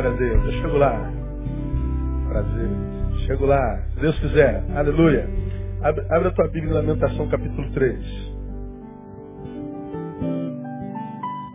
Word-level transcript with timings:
Glória 0.00 0.10
a 0.12 0.16
Deus. 0.16 0.44
Eu 0.44 0.52
chego 0.52 0.76
lá. 0.78 1.12
Prazer. 2.28 2.68
Chego 3.26 3.46
lá. 3.46 3.82
Se 3.94 4.00
Deus 4.00 4.18
quiser. 4.20 4.62
Aleluia. 4.76 5.28
Abre, 5.82 6.06
abre 6.08 6.28
a 6.28 6.30
tua 6.30 6.46
Bíblia 6.46 6.70
em 6.70 6.74
Lamentação 6.74 7.28
capítulo 7.28 7.68
3. 7.72 7.98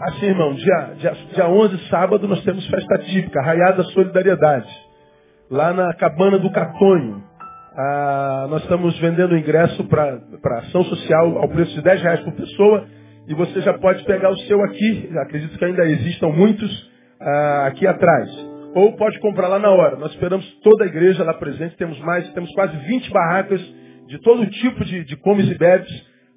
Assim, 0.01 0.25
irmão, 0.25 0.53
dia, 0.55 0.93
dia, 0.97 1.13
dia 1.33 1.47
11, 1.47 1.87
sábado, 1.87 2.27
nós 2.27 2.43
temos 2.43 2.67
festa 2.67 2.97
típica, 3.05 3.41
Raiada 3.41 3.81
Solidariedade. 3.83 4.69
Lá 5.49 5.71
na 5.71 5.93
Cabana 5.93 6.37
do 6.37 6.51
Catonho. 6.51 7.23
Ah, 7.77 8.47
nós 8.49 8.61
estamos 8.63 8.99
vendendo 8.99 9.37
ingresso 9.37 9.85
para 9.85 10.19
ação 10.57 10.83
social 10.83 11.37
ao 11.37 11.47
preço 11.47 11.73
de 11.75 11.81
10 11.81 12.01
reais 12.01 12.19
por 12.19 12.33
pessoa. 12.33 12.87
E 13.25 13.33
você 13.33 13.61
já 13.61 13.77
pode 13.77 14.03
pegar 14.03 14.31
o 14.31 14.37
seu 14.39 14.61
aqui. 14.65 15.09
Acredito 15.21 15.57
que 15.57 15.63
ainda 15.63 15.85
existam 15.85 16.27
muitos 16.27 16.92
ah, 17.23 17.67
aqui 17.67 17.87
atrás. 17.87 18.29
Ou 18.75 18.93
pode 18.93 19.19
comprar 19.19 19.47
lá 19.47 19.59
na 19.59 19.69
hora. 19.69 19.95
Nós 19.97 20.11
esperamos 20.11 20.45
toda 20.61 20.83
a 20.83 20.87
igreja 20.87 21.23
lá 21.23 21.33
presente. 21.33 21.75
Temos 21.77 21.99
mais, 21.99 22.27
temos 22.33 22.51
quase 22.53 22.75
20 22.75 23.11
barracas 23.11 23.61
de 24.07 24.19
todo 24.19 24.45
tipo 24.47 24.83
de, 24.83 25.03
de 25.05 25.15
comes 25.17 25.49
e 25.49 25.57
bebes. 25.57 25.89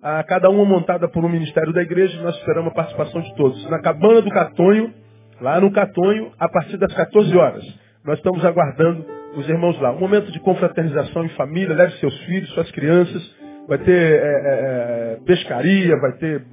Ah, 0.02 0.22
cada 0.22 0.50
uma 0.50 0.64
montada 0.64 1.08
por 1.08 1.24
um 1.24 1.28
ministério 1.28 1.72
da 1.72 1.82
igreja. 1.82 2.20
Nós 2.22 2.36
esperamos 2.36 2.70
a 2.72 2.74
participação 2.74 3.20
de 3.20 3.34
todos. 3.34 3.68
Na 3.70 3.80
cabana 3.80 4.22
do 4.22 4.30
Catonho, 4.30 4.92
lá 5.40 5.60
no 5.60 5.72
Catonho, 5.72 6.32
a 6.38 6.48
partir 6.48 6.76
das 6.76 6.92
14 6.94 7.36
horas. 7.36 7.64
Nós 8.04 8.18
estamos 8.18 8.44
aguardando 8.44 9.04
os 9.36 9.48
irmãos 9.48 9.80
lá. 9.80 9.92
Um 9.92 10.00
momento 10.00 10.30
de 10.30 10.38
confraternização 10.40 11.24
em 11.24 11.30
família. 11.30 11.74
Leve 11.74 11.92
seus 11.98 12.16
filhos, 12.24 12.50
suas 12.50 12.70
crianças. 12.70 13.34
Vai 13.66 13.78
ter 13.78 13.90
é, 13.92 14.18
é, 14.22 15.18
pescaria, 15.26 15.96
vai 15.98 16.12
ter 16.12 16.44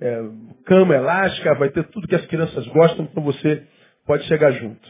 é, 0.00 0.22
cama 0.64 0.94
elástica, 0.94 1.54
vai 1.54 1.68
ter 1.70 1.84
tudo 1.84 2.08
que 2.08 2.14
as 2.14 2.26
crianças 2.26 2.66
gostam, 2.68 3.06
então 3.10 3.22
você 3.22 3.62
pode 4.06 4.24
chegar 4.24 4.52
junto. 4.52 4.88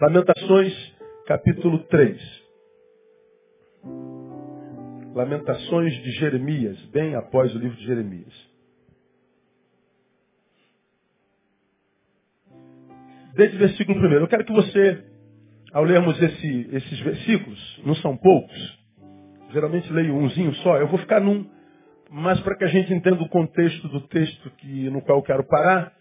Lamentações, 0.00 0.72
capítulo 1.26 1.78
3. 1.84 2.40
Lamentações 5.14 5.92
de 6.02 6.10
Jeremias, 6.12 6.78
bem 6.86 7.14
após 7.14 7.54
o 7.54 7.58
livro 7.58 7.76
de 7.76 7.86
Jeremias. 7.86 8.50
Desde 13.34 13.56
o 13.56 13.58
versículo 13.58 13.98
1. 14.00 14.12
Eu 14.12 14.28
quero 14.28 14.44
que 14.44 14.52
você, 14.52 15.04
ao 15.72 15.84
lermos 15.84 16.20
esse, 16.20 16.68
esses 16.72 17.00
versículos, 17.00 17.82
não 17.84 17.94
são 17.96 18.16
poucos, 18.16 18.78
geralmente 19.52 19.92
leio 19.92 20.16
umzinho 20.16 20.54
só, 20.56 20.78
eu 20.78 20.88
vou 20.88 20.98
ficar 20.98 21.20
num 21.20 21.48
mas 22.12 22.40
para 22.40 22.56
que 22.56 22.64
a 22.64 22.68
gente 22.68 22.92
entenda 22.92 23.22
o 23.22 23.28
contexto 23.28 23.86
do 23.86 24.00
texto 24.08 24.50
que, 24.58 24.90
no 24.90 25.00
qual 25.00 25.18
eu 25.18 25.22
quero 25.22 25.44
parar, 25.44 25.92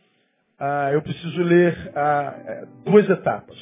ah, 0.59 0.91
eu 0.91 1.02
preciso 1.02 1.41
ler 1.41 1.91
ah, 1.95 2.35
é, 2.45 2.65
duas 2.83 3.09
etapas. 3.09 3.57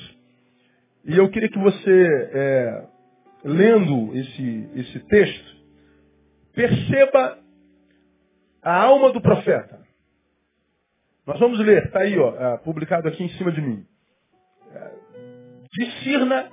E 1.05 1.15
eu 1.15 1.29
queria 1.29 1.49
que 1.49 1.59
você, 1.59 2.29
é, 2.33 2.85
lendo 3.43 4.15
esse, 4.17 4.69
esse 4.75 4.99
texto, 5.01 5.57
perceba 6.53 7.37
a 8.63 8.83
alma 8.83 9.11
do 9.13 9.21
profeta. 9.21 9.79
Nós 11.25 11.39
vamos 11.39 11.59
ler, 11.59 11.85
está 11.85 11.99
aí, 11.99 12.17
ó, 12.17 12.29
ah, 12.29 12.57
publicado 12.57 13.07
aqui 13.07 13.23
em 13.23 13.29
cima 13.29 13.51
de 13.51 13.61
mim. 13.61 13.85
É, 14.73 14.91
discirna 15.71 16.49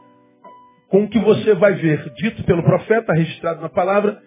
com 0.89 1.05
o 1.05 1.09
que 1.09 1.19
você 1.19 1.55
vai 1.55 1.75
ver 1.75 2.11
dito 2.15 2.45
pelo 2.45 2.62
profeta, 2.62 3.15
registrado 3.15 3.62
na 3.62 3.69
palavra, 3.69 4.22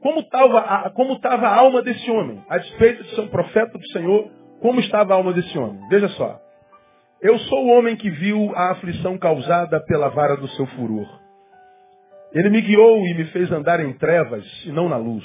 como 0.00 0.20
estava 0.20 0.58
a, 0.58 0.90
a 0.90 1.56
alma 1.56 1.82
desse 1.82 2.10
homem? 2.10 2.42
A 2.48 2.58
despeito 2.58 3.04
de 3.04 3.14
ser 3.14 3.20
um 3.20 3.28
profeta 3.28 3.78
do 3.78 3.86
Senhor, 3.88 4.30
como 4.60 4.80
estava 4.80 5.12
a 5.12 5.16
alma 5.16 5.32
desse 5.32 5.58
homem? 5.58 5.88
Veja 5.88 6.08
só. 6.10 6.40
Eu 7.20 7.38
sou 7.38 7.66
o 7.66 7.78
homem 7.78 7.96
que 7.96 8.08
viu 8.10 8.52
a 8.54 8.70
aflição 8.70 9.18
causada 9.18 9.80
pela 9.80 10.08
vara 10.08 10.36
do 10.36 10.48
seu 10.48 10.66
furor. 10.68 11.06
Ele 12.32 12.48
me 12.48 12.60
guiou 12.60 13.06
e 13.06 13.14
me 13.14 13.24
fez 13.26 13.50
andar 13.50 13.80
em 13.80 13.92
trevas 13.94 14.44
e 14.64 14.70
não 14.70 14.88
na 14.88 14.96
luz. 14.96 15.24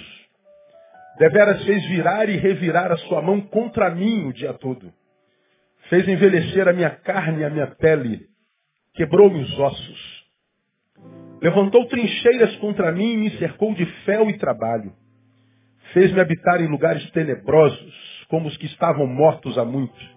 Deveras 1.18 1.64
fez 1.64 1.86
virar 1.88 2.28
e 2.28 2.36
revirar 2.36 2.92
a 2.92 2.98
sua 2.98 3.22
mão 3.22 3.40
contra 3.40 3.90
mim 3.90 4.28
o 4.28 4.34
dia 4.34 4.54
todo. 4.54 4.92
Fez 5.90 6.08
envelhecer 6.08 6.68
a 6.68 6.74
minha 6.74 6.90
carne 6.90 7.42
e 7.42 7.46
a 7.46 7.50
minha 7.50 7.68
pele. 7.68 8.28
Quebrou-me 8.94 9.42
os 9.42 9.60
ossos. 9.60 10.26
Levantou 11.42 11.86
trincheiras 11.88 12.56
contra 12.58 12.92
mim 12.92 13.14
e 13.14 13.18
me 13.18 13.38
cercou 13.38 13.74
de 13.74 13.86
fel 14.04 14.30
e 14.30 14.38
trabalho. 14.38 14.92
Fez-me 15.94 16.20
habitar 16.20 16.60
em 16.62 16.68
lugares 16.68 17.10
tenebrosos, 17.12 18.15
como 18.28 18.48
os 18.48 18.58
que 18.58 18.66
estavam 18.66 19.08
mortos 19.08 19.58
há 19.58 19.66
muito. 19.66 20.16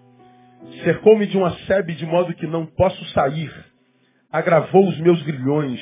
Cercou-me 0.83 1.25
de 1.25 1.37
uma 1.37 1.51
sebe 1.65 1.93
de 1.95 2.05
modo 2.05 2.33
que 2.33 2.47
não 2.47 2.65
posso 2.65 3.03
sair. 3.11 3.51
Agravou 4.31 4.87
os 4.87 4.99
meus 4.99 5.21
grilhões. 5.23 5.79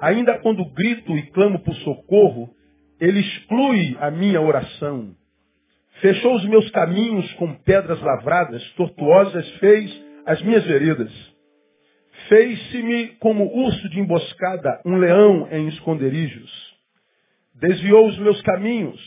Ainda 0.00 0.38
quando 0.40 0.64
grito 0.72 1.16
e 1.16 1.22
clamo 1.30 1.60
por 1.60 1.74
socorro, 1.76 2.50
ele 3.00 3.20
exclui 3.20 3.96
a 4.00 4.10
minha 4.10 4.40
oração. 4.40 5.14
Fechou 6.00 6.36
os 6.36 6.44
meus 6.44 6.70
caminhos 6.70 7.32
com 7.34 7.54
pedras 7.54 8.00
lavradas, 8.00 8.62
tortuosas 8.72 9.48
fez 9.58 10.04
as 10.26 10.40
minhas 10.42 10.64
veredas. 10.64 11.12
Fez-se-me 12.28 13.08
como 13.20 13.44
urso 13.44 13.88
de 13.88 14.00
emboscada, 14.00 14.80
um 14.84 14.96
leão 14.96 15.48
em 15.50 15.68
esconderijos. 15.68 16.50
Desviou 17.54 18.06
os 18.06 18.18
meus 18.18 18.40
caminhos, 18.42 19.00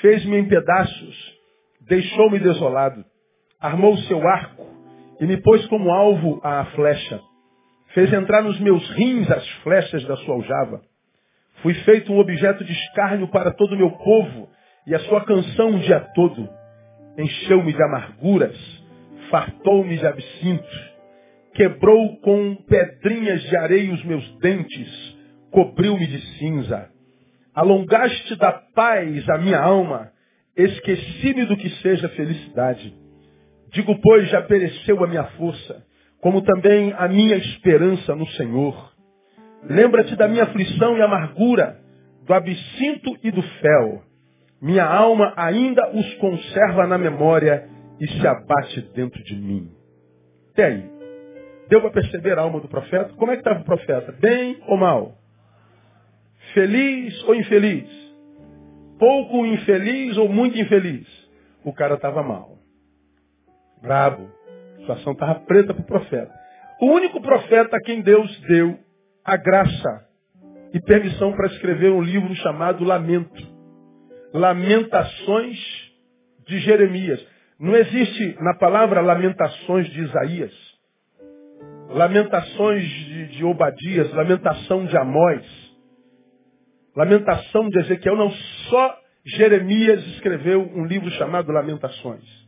fez-me 0.00 0.36
em 0.38 0.48
pedaços, 0.48 1.34
deixou-me 1.92 2.38
desolado. 2.38 3.04
Armou 3.60 3.92
o 3.92 3.98
seu 3.98 4.26
arco 4.26 4.66
e 5.20 5.26
me 5.26 5.36
pôs 5.36 5.66
como 5.66 5.90
alvo 5.90 6.40
à 6.42 6.64
flecha. 6.74 7.20
Fez 7.94 8.10
entrar 8.12 8.42
nos 8.42 8.58
meus 8.60 8.88
rins 8.92 9.30
as 9.30 9.46
flechas 9.62 10.02
da 10.04 10.16
sua 10.16 10.36
aljava. 10.36 10.80
Fui 11.62 11.74
feito 11.74 12.12
um 12.12 12.18
objeto 12.18 12.64
de 12.64 12.72
escárnio 12.72 13.28
para 13.28 13.52
todo 13.52 13.74
o 13.74 13.78
meu 13.78 13.90
povo, 13.90 14.48
e 14.86 14.94
a 14.94 15.00
sua 15.00 15.24
canção 15.24 15.76
o 15.76 15.78
dia 15.80 16.00
todo. 16.14 16.48
Encheu-me 17.18 17.72
de 17.72 17.82
amarguras, 17.82 18.56
fartou-me 19.30 19.96
de 19.98 20.06
absinto 20.06 20.92
quebrou 21.54 22.18
com 22.20 22.56
pedrinhas 22.66 23.42
de 23.42 23.56
areia 23.56 23.92
os 23.92 24.04
meus 24.04 24.26
dentes, 24.38 25.18
cobriu-me 25.50 26.06
de 26.06 26.20
cinza. 26.38 26.88
Alongaste 27.54 28.36
da 28.36 28.52
paz 28.52 29.28
a 29.28 29.38
minha 29.38 29.60
alma, 29.60 30.11
esqueci-me 30.56 31.46
do 31.46 31.56
que 31.56 31.70
seja 31.80 32.08
felicidade. 32.10 32.94
Digo, 33.72 33.98
pois, 34.00 34.28
já 34.28 34.42
pereceu 34.42 35.02
a 35.02 35.06
minha 35.06 35.24
força, 35.32 35.84
como 36.20 36.42
também 36.42 36.92
a 36.96 37.08
minha 37.08 37.36
esperança 37.36 38.14
no 38.14 38.26
Senhor. 38.28 38.92
Lembra-te 39.64 40.14
da 40.16 40.28
minha 40.28 40.44
aflição 40.44 40.96
e 40.96 41.02
amargura, 41.02 41.78
do 42.26 42.34
absinto 42.34 43.16
e 43.22 43.30
do 43.30 43.42
fel. 43.42 44.02
Minha 44.60 44.84
alma 44.84 45.32
ainda 45.36 45.90
os 45.92 46.14
conserva 46.14 46.86
na 46.86 46.98
memória 46.98 47.68
e 48.00 48.06
se 48.06 48.26
abate 48.26 48.80
dentro 48.94 49.22
de 49.24 49.34
mim. 49.34 49.70
Até 50.52 50.66
aí. 50.66 50.90
Deu 51.68 51.80
para 51.80 51.90
perceber 51.90 52.38
a 52.38 52.42
alma 52.42 52.60
do 52.60 52.68
profeta? 52.68 53.12
Como 53.14 53.30
é 53.32 53.34
que 53.36 53.40
estava 53.40 53.60
o 53.60 53.64
profeta? 53.64 54.12
Bem 54.20 54.58
ou 54.66 54.76
mal? 54.76 55.14
Feliz 56.52 57.22
ou 57.24 57.34
infeliz? 57.34 58.01
Pouco 59.02 59.44
infeliz 59.44 60.16
ou 60.16 60.28
muito 60.28 60.56
infeliz? 60.56 61.04
O 61.64 61.72
cara 61.72 61.94
estava 61.94 62.22
mal. 62.22 62.56
Brabo. 63.82 64.30
A 64.76 64.80
situação 64.82 65.12
estava 65.12 65.40
preta 65.40 65.74
para 65.74 65.82
o 65.82 65.86
profeta. 65.86 66.32
O 66.80 66.86
único 66.86 67.20
profeta 67.20 67.76
a 67.76 67.80
quem 67.80 68.00
Deus 68.00 68.40
deu 68.42 68.78
a 69.24 69.36
graça 69.36 70.06
e 70.72 70.80
permissão 70.82 71.32
para 71.32 71.48
escrever 71.48 71.90
um 71.90 72.00
livro 72.00 72.32
chamado 72.36 72.84
Lamento. 72.84 73.42
Lamentações 74.32 75.58
de 76.46 76.60
Jeremias. 76.60 77.26
Não 77.58 77.74
existe 77.74 78.36
na 78.40 78.54
palavra 78.54 79.00
lamentações 79.00 79.88
de 79.88 80.00
Isaías. 80.00 80.54
Lamentações 81.88 82.84
de, 82.84 83.26
de 83.30 83.44
Obadias, 83.44 84.12
lamentação 84.12 84.86
de 84.86 84.96
Amós, 84.96 85.61
lamentação 86.96 87.68
de 87.68 87.78
Ezequiel. 87.80 88.16
Não, 88.16 88.30
só 88.30 88.98
Jeremias 89.24 90.04
escreveu 90.08 90.62
um 90.74 90.84
livro 90.84 91.10
chamado 91.12 91.52
Lamentações. 91.52 92.42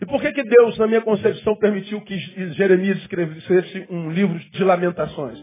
E 0.00 0.06
por 0.06 0.20
que, 0.20 0.32
que 0.32 0.42
Deus, 0.42 0.78
na 0.78 0.86
minha 0.86 1.02
concepção, 1.02 1.54
permitiu 1.56 2.00
que 2.00 2.16
Jeremias 2.54 2.96
escrevesse 2.98 3.86
um 3.90 4.10
livro 4.10 4.38
de 4.38 4.64
lamentações? 4.64 5.38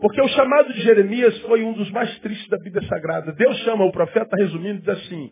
Porque 0.00 0.20
o 0.20 0.28
chamado 0.28 0.72
de 0.72 0.80
Jeremias 0.82 1.38
foi 1.42 1.62
um 1.62 1.72
dos 1.72 1.88
mais 1.92 2.18
tristes 2.18 2.48
da 2.48 2.58
Bíblia 2.58 2.82
Sagrada. 2.88 3.32
Deus 3.32 3.56
chama 3.58 3.84
o 3.84 3.92
profeta, 3.92 4.36
resumindo, 4.36 4.80
diz 4.80 4.88
assim, 4.88 5.30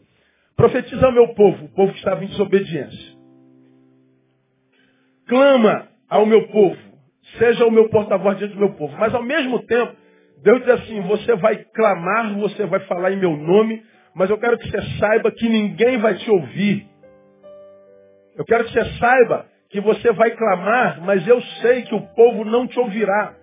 profetiza 0.56 1.04
ao 1.04 1.12
meu 1.12 1.34
povo, 1.34 1.64
o 1.64 1.68
povo 1.70 1.92
que 1.92 1.98
estava 1.98 2.24
em 2.24 2.28
desobediência. 2.28 3.18
Clama 5.26 5.88
ao 6.08 6.24
meu 6.24 6.46
povo, 6.48 6.76
seja 7.38 7.66
o 7.66 7.70
meu 7.72 7.88
porta-voz 7.88 8.38
diante 8.38 8.54
do 8.54 8.60
meu 8.60 8.74
povo. 8.74 8.96
Mas 8.96 9.12
ao 9.12 9.22
mesmo 9.24 9.64
tempo, 9.66 9.96
Deus 10.42 10.60
diz 10.60 10.70
assim, 10.70 11.00
você 11.02 11.34
vai 11.36 11.56
clamar, 11.74 12.34
você 12.34 12.64
vai 12.66 12.80
falar 12.80 13.12
em 13.12 13.16
meu 13.16 13.36
nome, 13.36 13.82
mas 14.14 14.30
eu 14.30 14.38
quero 14.38 14.58
que 14.58 14.70
você 14.70 14.82
saiba 14.98 15.30
que 15.30 15.48
ninguém 15.48 15.98
vai 15.98 16.14
te 16.14 16.30
ouvir. 16.30 16.86
Eu 18.36 18.44
quero 18.44 18.64
que 18.64 18.72
você 18.72 18.84
saiba 18.98 19.46
que 19.68 19.80
você 19.80 20.12
vai 20.12 20.30
clamar, 20.30 21.00
mas 21.02 21.26
eu 21.28 21.40
sei 21.60 21.82
que 21.82 21.94
o 21.94 22.00
povo 22.14 22.44
não 22.44 22.66
te 22.66 22.78
ouvirá. 22.78 23.34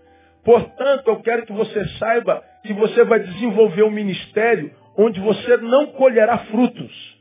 Portanto, 0.43 1.07
eu 1.07 1.19
quero 1.21 1.45
que 1.45 1.53
você 1.53 1.87
saiba 1.99 2.43
que 2.63 2.73
você 2.73 3.03
vai 3.03 3.19
desenvolver 3.19 3.83
um 3.83 3.91
ministério 3.91 4.73
onde 4.97 5.19
você 5.19 5.57
não 5.57 5.87
colherá 5.87 6.37
frutos. 6.45 7.17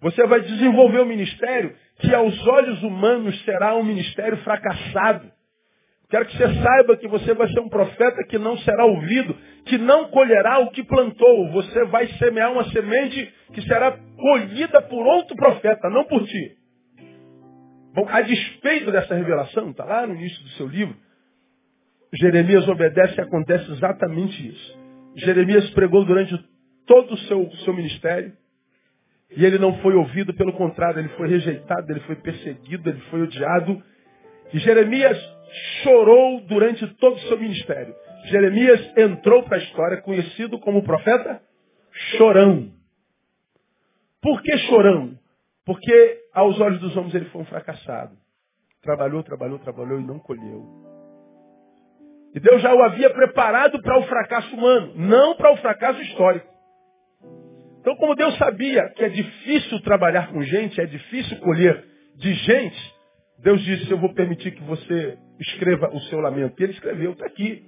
Você 0.00 0.26
vai 0.26 0.40
desenvolver 0.40 1.00
um 1.00 1.06
ministério 1.06 1.74
que 1.98 2.14
aos 2.14 2.46
olhos 2.46 2.82
humanos 2.82 3.38
será 3.44 3.76
um 3.76 3.84
ministério 3.84 4.38
fracassado. 4.38 5.30
Quero 6.10 6.26
que 6.26 6.36
você 6.36 6.54
saiba 6.60 6.96
que 6.96 7.06
você 7.06 7.32
vai 7.34 7.48
ser 7.52 7.60
um 7.60 7.68
profeta 7.68 8.24
que 8.28 8.36
não 8.36 8.58
será 8.58 8.84
ouvido, 8.84 9.36
que 9.64 9.78
não 9.78 10.08
colherá 10.08 10.58
o 10.58 10.70
que 10.72 10.82
plantou. 10.82 11.52
Você 11.52 11.84
vai 11.84 12.08
semear 12.18 12.50
uma 12.52 12.64
semente 12.70 13.32
que 13.54 13.62
será 13.62 13.96
colhida 14.16 14.82
por 14.82 15.06
outro 15.06 15.36
profeta, 15.36 15.88
não 15.88 16.04
por 16.04 16.24
ti. 16.24 16.56
Bom, 17.94 18.06
a 18.08 18.20
despeito 18.22 18.90
dessa 18.90 19.14
revelação, 19.14 19.70
está 19.70 19.84
lá 19.84 20.06
no 20.06 20.14
início 20.14 20.42
do 20.42 20.48
seu 20.50 20.66
livro, 20.66 20.96
Jeremias 22.12 22.66
obedece 22.68 23.14
e 23.16 23.20
acontece 23.20 23.70
exatamente 23.70 24.48
isso. 24.48 24.78
Jeremias 25.16 25.70
pregou 25.70 26.04
durante 26.04 26.36
todo 26.86 27.14
o 27.14 27.18
seu, 27.18 27.50
seu 27.64 27.72
ministério 27.72 28.32
e 29.36 29.44
ele 29.44 29.58
não 29.58 29.78
foi 29.78 29.94
ouvido, 29.94 30.34
pelo 30.34 30.52
contrário, 30.54 30.98
ele 30.98 31.08
foi 31.10 31.28
rejeitado, 31.28 31.88
ele 31.90 32.00
foi 32.00 32.16
perseguido, 32.16 32.90
ele 32.90 33.00
foi 33.10 33.22
odiado. 33.22 33.80
E 34.52 34.58
Jeremias 34.58 35.16
chorou 35.82 36.40
durante 36.42 36.86
todo 36.96 37.16
o 37.16 37.20
seu 37.20 37.38
ministério. 37.38 37.94
Jeremias 38.26 38.92
entrou 38.96 39.42
para 39.44 39.56
a 39.56 39.60
história 39.60 40.02
conhecido 40.02 40.58
como 40.58 40.82
profeta 40.82 41.42
chorão. 42.16 42.70
Por 44.20 44.42
que 44.42 44.56
chorão? 44.58 45.18
Porque 45.64 46.20
aos 46.32 46.60
olhos 46.60 46.80
dos 46.80 46.96
homens 46.96 47.14
ele 47.14 47.26
foi 47.26 47.42
um 47.42 47.46
fracassado. 47.46 48.16
Trabalhou, 48.82 49.22
trabalhou, 49.22 49.58
trabalhou 49.58 50.00
e 50.00 50.04
não 50.04 50.18
colheu. 50.18 50.80
E 52.34 52.40
Deus 52.40 52.62
já 52.62 52.74
o 52.74 52.82
havia 52.82 53.10
preparado 53.10 53.80
para 53.82 53.98
o 53.98 54.02
fracasso 54.04 54.54
humano, 54.54 54.92
não 54.94 55.36
para 55.36 55.52
o 55.52 55.56
fracasso 55.56 56.00
histórico. 56.02 56.48
Então, 57.80 57.96
como 57.96 58.14
Deus 58.14 58.36
sabia 58.36 58.88
que 58.90 59.04
é 59.04 59.08
difícil 59.08 59.80
trabalhar 59.80 60.30
com 60.30 60.42
gente, 60.42 60.80
é 60.80 60.86
difícil 60.86 61.38
colher 61.40 61.84
de 62.16 62.32
gente, 62.34 62.94
Deus 63.38 63.60
disse, 63.62 63.90
eu 63.90 63.98
vou 63.98 64.12
permitir 64.12 64.50
que 64.52 64.62
você 64.62 65.18
escreva 65.40 65.90
o 65.92 66.00
seu 66.02 66.20
lamento. 66.20 66.60
E 66.60 66.64
ele 66.64 66.72
escreveu, 66.72 67.12
está 67.12 67.26
aqui. 67.26 67.64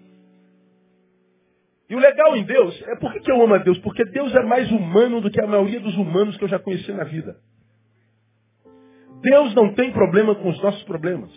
E 1.88 1.94
o 1.94 1.98
legal 1.98 2.36
em 2.36 2.44
Deus, 2.44 2.82
é 2.88 2.96
por 2.96 3.12
que 3.12 3.30
eu 3.30 3.42
amo 3.42 3.54
a 3.54 3.58
Deus? 3.58 3.78
Porque 3.78 4.04
Deus 4.06 4.34
é 4.34 4.42
mais 4.42 4.70
humano 4.70 5.20
do 5.20 5.30
que 5.30 5.40
a 5.40 5.46
maioria 5.46 5.80
dos 5.80 5.96
humanos 5.96 6.36
que 6.36 6.44
eu 6.44 6.48
já 6.48 6.58
conheci 6.58 6.92
na 6.92 7.04
vida. 7.04 7.36
Deus 9.20 9.54
não 9.54 9.74
tem 9.74 9.92
problema 9.92 10.34
com 10.34 10.48
os 10.48 10.60
nossos 10.62 10.82
problemas. 10.84 11.30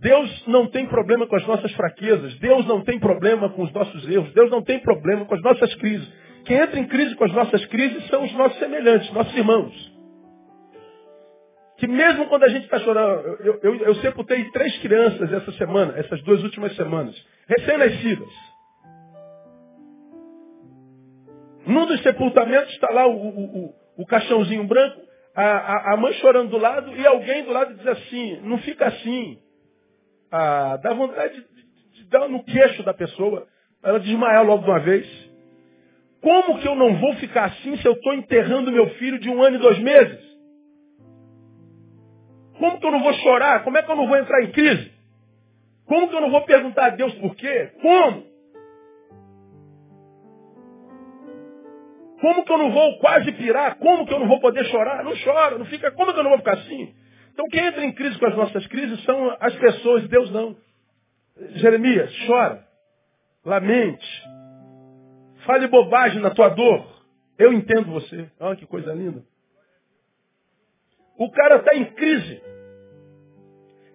Deus 0.00 0.46
não 0.46 0.66
tem 0.66 0.86
problema 0.86 1.26
com 1.26 1.36
as 1.36 1.46
nossas 1.46 1.72
fraquezas. 1.72 2.34
Deus 2.38 2.66
não 2.66 2.82
tem 2.82 2.98
problema 2.98 3.50
com 3.50 3.62
os 3.62 3.72
nossos 3.72 4.08
erros. 4.08 4.32
Deus 4.32 4.50
não 4.50 4.62
tem 4.62 4.80
problema 4.80 5.26
com 5.26 5.34
as 5.34 5.42
nossas 5.42 5.74
crises. 5.74 6.10
Quem 6.46 6.56
entra 6.56 6.80
em 6.80 6.86
crise 6.86 7.14
com 7.16 7.24
as 7.24 7.32
nossas 7.32 7.64
crises 7.66 8.06
são 8.08 8.24
os 8.24 8.32
nossos 8.32 8.58
semelhantes, 8.58 9.12
nossos 9.12 9.36
irmãos. 9.36 9.99
Que 11.80 11.88
mesmo 11.88 12.26
quando 12.26 12.44
a 12.44 12.48
gente 12.48 12.64
está 12.64 12.78
chorando, 12.80 13.38
eu, 13.40 13.58
eu, 13.62 13.74
eu 13.76 13.94
sepultei 13.96 14.44
três 14.50 14.76
crianças 14.82 15.32
essa 15.32 15.50
semana, 15.52 15.98
essas 15.98 16.22
duas 16.24 16.42
últimas 16.44 16.76
semanas, 16.76 17.16
recém-nascidas. 17.48 18.28
Num 21.66 21.86
dos 21.86 22.02
sepultamentos 22.02 22.70
está 22.74 22.90
lá 22.92 23.06
o, 23.06 23.12
o, 23.12 23.44
o, 23.64 23.74
o 23.96 24.06
caixãozinho 24.06 24.64
branco, 24.64 25.00
a, 25.34 25.42
a, 25.42 25.94
a, 25.94 25.96
mãe 25.96 26.12
chorando 26.14 26.50
do 26.50 26.58
lado 26.58 26.94
e 26.94 27.06
alguém 27.06 27.44
do 27.44 27.50
lado 27.52 27.74
diz 27.74 27.86
assim, 27.86 28.40
não 28.42 28.58
fica 28.58 28.86
assim. 28.86 29.38
Ah, 30.30 30.78
dá 30.82 30.92
vontade 30.92 31.32
de, 31.32 31.40
de, 31.40 32.02
de 32.02 32.10
dar 32.10 32.28
no 32.28 32.44
queixo 32.44 32.82
da 32.82 32.92
pessoa, 32.92 33.46
ela 33.82 33.98
desmaiar 33.98 34.44
logo 34.44 34.64
de 34.64 34.70
uma 34.70 34.80
vez. 34.80 35.30
Como 36.20 36.58
que 36.58 36.68
eu 36.68 36.74
não 36.74 36.96
vou 36.96 37.14
ficar 37.14 37.46
assim 37.46 37.74
se 37.78 37.86
eu 37.86 37.92
estou 37.92 38.12
enterrando 38.12 38.70
meu 38.70 38.90
filho 38.96 39.18
de 39.18 39.30
um 39.30 39.42
ano 39.42 39.56
e 39.56 39.60
dois 39.60 39.78
meses? 39.78 40.29
Como 42.60 42.78
que 42.78 42.86
eu 42.86 42.90
não 42.90 43.02
vou 43.02 43.14
chorar? 43.14 43.64
Como 43.64 43.78
é 43.78 43.82
que 43.82 43.90
eu 43.90 43.96
não 43.96 44.06
vou 44.06 44.18
entrar 44.18 44.42
em 44.42 44.52
crise? 44.52 44.92
Como 45.86 46.08
que 46.08 46.14
eu 46.14 46.20
não 46.20 46.30
vou 46.30 46.42
perguntar 46.42 46.86
a 46.86 46.90
Deus 46.90 47.14
por 47.14 47.34
quê? 47.34 47.72
Como? 47.80 48.30
Como 52.20 52.44
que 52.44 52.52
eu 52.52 52.58
não 52.58 52.70
vou 52.70 52.98
quase 52.98 53.32
pirar? 53.32 53.78
Como 53.78 54.06
que 54.06 54.12
eu 54.12 54.20
não 54.20 54.28
vou 54.28 54.40
poder 54.40 54.62
chorar? 54.66 55.02
Não 55.02 55.14
chora, 55.24 55.56
não 55.56 55.64
fica. 55.64 55.90
Como 55.92 56.12
que 56.12 56.18
eu 56.18 56.22
não 56.22 56.30
vou 56.30 56.38
ficar 56.38 56.52
assim? 56.52 56.94
Então 57.32 57.46
quem 57.48 57.64
entra 57.64 57.82
em 57.82 57.92
crise 57.92 58.18
com 58.18 58.26
as 58.26 58.36
nossas 58.36 58.66
crises 58.66 59.02
são 59.04 59.34
as 59.40 59.56
pessoas, 59.56 60.06
Deus 60.08 60.30
não. 60.30 60.54
Jeremias, 61.54 62.14
chora, 62.26 62.62
lamente, 63.42 64.22
fale 65.46 65.66
bobagem 65.66 66.20
na 66.20 66.28
tua 66.28 66.50
dor. 66.50 66.86
Eu 67.38 67.54
entendo 67.54 67.90
você. 67.90 68.30
Olha 68.38 68.54
que 68.54 68.66
coisa 68.66 68.92
linda. 68.92 69.24
O 71.20 71.30
cara 71.30 71.56
está 71.56 71.76
em 71.76 71.84
crise. 71.84 72.42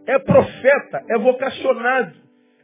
É 0.05 0.19
profeta, 0.19 1.03
é 1.09 1.17
vocacionado, 1.17 2.15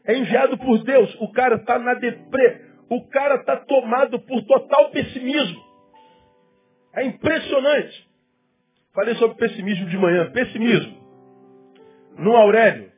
é 0.05 0.15
enviado 0.15 0.55
por 0.59 0.83
Deus. 0.83 1.17
O 1.19 1.31
cara 1.31 1.55
está 1.55 1.79
na 1.79 1.95
deprê. 1.95 2.61
O 2.87 3.07
cara 3.07 3.37
está 3.37 3.57
tomado 3.57 4.19
por 4.19 4.43
total 4.43 4.91
pessimismo. 4.91 5.59
É 6.93 7.03
impressionante. 7.05 8.07
Falei 8.93 9.15
sobre 9.15 9.35
pessimismo 9.37 9.87
de 9.87 9.97
manhã. 9.97 10.29
Pessimismo. 10.31 11.01
No 12.19 12.35
Aurélio. 12.35 12.91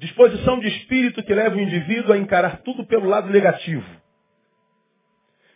Disposição 0.00 0.58
de 0.58 0.66
espírito 0.66 1.22
que 1.22 1.32
leva 1.32 1.54
o 1.54 1.60
indivíduo 1.60 2.14
a 2.14 2.18
encarar 2.18 2.62
tudo 2.62 2.84
pelo 2.84 3.08
lado 3.08 3.30
negativo. 3.30 3.86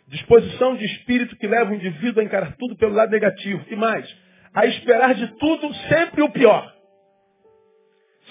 Disposição 0.07 0.77
de 0.77 0.85
espírito 0.85 1.35
que 1.35 1.45
leva 1.45 1.71
o 1.71 1.75
indivíduo 1.75 2.21
a 2.21 2.23
encarar 2.23 2.55
tudo 2.55 2.77
pelo 2.77 2.93
lado 2.93 3.11
negativo. 3.11 3.65
E 3.69 3.75
mais, 3.75 4.26
a 4.53 4.65
esperar 4.65 5.13
de 5.13 5.27
tudo 5.37 5.73
sempre 5.89 6.21
o 6.21 6.29
pior. 6.29 6.73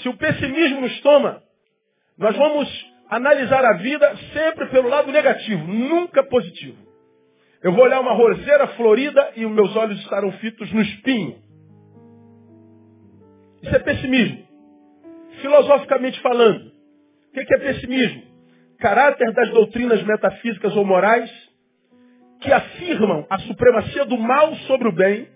Se 0.03 0.09
o 0.09 0.17
pessimismo 0.17 0.81
nos 0.83 1.01
toma, 1.01 1.43
nós 2.19 2.37
vamos 2.37 2.69
analisar 3.09 3.65
a 3.65 3.75
vida 3.75 4.17
sempre 4.33 4.67
pelo 4.67 4.89
lado 4.89 5.11
negativo, 5.11 5.67
nunca 5.67 6.23
positivo. 6.25 6.79
Eu 7.63 7.73
vou 7.73 7.85
olhar 7.85 8.01
uma 8.01 8.13
roseira 8.13 8.67
florida 8.69 9.33
e 9.37 9.45
os 9.45 9.53
meus 9.53 9.75
olhos 9.75 9.99
estarão 10.01 10.31
fitos 10.33 10.71
no 10.73 10.83
espinho. 10.83 11.37
Isso 13.63 13.75
é 13.75 13.79
pessimismo. 13.79 14.47
Filosoficamente 15.41 16.21
falando, 16.21 16.67
o 16.67 17.33
que 17.33 17.55
é 17.55 17.59
pessimismo? 17.59 18.23
Caráter 18.79 19.33
das 19.33 19.51
doutrinas 19.51 20.03
metafísicas 20.03 20.77
ou 20.77 20.85
morais 20.85 21.31
que 22.41 22.53
afirmam 22.53 23.27
a 23.31 23.39
supremacia 23.41 24.05
do 24.05 24.19
mal 24.19 24.55
sobre 24.67 24.89
o 24.89 24.93
bem 24.93 25.29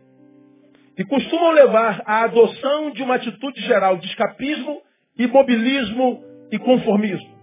e 1.00 1.04
costumam 1.06 1.52
levar 1.52 2.02
à 2.04 2.24
adoção 2.24 2.90
de 2.90 3.02
uma 3.02 3.14
atitude 3.14 3.58
geral 3.62 3.96
de 3.96 4.06
escapismo, 4.06 4.82
imobilismo 5.18 6.22
e 6.52 6.58
conformismo. 6.58 7.40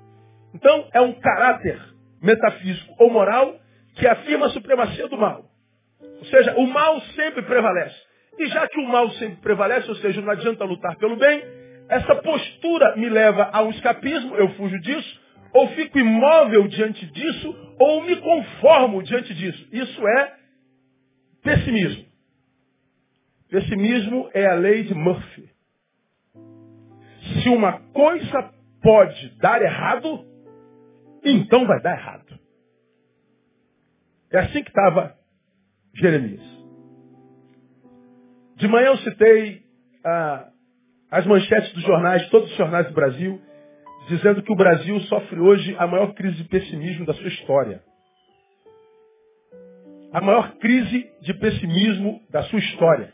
Então, 0.53 0.87
é 0.93 1.01
um 1.01 1.13
caráter 1.13 1.81
metafísico 2.21 2.93
ou 2.99 3.09
moral 3.09 3.55
que 3.95 4.07
afirma 4.07 4.45
a 4.45 4.49
supremacia 4.51 5.07
do 5.07 5.17
mal. 5.17 5.43
Ou 6.19 6.25
seja, 6.25 6.53
o 6.55 6.67
mal 6.67 7.01
sempre 7.15 7.41
prevalece. 7.41 7.95
E 8.37 8.45
já 8.45 8.67
que 8.67 8.79
o 8.79 8.87
mal 8.87 9.09
sempre 9.13 9.37
prevalece, 9.37 9.89
ou 9.89 9.95
seja, 9.95 10.21
não 10.21 10.29
adianta 10.29 10.63
lutar 10.63 10.95
pelo 10.97 11.15
bem, 11.15 11.41
essa 11.89 12.13
postura 12.13 12.95
me 12.95 13.09
leva 13.09 13.49
a 13.51 13.63
um 13.63 13.71
escapismo, 13.71 14.35
eu 14.35 14.49
fujo 14.49 14.79
disso, 14.81 15.21
ou 15.51 15.67
fico 15.69 15.97
imóvel 15.97 16.67
diante 16.67 17.03
disso, 17.07 17.55
ou 17.79 18.03
me 18.03 18.17
conformo 18.17 19.01
diante 19.01 19.33
disso. 19.33 19.67
Isso 19.71 20.07
é 20.07 20.33
pessimismo. 21.41 22.06
Pessimismo 23.49 24.29
é 24.33 24.45
a 24.45 24.55
lei 24.55 24.83
de 24.83 24.93
Murphy. 24.93 25.49
Se 27.41 27.49
uma 27.49 27.79
coisa 27.91 28.53
pode 28.81 29.29
dar 29.39 29.61
errado, 29.61 30.25
então 31.23 31.65
vai 31.65 31.81
dar 31.81 31.97
errado. 31.97 32.39
É 34.31 34.39
assim 34.39 34.63
que 34.63 34.69
estava 34.69 35.15
Jeremias. 35.93 36.43
De 38.57 38.67
manhã 38.67 38.87
eu 38.87 38.97
citei 38.97 39.63
ah, 40.03 40.49
as 41.11 41.25
manchetes 41.25 41.71
dos 41.73 41.83
jornais, 41.83 42.27
todos 42.29 42.51
os 42.51 42.57
jornais 42.57 42.87
do 42.87 42.93
Brasil, 42.93 43.41
dizendo 44.09 44.41
que 44.41 44.51
o 44.51 44.55
Brasil 44.55 44.99
sofre 45.01 45.39
hoje 45.39 45.75
a 45.77 45.87
maior 45.87 46.13
crise 46.13 46.35
de 46.35 46.43
pessimismo 46.45 47.05
da 47.05 47.13
sua 47.13 47.27
história. 47.27 47.81
A 50.11 50.21
maior 50.21 50.55
crise 50.57 51.09
de 51.21 51.33
pessimismo 51.33 52.21
da 52.29 52.43
sua 52.43 52.59
história. 52.59 53.13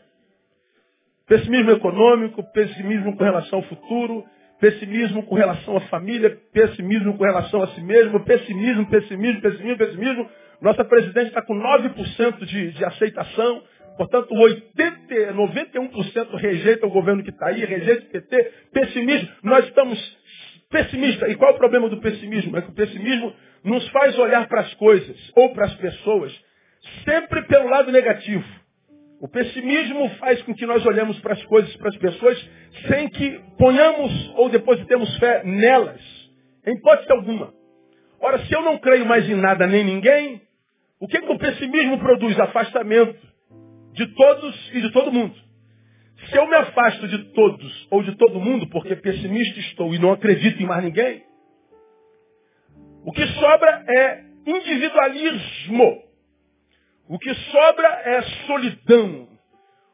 Pessimismo 1.26 1.70
econômico, 1.70 2.42
pessimismo 2.52 3.16
com 3.16 3.24
relação 3.24 3.60
ao 3.60 3.64
futuro, 3.64 4.24
pessimismo 4.60 5.22
com 5.24 5.34
relação 5.34 5.76
à 5.76 5.80
família, 5.82 6.38
pessimismo 6.52 7.16
com 7.16 7.24
relação 7.24 7.62
a 7.62 7.68
si 7.68 7.80
mesmo, 7.80 8.20
pessimismo, 8.24 8.86
pessimismo, 8.86 9.40
pessimismo, 9.40 9.78
pessimismo. 9.78 10.30
Nossa 10.60 10.84
presidente 10.84 11.28
está 11.28 11.42
com 11.42 11.54
9% 11.54 12.44
de, 12.44 12.72
de 12.72 12.84
aceitação, 12.84 13.62
Portanto, 13.96 14.34
80, 14.34 15.34
91% 15.34 16.34
rejeita 16.36 16.86
o 16.86 16.90
governo 16.90 17.22
que 17.22 17.30
está 17.30 17.46
aí, 17.46 17.64
rejeita 17.64 18.06
o 18.06 18.10
PT, 18.10 18.52
pessimismo. 18.72 19.28
Nós 19.42 19.64
estamos 19.66 20.18
pessimistas. 20.68 21.30
E 21.30 21.36
qual 21.36 21.52
é 21.52 21.54
o 21.54 21.58
problema 21.58 21.88
do 21.88 22.00
pessimismo? 22.00 22.56
É 22.56 22.62
que 22.62 22.70
o 22.70 22.74
pessimismo 22.74 23.32
nos 23.62 23.88
faz 23.90 24.18
olhar 24.18 24.48
para 24.48 24.62
as 24.62 24.74
coisas 24.74 25.16
ou 25.36 25.54
para 25.54 25.66
as 25.66 25.74
pessoas 25.76 26.32
sempre 27.04 27.42
pelo 27.42 27.68
lado 27.68 27.92
negativo. 27.92 28.44
O 29.24 29.28
pessimismo 29.28 30.10
faz 30.16 30.42
com 30.42 30.54
que 30.54 30.66
nós 30.66 30.84
olhemos 30.84 31.18
para 31.20 31.32
as 31.32 31.42
coisas, 31.46 31.74
para 31.76 31.88
as 31.88 31.96
pessoas, 31.96 32.50
sem 32.86 33.08
que 33.08 33.40
ponhamos 33.56 34.32
ou 34.36 34.50
depositemos 34.50 35.16
fé 35.16 35.42
nelas. 35.44 36.02
Em 36.66 36.74
hipótese 36.74 37.10
alguma. 37.10 37.54
Ora, 38.20 38.44
se 38.44 38.52
eu 38.52 38.60
não 38.60 38.76
creio 38.76 39.06
mais 39.06 39.26
em 39.26 39.34
nada 39.34 39.66
nem 39.66 39.82
ninguém, 39.82 40.42
o 41.00 41.08
que, 41.08 41.18
que 41.18 41.32
o 41.32 41.38
pessimismo 41.38 41.98
produz? 42.00 42.38
Afastamento 42.38 43.18
de 43.94 44.06
todos 44.14 44.70
e 44.74 44.82
de 44.82 44.92
todo 44.92 45.10
mundo. 45.10 45.34
Se 46.28 46.36
eu 46.36 46.46
me 46.46 46.56
afasto 46.56 47.08
de 47.08 47.32
todos 47.32 47.88
ou 47.90 48.02
de 48.02 48.14
todo 48.18 48.38
mundo, 48.38 48.68
porque 48.68 48.94
pessimista 48.94 49.58
estou 49.58 49.94
e 49.94 49.98
não 49.98 50.12
acredito 50.12 50.62
em 50.62 50.66
mais 50.66 50.84
ninguém, 50.84 51.22
o 53.06 53.10
que 53.10 53.26
sobra 53.28 53.84
é 53.88 54.22
individualismo. 54.46 56.03
O 57.08 57.18
que 57.18 57.34
sobra 57.34 57.88
é 58.04 58.22
solidão. 58.46 59.28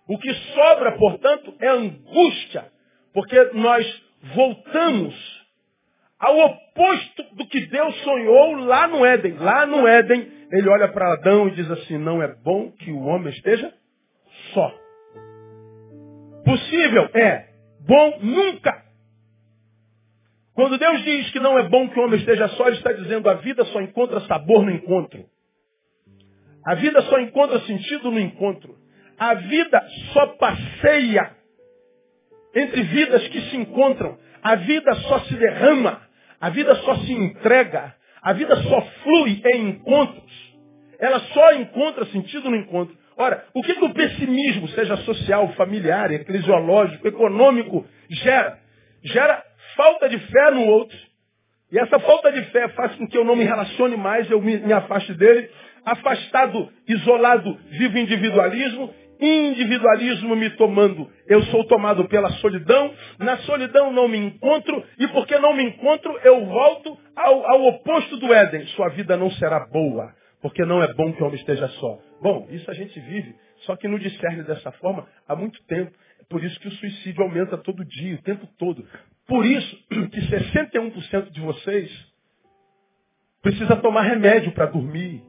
O 0.09 0.19
que 0.19 0.33
sobra, 0.33 0.93
portanto, 0.93 1.55
é 1.61 1.69
angústia. 1.69 2.71
Porque 3.12 3.37
nós 3.55 4.02
voltamos 4.35 5.40
ao 6.19 6.38
oposto 6.38 7.23
do 7.35 7.47
que 7.47 7.67
Deus 7.67 7.95
sonhou 8.02 8.57
lá 8.57 8.87
no 8.87 9.05
Éden. 9.05 9.35
Lá 9.38 9.67
no 9.67 9.87
Éden, 9.87 10.31
ele 10.52 10.69
olha 10.69 10.88
para 10.88 11.14
Adão 11.14 11.49
e 11.49 11.52
diz 11.52 11.71
assim: 11.71 11.99
Não 11.99 12.23
é 12.23 12.29
bom 12.29 12.71
que 12.73 12.90
o 12.93 13.02
homem 13.02 13.33
esteja 13.33 13.73
só. 14.52 14.73
Possível? 16.45 17.09
É. 17.14 17.50
Bom 17.87 18.19
nunca. 18.21 18.85
Quando 20.55 20.76
Deus 20.76 21.02
diz 21.05 21.31
que 21.31 21.40
não 21.40 21.59
é 21.59 21.69
bom 21.69 21.88
que 21.88 21.99
o 21.99 22.05
homem 22.05 22.19
esteja 22.19 22.49
só, 22.49 22.67
ele 22.67 22.76
está 22.76 22.93
dizendo 22.93 23.29
a 23.31 23.35
vida 23.35 23.64
só 23.67 23.81
encontra 23.81 24.21
sabor 24.23 24.62
no 24.62 24.71
encontro. 24.71 25.25
A 26.67 26.75
vida 26.75 27.02
só 27.02 27.19
encontra 27.19 27.61
sentido 27.61 28.11
no 28.11 28.21
encontro. 28.21 28.76
A 29.19 29.35
vida 29.35 29.83
só 30.12 30.26
passeia 30.29 31.37
entre 32.55 32.83
vidas 32.83 33.29
que 33.29 33.40
se 33.43 33.57
encontram. 33.57 34.19
A 34.43 34.55
vida 34.57 34.95
só 34.95 35.21
se 35.21 35.35
derrama. 35.35 36.00
A 36.40 36.50
vida 36.50 36.75
só 36.76 36.97
se 36.97 37.12
entrega. 37.12 37.95
A 38.23 38.33
vida 38.33 38.57
só 38.57 38.81
flui 39.02 39.43
em 39.55 39.69
encontros. 39.71 40.50
Ela 40.99 41.21
só 41.21 41.52
encontra 41.55 42.05
sentido 42.07 42.50
no 42.50 42.57
encontro. 42.57 42.97
Ora, 43.17 43.45
o 43.55 43.62
que, 43.62 43.75
que 43.75 43.85
o 43.85 43.93
pessimismo, 43.93 44.69
seja 44.69 44.97
social, 44.99 45.52
familiar, 45.52 46.11
eclesiológico, 46.11 47.07
econômico, 47.07 47.87
gera? 48.09 48.59
Gera 49.02 49.43
falta 49.76 50.09
de 50.09 50.19
fé 50.19 50.50
no 50.52 50.64
outro. 50.67 50.97
E 51.73 51.79
essa 51.79 51.99
falta 52.00 52.33
de 52.33 52.43
fé 52.47 52.69
faz 52.69 52.95
com 52.97 53.07
que 53.07 53.17
eu 53.17 53.25
não 53.25 53.37
me 53.37 53.45
relacione 53.45 53.97
mais, 53.97 54.31
eu 54.31 54.40
me, 54.40 54.59
me 54.59 54.73
afaste 54.73 55.14
dele. 55.14 55.50
Afastado, 55.85 56.69
isolado, 56.87 57.59
vivo 57.71 57.99
individualismo. 57.99 58.95
Individualismo 59.21 60.35
me 60.35 60.49
tomando, 60.57 61.07
eu 61.29 61.43
sou 61.45 61.63
tomado 61.65 62.09
pela 62.09 62.31
solidão. 62.35 62.91
Na 63.19 63.37
solidão 63.39 63.93
não 63.93 64.09
me 64.09 64.17
encontro. 64.17 64.83
E 64.99 65.07
porque 65.09 65.39
não 65.39 65.55
me 65.55 65.63
encontro, 65.65 66.19
eu 66.25 66.47
volto 66.47 66.97
ao, 67.15 67.47
ao 67.47 67.67
oposto 67.67 68.17
do 68.17 68.33
Éden. 68.33 68.67
Sua 68.69 68.89
vida 68.89 69.19
não 69.19 69.31
será 69.33 69.67
boa. 69.67 70.15
Porque 70.41 70.65
não 70.65 70.83
é 70.83 70.93
bom 70.95 71.13
que 71.13 71.23
o 71.23 71.27
homem 71.27 71.39
esteja 71.39 71.69
só. 71.69 71.99
Bom, 72.23 72.49
isso 72.51 72.71
a 72.71 72.75
gente 72.75 72.99
vive, 72.99 73.35
só 73.67 73.77
que 73.77 73.89
não 73.89 73.99
discerne 73.99 74.43
dessa 74.43 74.73
forma 74.73 75.07
há 75.29 75.37
muito 75.37 75.63
tempo. 75.65 75.93
É 76.19 76.25
por 76.29 76.43
isso 76.43 76.59
que 76.61 76.69
o 76.69 76.73
suicídio 76.73 77.23
aumenta 77.23 77.59
todo 77.59 77.85
dia, 77.85 78.15
o 78.15 78.23
tempo 78.23 78.47
todo. 78.59 78.87
Por 79.27 79.45
isso 79.45 79.77
que 80.11 80.21
61% 80.21 81.31
de 81.31 81.41
vocês 81.41 81.91
precisa 83.43 83.77
tomar 83.77 84.03
remédio 84.03 84.53
para 84.53 84.67
dormir. 84.67 85.23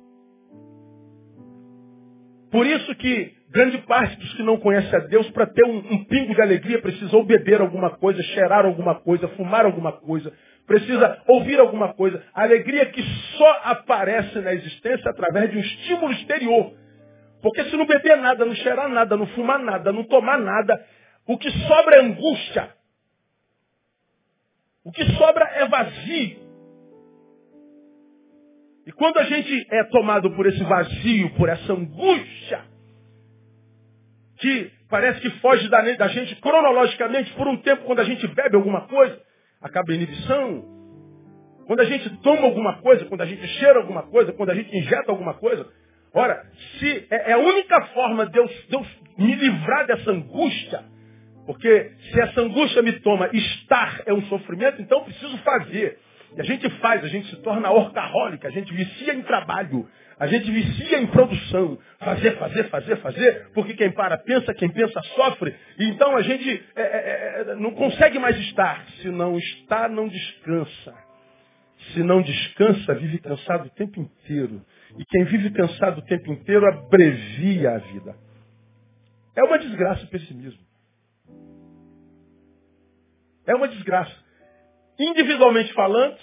Por 2.51 2.67
isso 2.67 2.93
que 2.96 3.34
grande 3.50 3.77
parte 3.79 4.17
dos 4.17 4.34
que 4.34 4.43
não 4.43 4.58
conhecem 4.58 4.93
a 4.93 5.03
Deus, 5.03 5.29
para 5.31 5.48
ter 5.48 5.65
um, 5.65 5.77
um 5.77 6.03
pingo 6.05 6.36
de 6.36 6.41
alegria, 6.41 6.81
precisa 6.81 7.24
beber 7.24 7.62
alguma 7.62 7.91
coisa, 7.91 8.22
cheirar 8.24 8.65
alguma 8.65 8.96
coisa, 8.96 9.27
fumar 9.29 9.65
alguma 9.65 9.93
coisa, 9.93 10.31
precisa 10.67 11.22
ouvir 11.27 11.60
alguma 11.60 11.93
coisa. 11.93 12.24
A 12.34 12.43
alegria 12.43 12.86
que 12.88 13.01
só 13.38 13.62
aparece 13.63 14.39
na 14.39 14.53
existência 14.53 15.10
através 15.10 15.50
de 15.50 15.58
um 15.58 15.62
estímulo 15.62 16.12
exterior. 16.13 16.74
Porque 17.41 17.63
se 17.65 17.75
não 17.75 17.86
beber 17.86 18.17
nada, 18.17 18.46
não 18.46 18.55
cheirar 18.55 18.89
nada, 18.89 19.17
não 19.17 19.27
fumar 19.27 19.60
nada, 19.60 19.91
não 19.91 20.03
tomar 20.03 20.38
nada, 20.38 20.86
o 21.25 21.38
que 21.38 21.50
sobra 21.50 21.96
é 21.98 22.01
angústia. 22.01 22.70
O 24.84 24.91
que 24.91 25.05
sobra 25.13 25.46
é 25.55 25.67
vazio. 25.67 26.40
E 28.91 28.93
quando 28.93 29.19
a 29.19 29.24
gente 29.24 29.67
é 29.71 29.86
tomado 29.86 30.31
por 30.31 30.45
esse 30.45 30.62
vazio, 30.65 31.29
por 31.36 31.48
essa 31.48 31.71
angústia, 31.71 32.62
que 34.38 34.69
parece 34.89 35.21
que 35.21 35.29
foge 35.39 35.69
da, 35.69 35.79
da 35.93 36.10
gente 36.10 36.36
cronologicamente 36.41 37.31
por 37.36 37.48
um 37.48 37.55
tempo, 37.55 37.86
quando 37.86 38.01
a 38.01 38.03
gente 38.03 38.27
bebe 38.27 38.57
alguma 38.57 38.81
coisa, 38.81 39.17
acaba 39.62 39.93
a 39.93 39.95
inibição. 39.95 40.65
Quando 41.67 41.79
a 41.79 41.86
gente 41.86 42.10
toma 42.17 42.41
alguma 42.41 42.81
coisa, 42.81 43.05
quando 43.05 43.21
a 43.21 43.25
gente 43.25 43.48
cheira 43.48 43.79
alguma 43.79 44.03
coisa, 44.03 44.33
quando 44.33 44.50
a 44.50 44.55
gente 44.55 44.75
injeta 44.75 45.10
alguma 45.10 45.36
coisa, 45.36 45.65
ora, 46.13 46.45
se 46.77 47.07
é, 47.10 47.31
é 47.31 47.33
a 47.33 47.38
única 47.38 47.81
forma 47.93 48.25
de 48.25 48.33
Deus, 48.33 48.51
Deus 48.69 48.88
me 49.17 49.36
livrar 49.36 49.88
dessa 49.88 50.12
angústia, 50.12 50.83
porque 51.45 51.91
se 52.12 52.19
essa 52.19 52.41
angústia 52.41 52.81
me 52.81 52.91
toma, 53.00 53.29
estar 53.31 54.01
é 54.05 54.13
um 54.13 54.24
sofrimento, 54.24 54.81
então 54.81 54.98
eu 54.98 55.05
preciso 55.05 55.38
fazer. 55.38 55.98
E 56.35 56.41
a 56.41 56.43
gente 56.43 56.69
faz, 56.79 57.03
a 57.03 57.07
gente 57.07 57.29
se 57.29 57.35
torna 57.41 57.69
orcahólica, 57.71 58.47
a 58.47 58.51
gente 58.51 58.73
vicia 58.73 59.13
em 59.13 59.21
trabalho, 59.21 59.88
a 60.17 60.27
gente 60.27 60.50
vicia 60.50 61.00
em 61.00 61.07
produção. 61.07 61.77
Fazer, 62.00 62.38
fazer, 62.38 62.69
fazer, 62.69 62.95
fazer, 62.97 63.50
porque 63.53 63.73
quem 63.73 63.91
para 63.91 64.17
pensa, 64.17 64.53
quem 64.53 64.69
pensa 64.69 65.01
sofre. 65.15 65.53
E 65.77 65.85
então 65.85 66.15
a 66.15 66.21
gente 66.21 66.63
é, 66.75 66.81
é, 66.81 67.41
é, 67.51 67.55
não 67.55 67.71
consegue 67.71 68.17
mais 68.17 68.38
estar. 68.38 68.85
Se 69.01 69.09
não 69.09 69.38
está, 69.38 69.89
não 69.89 70.07
descansa. 70.07 70.93
Se 71.93 72.03
não 72.03 72.21
descansa, 72.21 72.93
vive 72.93 73.17
cansado 73.17 73.65
o 73.65 73.71
tempo 73.71 74.00
inteiro. 74.00 74.63
E 74.97 75.03
quem 75.05 75.25
vive 75.25 75.50
cansado 75.51 76.00
o 76.00 76.05
tempo 76.05 76.31
inteiro 76.31 76.65
abrevia 76.67 77.71
a 77.71 77.77
vida. 77.79 78.15
É 79.35 79.43
uma 79.43 79.57
desgraça 79.57 80.05
o 80.05 80.07
pessimismo. 80.07 80.61
É 83.47 83.55
uma 83.55 83.67
desgraça. 83.67 84.20
Individualmente 85.00 85.74
falando, 85.74 86.17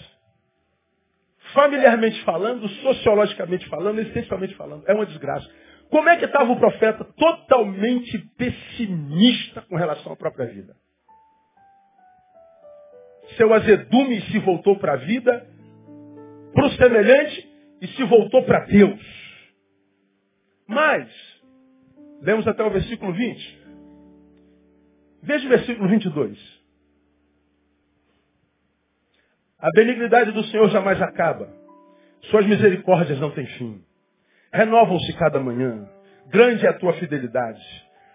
familiarmente 1.53 2.23
falando, 2.25 2.69
sociologicamente 2.69 3.69
falando, 3.69 4.01
existencialmente 4.01 4.55
falando. 4.55 4.85
É 4.87 4.95
uma 4.95 5.07
desgraça. 5.07 5.49
Como 5.91 6.09
é 6.09 6.17
que 6.17 6.27
estava 6.27 6.53
o 6.53 6.59
profeta 6.59 7.05
totalmente 7.05 8.19
pessimista 8.37 9.63
com 9.63 9.77
relação 9.77 10.13
à 10.13 10.17
própria 10.17 10.47
vida? 10.47 10.77
Seu 13.37 13.53
azedume 13.53 14.21
se 14.23 14.39
voltou 14.39 14.79
para 14.79 14.95
a 14.95 14.97
vida, 14.97 15.47
para 16.55 16.67
o 16.67 16.71
semelhante 16.73 17.49
e 17.81 17.87
se 17.89 18.05
voltou 18.05 18.43
para 18.45 18.67
Deus. 18.67 19.01
Mas, 20.67 21.09
lemos 22.21 22.47
até 22.47 22.63
o 22.63 22.71
versículo 22.71 23.13
20. 23.13 23.59
Veja 25.23 25.47
o 25.47 25.49
versículo 25.49 25.89
22. 25.89 26.58
A 29.61 29.71
benignidade 29.75 30.31
do 30.31 30.45
Senhor 30.45 30.71
jamais 30.71 31.03
acaba. 31.03 31.49
Suas 32.31 32.47
misericórdias 32.47 33.19
não 33.19 33.33
têm 33.33 33.45
fim. 33.45 33.81
Renovam-se 34.53 35.13
cada 35.15 35.41
manhã. 35.41 35.85
Grande 36.31 36.65
é 36.65 36.69
a 36.69 36.79
tua 36.79 36.93
fidelidade. 36.93 37.61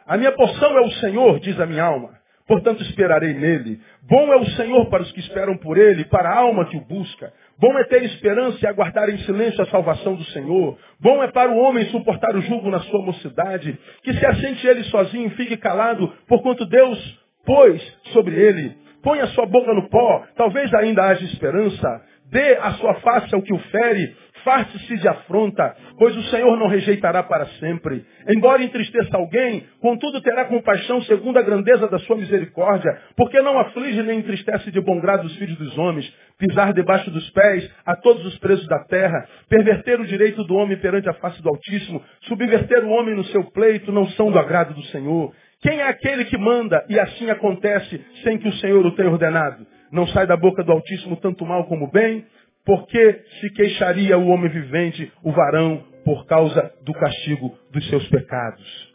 A 0.07 0.15
minha 0.15 0.31
porção 0.31 0.77
é 0.77 0.81
o 0.81 0.91
Senhor, 0.91 1.41
diz 1.41 1.59
a 1.59 1.65
minha 1.65 1.83
alma. 1.83 2.11
Portanto 2.47 2.81
esperarei 2.83 3.33
nele. 3.33 3.81
Bom 4.03 4.31
é 4.31 4.37
o 4.37 4.45
Senhor 4.51 4.85
para 4.89 5.03
os 5.03 5.11
que 5.11 5.19
esperam 5.19 5.57
por 5.57 5.77
ele, 5.77 6.05
para 6.05 6.29
a 6.29 6.39
alma 6.39 6.65
que 6.65 6.77
o 6.77 6.85
busca. 6.85 7.33
Bom 7.59 7.77
é 7.77 7.83
ter 7.85 8.03
esperança 8.03 8.59
e 8.61 8.67
aguardar 8.67 9.09
em 9.09 9.17
silêncio 9.19 9.61
a 9.61 9.67
salvação 9.67 10.15
do 10.15 10.23
Senhor. 10.25 10.77
Bom 10.97 11.21
é 11.21 11.27
para 11.29 11.51
o 11.51 11.57
homem 11.57 11.83
suportar 11.87 12.37
o 12.37 12.41
jugo 12.41 12.69
na 12.69 12.79
sua 12.79 13.01
mocidade. 13.01 13.77
Que 14.01 14.13
se 14.13 14.25
assente 14.25 14.65
ele 14.65 14.83
sozinho 14.85 15.29
fique 15.31 15.57
calado, 15.57 16.07
porquanto 16.25 16.65
Deus 16.65 17.19
pôs 17.45 17.81
sobre 18.13 18.33
ele. 18.33 18.81
Põe 19.03 19.19
a 19.19 19.27
sua 19.27 19.45
boca 19.45 19.73
no 19.73 19.89
pó, 19.89 20.23
talvez 20.35 20.73
ainda 20.73 21.03
haja 21.03 21.25
esperança. 21.25 22.01
Dê 22.31 22.55
a 22.55 22.71
sua 22.71 22.95
face 22.95 23.35
ao 23.35 23.41
que 23.41 23.53
o 23.53 23.59
fere. 23.59 24.15
Afaste-se 24.43 24.97
de 24.97 25.07
afronta, 25.07 25.73
pois 25.97 26.17
o 26.17 26.23
Senhor 26.23 26.57
não 26.59 26.67
rejeitará 26.67 27.23
para 27.23 27.45
sempre. 27.59 28.03
Embora 28.27 28.61
entristeça 28.61 29.15
alguém, 29.15 29.65
contudo 29.79 30.21
terá 30.21 30.43
compaixão 30.43 31.01
segundo 31.03 31.37
a 31.39 31.41
grandeza 31.41 31.87
da 31.87 31.97
sua 31.99 32.17
misericórdia, 32.17 32.91
porque 33.15 33.41
não 33.41 33.57
aflige 33.57 34.03
nem 34.03 34.19
entristece 34.19 34.69
de 34.69 34.81
bom 34.81 34.99
grado 34.99 35.25
os 35.25 35.35
filhos 35.37 35.57
dos 35.57 35.77
homens, 35.77 36.13
pisar 36.37 36.73
debaixo 36.73 37.09
dos 37.09 37.29
pés 37.29 37.71
a 37.85 37.95
todos 37.95 38.25
os 38.25 38.37
presos 38.39 38.67
da 38.67 38.79
terra, 38.83 39.25
perverter 39.47 40.01
o 40.01 40.05
direito 40.05 40.43
do 40.43 40.55
homem 40.55 40.75
perante 40.77 41.07
a 41.07 41.13
face 41.13 41.41
do 41.41 41.47
Altíssimo, 41.47 42.03
subverter 42.23 42.83
o 42.83 42.89
homem 42.89 43.15
no 43.15 43.23
seu 43.25 43.45
pleito, 43.45 43.93
não 43.93 44.07
são 44.09 44.29
do 44.29 44.39
agrado 44.39 44.73
do 44.73 44.83
Senhor. 44.87 45.33
Quem 45.63 45.79
é 45.79 45.87
aquele 45.87 46.25
que 46.25 46.37
manda 46.37 46.85
e 46.89 46.99
assim 46.99 47.29
acontece 47.29 48.05
sem 48.21 48.37
que 48.37 48.49
o 48.49 48.53
Senhor 48.55 48.85
o 48.85 48.91
tenha 48.95 49.09
ordenado? 49.09 49.65
Não 49.93 50.05
sai 50.07 50.27
da 50.27 50.35
boca 50.35 50.61
do 50.61 50.73
Altíssimo 50.73 51.15
tanto 51.15 51.45
mal 51.45 51.65
como 51.67 51.89
bem? 51.89 52.25
Porque 52.65 53.23
se 53.39 53.49
queixaria 53.51 54.17
o 54.17 54.27
homem 54.27 54.49
vivente, 54.49 55.09
o 55.23 55.31
varão, 55.31 55.81
por 56.03 56.25
causa 56.25 56.69
do 56.83 56.93
castigo 56.93 57.57
dos 57.71 57.87
seus 57.89 58.05
pecados? 58.09 58.93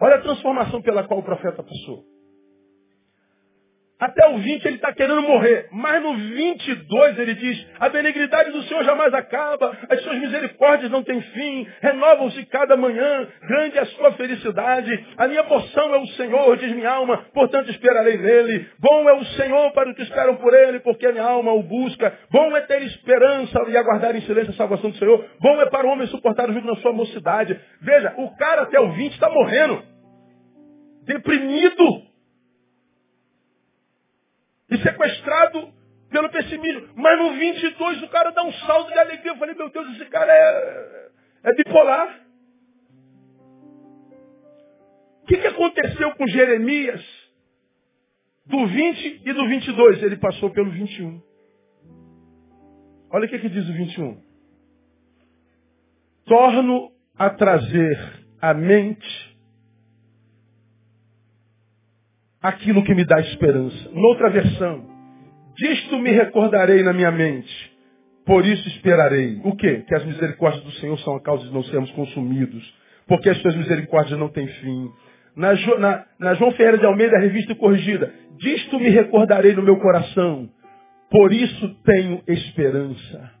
Olha 0.00 0.16
a 0.16 0.22
transformação 0.22 0.82
pela 0.82 1.04
qual 1.04 1.20
o 1.20 1.24
profeta 1.24 1.62
passou. 1.62 2.02
Até 4.00 4.28
o 4.28 4.38
20 4.38 4.64
ele 4.64 4.76
está 4.76 4.92
querendo 4.92 5.22
morrer. 5.22 5.68
Mas 5.72 6.00
no 6.00 6.14
22 6.14 7.18
ele 7.18 7.34
diz, 7.34 7.66
a 7.80 7.88
benignidade 7.88 8.52
do 8.52 8.62
Senhor 8.62 8.84
jamais 8.84 9.12
acaba, 9.12 9.76
as 9.90 10.00
suas 10.02 10.18
misericórdias 10.20 10.90
não 10.90 11.02
têm 11.02 11.20
fim, 11.20 11.66
renovam-se 11.80 12.46
cada 12.46 12.76
manhã, 12.76 13.26
grande 13.42 13.76
é 13.76 13.80
a 13.80 13.86
sua 13.86 14.12
felicidade. 14.12 15.06
A 15.16 15.26
minha 15.26 15.42
porção 15.44 15.94
é 15.94 15.98
o 15.98 16.06
Senhor, 16.08 16.56
diz 16.56 16.72
minha 16.72 16.90
alma, 16.90 17.26
portanto 17.34 17.70
esperarei 17.70 18.18
nele. 18.18 18.68
Bom 18.78 19.08
é 19.08 19.14
o 19.14 19.24
Senhor 19.24 19.72
para 19.72 19.90
os 19.90 19.96
que 19.96 20.02
esperam 20.02 20.36
por 20.36 20.54
ele, 20.54 20.78
porque 20.80 21.06
a 21.06 21.12
minha 21.12 21.24
alma 21.24 21.52
o 21.52 21.62
busca. 21.62 22.16
Bom 22.30 22.56
é 22.56 22.60
ter 22.60 22.82
esperança 22.82 23.60
e 23.68 23.76
aguardar 23.76 24.14
em 24.14 24.20
silêncio 24.22 24.52
a 24.52 24.56
salvação 24.56 24.90
do 24.90 24.96
Senhor. 24.96 25.24
Bom 25.40 25.60
é 25.60 25.66
para 25.66 25.86
o 25.86 25.90
homem 25.90 26.06
suportar 26.06 26.48
o 26.48 26.52
jugo 26.52 26.68
na 26.68 26.76
sua 26.76 26.92
mocidade. 26.92 27.58
Veja, 27.80 28.14
o 28.16 28.36
cara 28.36 28.62
até 28.62 28.78
o 28.78 28.92
20 28.92 29.12
está 29.12 29.28
morrendo. 29.28 29.82
Deprimido 31.04 32.07
sequestrado 34.82 35.72
pelo 36.10 36.30
pessimismo. 36.30 36.88
Mas 36.94 37.18
no 37.18 37.32
22 37.32 38.02
o 38.02 38.08
cara 38.08 38.30
dá 38.30 38.44
um 38.44 38.52
salto 38.52 38.92
de 38.92 38.98
alegria. 38.98 39.32
Eu 39.32 39.36
falei, 39.36 39.54
meu 39.54 39.70
Deus, 39.70 39.96
esse 39.96 40.04
cara 40.06 40.32
é, 40.32 41.10
é 41.44 41.54
bipolar. 41.54 42.20
O 45.22 45.26
que, 45.26 45.36
que 45.36 45.46
aconteceu 45.46 46.14
com 46.14 46.26
Jeremias 46.26 47.04
do 48.46 48.66
20 48.66 49.22
e 49.26 49.32
do 49.32 49.46
22? 49.46 50.02
Ele 50.02 50.16
passou 50.16 50.50
pelo 50.50 50.70
21. 50.70 51.22
Olha 53.10 53.26
o 53.26 53.28
que, 53.28 53.38
que 53.38 53.48
diz 53.48 53.68
o 53.68 53.72
21. 53.72 54.22
Torno 56.24 56.92
a 57.16 57.30
trazer 57.30 58.26
à 58.40 58.54
mente 58.54 59.27
aquilo 62.42 62.84
que 62.84 62.94
me 62.94 63.04
dá 63.04 63.20
esperança. 63.20 63.90
Noutra 63.92 64.30
versão, 64.30 64.84
disto 65.56 65.98
me 65.98 66.10
recordarei 66.10 66.82
na 66.82 66.92
minha 66.92 67.10
mente, 67.10 67.72
por 68.24 68.44
isso 68.46 68.66
esperarei. 68.68 69.40
O 69.44 69.56
quê? 69.56 69.84
Que 69.86 69.94
as 69.94 70.04
misericórdias 70.04 70.64
do 70.64 70.72
Senhor 70.72 70.98
são 71.00 71.16
a 71.16 71.22
causa 71.22 71.46
de 71.46 71.52
não 71.52 71.62
sermos 71.64 71.90
consumidos, 71.92 72.62
porque 73.06 73.28
as 73.28 73.38
suas 73.40 73.56
misericórdias 73.56 74.18
não 74.18 74.28
têm 74.28 74.46
fim. 74.46 74.90
Na, 75.34 75.54
na, 75.78 76.04
na 76.18 76.34
João 76.34 76.52
Ferreira 76.52 76.78
de 76.78 76.86
Almeida, 76.86 77.18
revista 77.18 77.54
corrigida, 77.54 78.12
disto 78.38 78.78
me 78.78 78.88
recordarei 78.88 79.54
no 79.54 79.62
meu 79.62 79.78
coração, 79.78 80.48
por 81.10 81.32
isso 81.32 81.74
tenho 81.84 82.22
esperança. 82.26 83.38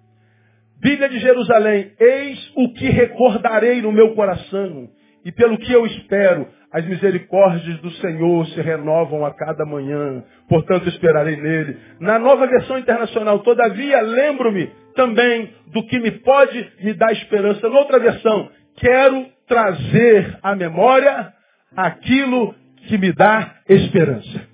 Bíblia 0.80 1.08
de 1.08 1.18
Jerusalém, 1.18 1.92
eis 1.98 2.52
o 2.56 2.72
que 2.72 2.88
recordarei 2.88 3.82
no 3.82 3.90
meu 3.90 4.14
coração, 4.14 4.88
e 5.24 5.32
pelo 5.32 5.58
que 5.58 5.72
eu 5.72 5.84
espero, 5.86 6.46
as 6.72 6.84
misericórdias 6.84 7.78
do 7.80 7.90
Senhor 7.92 8.46
se 8.48 8.60
renovam 8.60 9.24
a 9.24 9.34
cada 9.34 9.64
manhã, 9.64 10.22
portanto 10.48 10.88
esperarei 10.88 11.36
nele. 11.36 11.78
Na 11.98 12.18
nova 12.18 12.46
versão 12.46 12.78
internacional, 12.78 13.38
todavia, 13.40 14.00
lembro-me 14.02 14.70
também 14.94 15.54
do 15.68 15.86
que 15.86 15.98
me 15.98 16.10
pode 16.10 16.72
me 16.80 16.92
dar 16.92 17.12
esperança. 17.12 17.68
Noutra 17.68 17.98
versão, 17.98 18.50
quero 18.76 19.26
trazer 19.46 20.38
à 20.42 20.54
memória 20.54 21.32
aquilo 21.74 22.54
que 22.86 22.98
me 22.98 23.12
dá 23.12 23.56
esperança. 23.68 24.46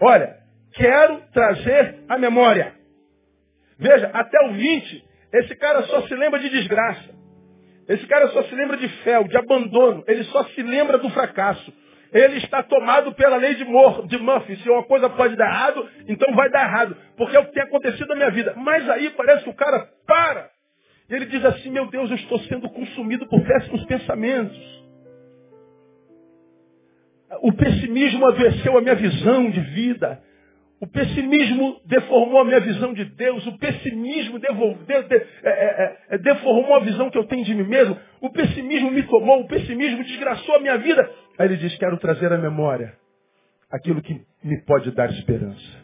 Olha, 0.00 0.36
quero 0.74 1.22
trazer 1.32 2.00
à 2.08 2.18
memória. 2.18 2.74
Veja, 3.78 4.10
até 4.12 4.38
o 4.48 4.52
20, 4.52 5.04
esse 5.32 5.56
cara 5.56 5.82
só 5.84 6.02
se 6.02 6.14
lembra 6.14 6.40
de 6.40 6.50
desgraça. 6.50 7.21
Esse 7.92 8.06
cara 8.06 8.28
só 8.28 8.42
se 8.44 8.54
lembra 8.54 8.78
de 8.78 8.88
fel, 9.02 9.24
de 9.24 9.36
abandono. 9.36 10.02
Ele 10.06 10.24
só 10.24 10.44
se 10.44 10.62
lembra 10.62 10.96
do 10.96 11.10
fracasso. 11.10 11.70
Ele 12.10 12.38
está 12.38 12.62
tomado 12.62 13.12
pela 13.14 13.36
lei 13.36 13.54
de, 13.54 13.64
Mor 13.66 14.06
de 14.06 14.16
Murphy. 14.16 14.56
Se 14.56 14.70
uma 14.70 14.82
coisa 14.84 15.10
pode 15.10 15.36
dar 15.36 15.46
errado, 15.46 15.88
então 16.08 16.34
vai 16.34 16.48
dar 16.50 16.64
errado. 16.64 16.96
Porque 17.18 17.36
é 17.36 17.40
o 17.40 17.44
que 17.44 17.52
tem 17.52 17.62
acontecido 17.62 18.06
na 18.08 18.14
minha 18.14 18.30
vida. 18.30 18.54
Mas 18.56 18.88
aí 18.88 19.10
parece 19.10 19.44
que 19.44 19.50
o 19.50 19.54
cara 19.54 19.86
para. 20.06 20.50
E 21.10 21.14
ele 21.14 21.26
diz 21.26 21.44
assim, 21.44 21.70
meu 21.70 21.86
Deus, 21.90 22.08
eu 22.10 22.16
estou 22.16 22.38
sendo 22.40 22.70
consumido 22.70 23.26
por 23.26 23.42
péssimos 23.42 23.84
pensamentos. 23.84 24.82
O 27.42 27.52
pessimismo 27.52 28.26
adoeceu 28.26 28.78
a 28.78 28.80
minha 28.80 28.94
visão 28.94 29.50
de 29.50 29.60
vida. 29.60 30.22
O 30.82 30.86
pessimismo 30.88 31.80
deformou 31.86 32.40
a 32.40 32.44
minha 32.44 32.58
visão 32.58 32.92
de 32.92 33.04
Deus. 33.04 33.46
O 33.46 33.56
pessimismo 33.56 34.40
devolve, 34.40 34.84
de, 34.84 35.02
de, 35.04 35.14
é, 35.14 35.24
é, 35.44 35.98
é, 36.10 36.18
deformou 36.18 36.74
a 36.74 36.80
visão 36.80 37.08
que 37.08 37.16
eu 37.16 37.22
tenho 37.22 37.44
de 37.44 37.54
mim 37.54 37.62
mesmo. 37.62 37.96
O 38.20 38.30
pessimismo 38.30 38.90
me 38.90 39.04
tomou. 39.04 39.42
O 39.42 39.46
pessimismo 39.46 40.02
desgraçou 40.02 40.56
a 40.56 40.58
minha 40.58 40.76
vida. 40.78 41.08
Aí 41.38 41.46
ele 41.46 41.56
diz: 41.56 41.78
Quero 41.78 41.96
trazer 41.98 42.32
à 42.32 42.36
memória 42.36 42.94
aquilo 43.70 44.02
que 44.02 44.20
me 44.42 44.60
pode 44.64 44.90
dar 44.90 45.08
esperança. 45.10 45.81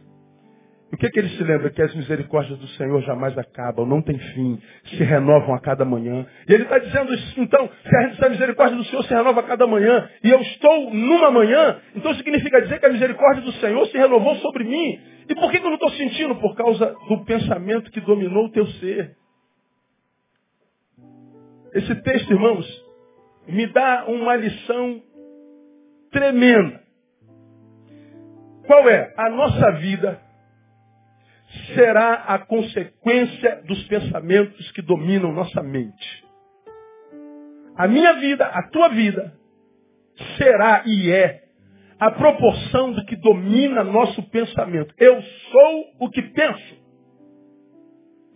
Que, 0.98 1.08
que 1.10 1.18
ele 1.20 1.28
se 1.28 1.44
lembra? 1.44 1.70
Que 1.70 1.80
as 1.80 1.94
misericórdias 1.94 2.58
do 2.58 2.66
Senhor 2.68 3.00
jamais 3.02 3.36
acabam, 3.38 3.86
não 3.86 4.02
tem 4.02 4.18
fim, 4.18 4.60
se 4.86 5.04
renovam 5.04 5.54
a 5.54 5.60
cada 5.60 5.84
manhã. 5.84 6.26
E 6.48 6.52
ele 6.52 6.64
está 6.64 6.78
dizendo 6.78 7.14
isso, 7.14 7.40
então, 7.40 7.70
se 8.16 8.24
a 8.24 8.28
misericórdia 8.28 8.76
do 8.76 8.84
Senhor 8.84 9.04
se 9.04 9.14
renova 9.14 9.40
a 9.40 9.44
cada 9.44 9.64
manhã, 9.64 10.10
e 10.24 10.28
eu 10.28 10.40
estou 10.40 10.92
numa 10.92 11.30
manhã, 11.30 11.80
então 11.94 12.12
significa 12.14 12.60
dizer 12.62 12.80
que 12.80 12.86
a 12.86 12.90
misericórdia 12.90 13.42
do 13.42 13.52
Senhor 13.52 13.86
se 13.86 13.96
renovou 13.96 14.34
sobre 14.36 14.64
mim. 14.64 15.00
E 15.28 15.34
por 15.36 15.52
que, 15.52 15.60
que 15.60 15.64
eu 15.64 15.70
não 15.70 15.74
estou 15.74 15.90
sentindo? 15.90 16.34
Por 16.36 16.56
causa 16.56 16.96
do 17.08 17.24
pensamento 17.24 17.92
que 17.92 18.00
dominou 18.00 18.46
o 18.46 18.50
teu 18.50 18.66
ser. 18.66 19.16
Esse 21.74 21.94
texto, 22.02 22.32
irmãos, 22.32 22.66
me 23.46 23.66
dá 23.68 24.06
uma 24.08 24.34
lição 24.34 25.00
tremenda. 26.10 26.80
Qual 28.66 28.88
é? 28.88 29.14
A 29.16 29.30
nossa 29.30 29.70
vida 29.72 30.27
será 31.74 32.14
a 32.14 32.38
consequência 32.38 33.62
dos 33.66 33.82
pensamentos 33.84 34.70
que 34.72 34.82
dominam 34.82 35.32
nossa 35.32 35.62
mente. 35.62 36.24
A 37.76 37.86
minha 37.86 38.14
vida, 38.14 38.44
a 38.44 38.62
tua 38.70 38.88
vida, 38.88 39.32
será 40.36 40.82
e 40.84 41.10
é 41.10 41.44
a 41.98 42.10
proporção 42.10 42.92
do 42.92 43.04
que 43.06 43.16
domina 43.16 43.82
nosso 43.82 44.22
pensamento. 44.30 44.94
Eu 44.98 45.20
sou 45.22 45.84
o 46.00 46.10
que 46.10 46.22
penso. 46.22 46.78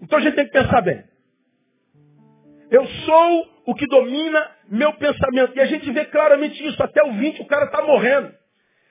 Então 0.01 0.19
a 0.19 0.23
gente 0.23 0.35
tem 0.35 0.47
que 0.47 0.53
pensar 0.53 0.81
bem. 0.81 1.05
Eu 2.71 2.87
sou 2.87 3.49
o 3.67 3.75
que 3.75 3.87
domina 3.87 4.51
meu 4.69 4.93
pensamento. 4.95 5.55
E 5.55 5.61
a 5.61 5.67
gente 5.67 5.91
vê 5.93 6.07
claramente 6.07 6.67
isso. 6.67 6.83
Até 6.83 7.05
o 7.05 7.13
20 7.13 7.43
o 7.43 7.47
cara 7.47 7.67
está 7.67 7.83
morrendo. 7.83 8.33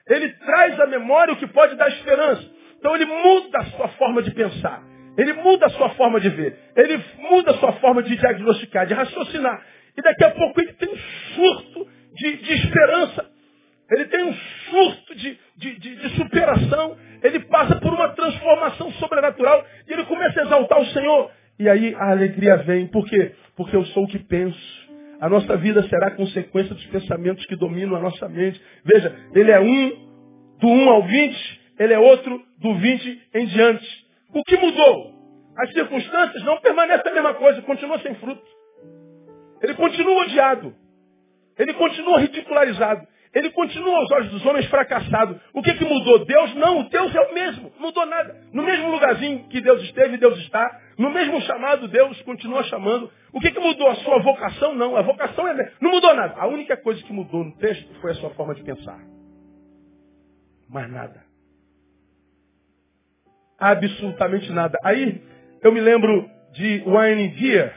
Ele 0.08 0.30
traz 0.34 0.80
à 0.80 0.88
memória 0.88 1.34
o 1.34 1.38
que 1.38 1.48
pode 1.48 1.76
dar 1.76 1.90
esperança. 1.90 2.50
Então 2.82 2.96
ele 2.96 3.06
muda 3.06 3.60
a 3.60 3.66
sua 3.66 3.88
forma 3.90 4.24
de 4.24 4.32
pensar. 4.32 4.82
Ele 5.16 5.34
muda 5.34 5.68
a 5.68 5.70
sua 5.70 5.90
forma 5.92 6.20
de 6.20 6.30
ver. 6.30 6.58
Ele 6.76 7.00
muda 7.20 7.52
a 7.52 7.54
sua 7.60 7.74
forma 7.74 8.02
de 8.02 8.16
diagnosticar, 8.16 8.88
de 8.88 8.96
raciocinar. 8.96 9.64
E 9.96 10.02
daqui 10.02 10.24
a 10.24 10.32
pouco 10.32 10.60
ele 10.60 10.74
tem 10.74 10.90
um 10.90 10.98
surto 11.36 11.88
de, 12.16 12.38
de 12.38 12.54
esperança. 12.54 13.30
Ele 13.92 14.06
tem 14.06 14.24
um 14.24 14.34
surto 14.34 15.16
de, 15.16 15.38
de, 15.58 15.80
de, 15.80 16.10
superação. 16.16 16.98
Ele 17.22 17.40
passa 17.42 17.76
por 17.76 17.94
uma 17.94 18.10
transformação 18.10 18.92
sobrenatural. 18.94 19.64
E 19.88 19.94
ele 19.94 20.06
começa 20.06 20.40
a 20.40 20.44
exaltar 20.44 20.82
o 20.82 20.86
Senhor. 20.88 21.30
E 21.60 21.70
aí 21.70 21.94
a 21.94 22.10
alegria 22.10 22.58
vem. 22.58 22.88
Por 22.88 23.06
quê? 23.06 23.34
Porque 23.56 23.76
eu 23.76 23.86
sou 23.88 24.06
o 24.06 24.08
que 24.08 24.18
penso. 24.18 24.82
A 25.20 25.30
nossa 25.30 25.56
vida 25.56 25.84
será 25.84 26.10
consequência 26.12 26.74
dos 26.74 26.86
pensamentos 26.88 27.46
que 27.46 27.56
dominam 27.56 27.96
a 27.96 28.00
nossa 28.00 28.28
mente. 28.28 28.60
Veja, 28.84 29.16
ele 29.36 29.52
é 29.52 29.60
um, 29.60 29.90
do 30.60 30.68
1 30.68 30.90
ao 30.90 31.04
20, 31.04 31.61
ele 31.82 31.96
é 31.96 32.00
outro 32.00 32.40
do 32.60 32.76
20 32.76 33.30
em 33.34 33.46
diante. 33.48 34.06
O 34.36 34.44
que 34.44 34.56
mudou? 34.56 35.16
As 35.58 35.74
circunstâncias 35.74 36.44
não 36.44 36.62
permanecem 36.62 37.12
a 37.12 37.16
mesma 37.16 37.34
coisa, 37.34 37.60
continua 37.64 37.98
sem 38.00 38.14
fruto. 38.16 38.46
Ele 39.64 39.74
continua 39.74 40.22
odiado. 40.22 40.76
Ele 41.58 41.74
continua 41.74 42.20
ridicularizado. 42.20 43.08
Ele 43.34 43.50
continua 43.50 43.98
aos 43.98 44.12
olhos 44.12 44.30
dos 44.30 44.46
homens 44.46 44.68
fracassado. 44.68 45.42
O 45.54 45.64
que, 45.64 45.74
que 45.74 45.84
mudou? 45.84 46.24
Deus 46.24 46.54
não, 46.54 46.84
Deus 46.84 47.16
é 47.16 47.22
o 47.22 47.34
mesmo, 47.34 47.72
mudou 47.80 48.06
nada. 48.06 48.36
No 48.54 48.62
mesmo 48.62 48.92
lugarzinho 48.92 49.48
que 49.50 49.60
Deus 49.60 49.82
esteve, 49.82 50.18
Deus 50.18 50.38
está. 50.40 50.80
No 51.00 51.10
mesmo 51.10 51.42
chamado, 51.42 51.88
Deus 51.88 52.22
continua 52.22 52.62
chamando. 52.66 53.12
O 53.34 53.40
que, 53.40 53.50
que 53.50 53.60
mudou? 53.60 53.88
A 53.88 53.96
sua 53.96 54.20
vocação? 54.20 54.76
Não, 54.76 54.96
a 54.96 55.02
vocação 55.02 55.48
é. 55.48 55.74
Não 55.82 55.90
mudou 55.90 56.14
nada. 56.14 56.36
A 56.40 56.48
única 56.48 56.78
coisa 56.78 57.02
que 57.04 57.12
mudou 57.12 57.44
no 57.44 57.58
texto 57.58 57.92
foi 58.02 58.12
a 58.12 58.16
sua 58.16 58.30
forma 58.32 58.54
de 58.54 58.64
pensar. 58.64 59.00
Mais 60.70 60.92
nada. 60.92 61.31
Absolutamente 63.62 64.52
nada. 64.52 64.76
Aí 64.84 65.22
eu 65.62 65.72
me 65.72 65.80
lembro 65.80 66.28
de 66.52 66.80
Wayne 66.80 67.28
Dyer. 67.28 67.72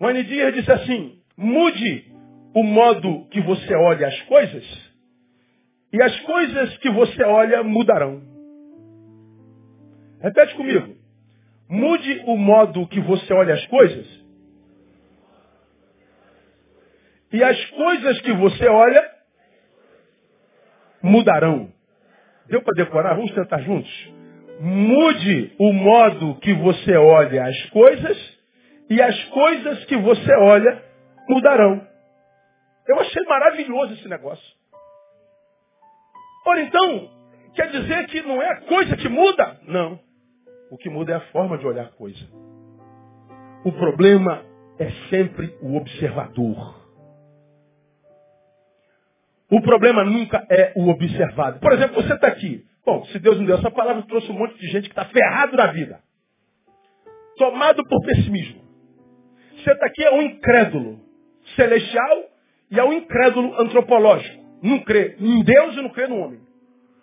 Wayne 0.00 0.24
Dyer 0.24 0.50
disse 0.50 0.72
assim: 0.72 1.22
mude 1.36 2.12
o 2.52 2.64
modo 2.64 3.24
que 3.28 3.40
você 3.40 3.72
olha 3.72 4.08
as 4.08 4.20
coisas, 4.22 4.92
e 5.92 6.02
as 6.02 6.18
coisas 6.22 6.76
que 6.78 6.90
você 6.90 7.22
olha 7.22 7.62
mudarão. 7.62 8.20
Repete 10.20 10.56
comigo. 10.56 10.96
Mude 11.68 12.24
o 12.26 12.36
modo 12.36 12.88
que 12.88 12.98
você 12.98 13.32
olha 13.32 13.54
as 13.54 13.64
coisas, 13.68 14.24
e 17.32 17.44
as 17.44 17.64
coisas 17.66 18.20
que 18.22 18.32
você 18.32 18.66
olha 18.66 19.08
mudarão. 21.00 21.72
Deu 22.48 22.60
para 22.60 22.74
decorar? 22.74 23.14
Vamos 23.14 23.30
tentar 23.30 23.60
juntos? 23.60 24.23
Mude 24.60 25.54
o 25.58 25.72
modo 25.72 26.36
que 26.36 26.54
você 26.54 26.96
olha 26.96 27.44
as 27.46 27.70
coisas, 27.70 28.34
e 28.88 29.00
as 29.00 29.24
coisas 29.24 29.84
que 29.86 29.96
você 29.96 30.32
olha 30.34 30.82
mudarão. 31.28 31.86
Eu 32.86 33.00
achei 33.00 33.22
maravilhoso 33.24 33.94
esse 33.94 34.08
negócio. 34.08 34.54
Ora 36.46 36.60
então, 36.60 37.10
quer 37.54 37.70
dizer 37.70 38.06
que 38.06 38.20
não 38.22 38.42
é 38.42 38.48
a 38.50 38.60
coisa 38.62 38.96
que 38.96 39.08
muda? 39.08 39.58
Não. 39.66 39.98
O 40.70 40.76
que 40.76 40.90
muda 40.90 41.12
é 41.12 41.16
a 41.16 41.32
forma 41.32 41.56
de 41.56 41.66
olhar 41.66 41.86
a 41.86 41.92
coisa. 41.92 42.24
O 43.64 43.72
problema 43.72 44.44
é 44.78 44.90
sempre 45.08 45.56
o 45.62 45.76
observador. 45.76 46.84
O 49.50 49.62
problema 49.62 50.04
nunca 50.04 50.46
é 50.50 50.72
o 50.76 50.88
observado. 50.88 51.60
Por 51.60 51.72
exemplo, 51.72 52.02
você 52.02 52.12
está 52.12 52.26
aqui. 52.26 52.66
Bom, 52.84 53.04
se 53.06 53.18
Deus 53.18 53.38
não 53.38 53.46
deu 53.46 53.56
essa 53.56 53.70
palavra, 53.70 54.02
trouxe 54.02 54.30
um 54.30 54.38
monte 54.38 54.58
de 54.58 54.66
gente 54.68 54.88
que 54.88 54.98
está 54.98 55.06
ferrado 55.06 55.56
na 55.56 55.68
vida. 55.68 56.00
Tomado 57.36 57.82
por 57.84 58.00
pessimismo. 58.02 58.62
Você 59.56 59.72
está 59.72 59.86
aqui 59.86 60.04
é 60.04 60.12
um 60.12 60.22
incrédulo 60.22 61.00
celestial 61.56 62.24
e 62.70 62.78
é 62.78 62.84
um 62.84 62.92
incrédulo 62.92 63.58
antropológico. 63.60 64.44
Não 64.62 64.80
crê 64.80 65.16
em 65.18 65.42
Deus 65.42 65.74
e 65.74 65.82
não 65.82 65.88
crê 65.88 66.06
no 66.06 66.18
homem. 66.18 66.40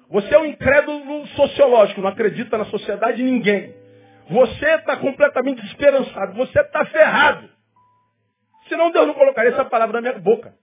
Você 0.10 0.36
é 0.36 0.39
um 0.39 0.46
incrédulo 0.46 1.26
sociológico, 1.28 2.02
não 2.02 2.10
acredita 2.10 2.58
na 2.58 2.65
sociedade 2.65 3.22
em 3.22 3.26
ninguém. 3.26 3.74
Você 4.30 4.65
está 4.76 4.98
completamente 4.98 5.62
desesperançado. 5.62 6.34
Você 6.36 6.60
está 6.60 6.86
ferrado. 6.86 7.50
Senão 8.67 8.91
Deus 8.91 9.08
não 9.08 9.13
colocaria 9.13 9.52
essa 9.52 9.65
palavra 9.65 10.00
na 10.00 10.02
minha 10.02 10.22
boca. 10.22 10.54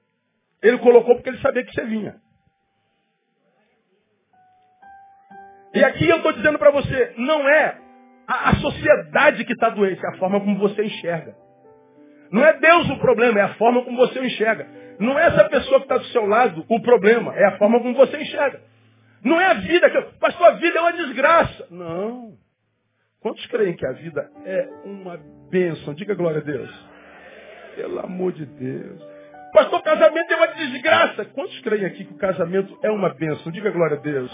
Ele 0.62 0.78
colocou 0.78 1.14
porque 1.14 1.30
ele 1.30 1.40
sabia 1.40 1.64
que 1.64 1.72
você 1.72 1.84
vinha. 1.84 2.16
E 5.74 5.84
aqui 5.84 6.08
eu 6.08 6.16
estou 6.16 6.32
dizendo 6.32 6.58
para 6.58 6.70
você, 6.70 7.14
não 7.16 7.48
é 7.48 7.78
a, 8.26 8.50
a 8.50 8.54
sociedade 8.56 9.44
que 9.44 9.52
está 9.52 9.70
doente, 9.70 10.04
é 10.04 10.08
a 10.08 10.18
forma 10.18 10.40
como 10.40 10.58
você 10.58 10.84
enxerga. 10.84 11.34
Não 12.30 12.44
é 12.44 12.52
Deus 12.58 12.90
o 12.90 12.98
problema, 12.98 13.40
é 13.40 13.42
a 13.42 13.54
forma 13.54 13.82
como 13.84 13.96
você 13.96 14.20
enxerga. 14.20 14.66
Não 14.98 15.18
é 15.18 15.26
essa 15.26 15.48
pessoa 15.48 15.78
que 15.78 15.84
está 15.84 15.96
do 15.96 16.04
seu 16.06 16.26
lado 16.26 16.64
o 16.68 16.82
problema, 16.82 17.34
é 17.34 17.44
a 17.46 17.56
forma 17.58 17.80
como 17.80 17.94
você 17.94 18.18
enxerga. 18.20 18.60
Não 19.24 19.40
é 19.40 19.46
a 19.46 19.54
vida 19.54 19.90
que. 19.90 20.00
Pastor, 20.18 20.46
a 20.46 20.50
vida 20.52 20.78
é 20.78 20.80
uma 20.80 20.92
desgraça. 20.92 21.66
Não. 21.70 22.34
Quantos 23.20 23.44
creem 23.46 23.74
que 23.74 23.86
a 23.86 23.92
vida 23.92 24.30
é 24.44 24.68
uma 24.84 25.18
bênção? 25.50 25.94
Diga 25.94 26.14
glória 26.14 26.38
a 26.38 26.44
Deus. 26.44 26.70
Pelo 27.74 27.98
amor 28.00 28.32
de 28.32 28.46
Deus. 28.46 29.02
Pastor, 29.52 29.82
casamento 29.82 30.32
é 30.32 30.36
uma 30.36 30.46
desgraça. 30.48 31.24
Quantos 31.26 31.58
creem 31.60 31.84
aqui 31.84 32.04
que 32.04 32.12
o 32.12 32.18
casamento 32.18 32.78
é 32.82 32.90
uma 32.90 33.12
bênção? 33.14 33.50
Diga 33.50 33.70
glória 33.70 33.96
a 33.96 34.00
Deus. 34.00 34.30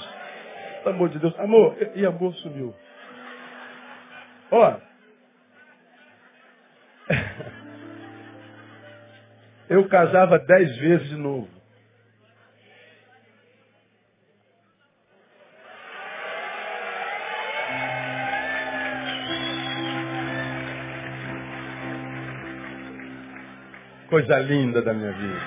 Pelo 0.85 0.95
amor 0.97 1.09
de 1.09 1.19
Deus. 1.19 1.35
Amor, 1.41 1.77
e 1.95 2.05
amor 2.05 2.35
sumiu. 2.35 2.75
Ó. 4.51 4.77
eu 9.71 9.89
casava 9.89 10.39
dez 10.39 10.77
vezes 10.77 11.09
de 11.09 11.17
novo. 11.17 11.49
Coisa 24.11 24.39
linda 24.39 24.83
da 24.83 24.93
minha 24.93 25.13
vida. 25.13 25.41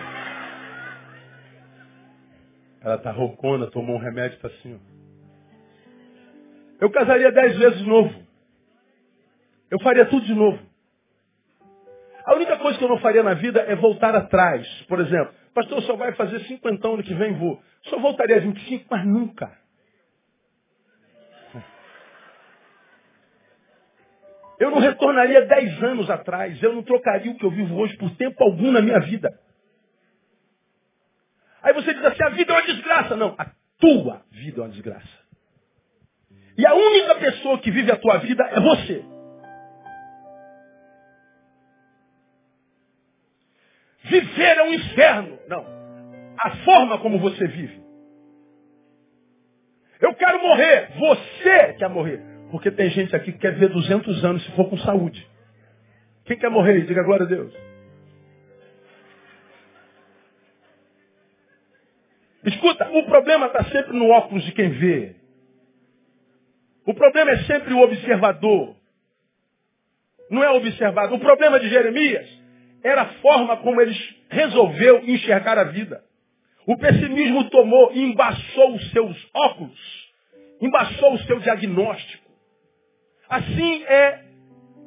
Ela 2.82 2.98
tá 2.98 3.12
roucona, 3.12 3.68
tomou 3.68 3.98
um 3.98 4.00
remédio, 4.00 4.40
tá 4.40 4.48
assim. 4.48 4.74
Ó. 4.76 4.97
Eu 6.80 6.92
casaria 6.92 7.32
dez 7.32 7.58
vezes 7.58 7.80
de 7.80 7.88
novo. 7.88 8.14
Eu 9.70 9.80
faria 9.82 10.06
tudo 10.06 10.26
de 10.26 10.34
novo. 10.34 10.60
A 12.26 12.36
única 12.36 12.58
coisa 12.58 12.78
que 12.78 12.84
eu 12.84 12.90
não 12.90 13.00
faria 13.00 13.24
na 13.24 13.34
vida 13.34 13.62
é 13.62 13.76
voltar 13.76 14.14
atrás. 14.14 14.68
Por 14.88 15.00
exemplo, 15.00 15.34
pastor, 15.54 15.82
só 15.84 15.96
vai 15.96 16.14
fazer 16.14 16.40
cinquentão 16.42 16.94
ano 16.94 17.04
que 17.04 17.14
vem, 17.14 17.34
vou. 17.34 17.62
Só 17.84 17.98
voltaria 18.00 18.38
a 18.38 18.40
25, 18.40 18.86
mas 18.90 19.06
nunca. 19.06 19.52
Eu 24.60 24.72
não 24.72 24.80
retornaria 24.80 25.46
10 25.46 25.84
anos 25.84 26.10
atrás. 26.10 26.62
Eu 26.62 26.74
não 26.74 26.84
trocaria 26.84 27.32
o 27.32 27.38
que 27.38 27.46
eu 27.46 27.52
vivo 27.52 27.76
hoje 27.76 27.96
por 27.98 28.10
tempo 28.16 28.44
algum 28.44 28.72
na 28.72 28.82
minha 28.82 29.00
vida. 29.00 29.40
Aí 31.62 31.74
você 31.74 31.94
diz 31.94 32.04
assim, 32.04 32.24
a 32.24 32.30
vida 32.30 32.54
é 32.54 32.56
uma 32.56 32.66
desgraça. 32.66 33.16
Não, 33.16 33.36
a 33.38 33.52
tua 33.80 34.24
vida 34.32 34.60
é 34.60 34.64
uma 34.64 34.70
desgraça. 34.70 35.17
E 36.58 36.66
a 36.66 36.74
única 36.74 37.16
pessoa 37.16 37.60
que 37.60 37.70
vive 37.70 37.92
a 37.92 37.98
tua 37.98 38.18
vida 38.18 38.44
é 38.52 38.60
você. 38.60 39.06
Viver 44.06 44.58
é 44.58 44.64
um 44.64 44.74
inferno. 44.74 45.40
Não. 45.48 45.66
A 46.40 46.56
forma 46.58 46.98
como 47.00 47.20
você 47.20 47.48
vive. 47.48 47.80
Eu 50.00 50.16
quero 50.16 50.42
morrer. 50.42 50.90
Você 50.98 51.74
quer 51.74 51.90
morrer. 51.90 52.22
Porque 52.50 52.72
tem 52.72 52.90
gente 52.90 53.16
aqui 53.16 53.34
que 53.34 53.40
quer 53.40 53.56
ver 53.56 53.70
200 53.70 54.26
anos 54.26 54.44
se 54.44 54.52
for 54.54 54.70
com 54.70 54.78
saúde. 54.80 55.28
Quem 56.26 56.38
quer 56.38 56.50
morrer? 56.50 56.86
Diga 56.86 57.04
glória 57.04 57.26
a 57.26 57.30
Deus. 57.30 57.54
Escuta, 62.46 62.90
o 62.90 63.04
problema 63.06 63.48
está 63.48 63.64
sempre 63.66 63.94
no 63.98 64.10
óculos 64.10 64.44
de 64.46 64.54
quem 64.54 64.70
vê. 64.70 65.17
O 66.88 66.94
problema 66.94 67.32
é 67.32 67.44
sempre 67.44 67.74
o 67.74 67.82
observador. 67.82 68.74
Não 70.32 70.42
é 70.42 70.50
o 70.50 70.56
observado. 70.56 71.16
O 71.16 71.20
problema 71.20 71.60
de 71.60 71.68
Jeremias 71.70 72.26
era 72.82 73.02
a 73.02 73.14
forma 73.16 73.58
como 73.58 73.82
ele 73.82 73.94
resolveu 74.30 75.04
enxergar 75.06 75.58
a 75.58 75.66
vida. 75.66 76.02
O 76.66 76.78
pessimismo 76.78 77.50
tomou 77.50 77.92
e 77.92 78.02
embaçou 78.02 78.76
os 78.76 78.92
seus 78.92 79.30
óculos, 79.34 80.10
embaçou 80.62 81.14
o 81.14 81.20
seu 81.20 81.40
diagnóstico. 81.40 82.32
Assim 83.30 83.84
é 83.84 84.24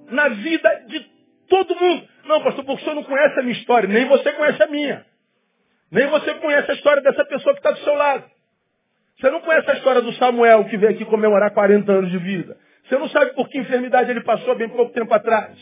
na 0.09 0.29
vida 0.29 0.85
de 0.87 1.01
todo 1.49 1.77
mundo. 1.77 2.09
Não, 2.25 2.43
pastor, 2.43 2.65
porque 2.65 2.81
o 2.81 2.85
senhor 2.85 2.95
não 2.95 3.05
conhece 3.05 3.39
a 3.39 3.43
minha 3.43 3.59
história, 3.59 3.89
nem 3.89 4.07
você 4.07 4.33
conhece 4.33 4.63
a 4.63 4.67
minha. 4.69 5.07
Nem 5.91 6.07
você 6.07 6.33
conhece 6.35 6.71
a 6.71 6.75
história 6.75 7.03
dessa 7.03 7.27
pessoa 7.27 7.55
que 7.55 7.61
está 7.61 7.73
do 7.73 7.81
seu 7.81 7.95
lado. 7.95 8.25
Você 9.21 9.31
não 9.31 9.41
conhece 9.43 9.71
a 9.71 9.75
história 9.75 10.01
do 10.01 10.13
Samuel 10.15 10.65
que 10.65 10.79
veio 10.79 10.93
aqui 10.93 11.05
comemorar 11.05 11.51
40 11.53 11.93
anos 11.93 12.11
de 12.11 12.17
vida. 12.17 12.57
Você 12.85 12.97
não 12.97 13.09
sabe 13.11 13.35
por 13.35 13.49
que 13.51 13.59
enfermidade 13.59 14.11
ele 14.11 14.23
passou 14.23 14.55
bem 14.55 14.69
pouco 14.71 14.93
tempo 14.93 15.13
atrás. 15.13 15.59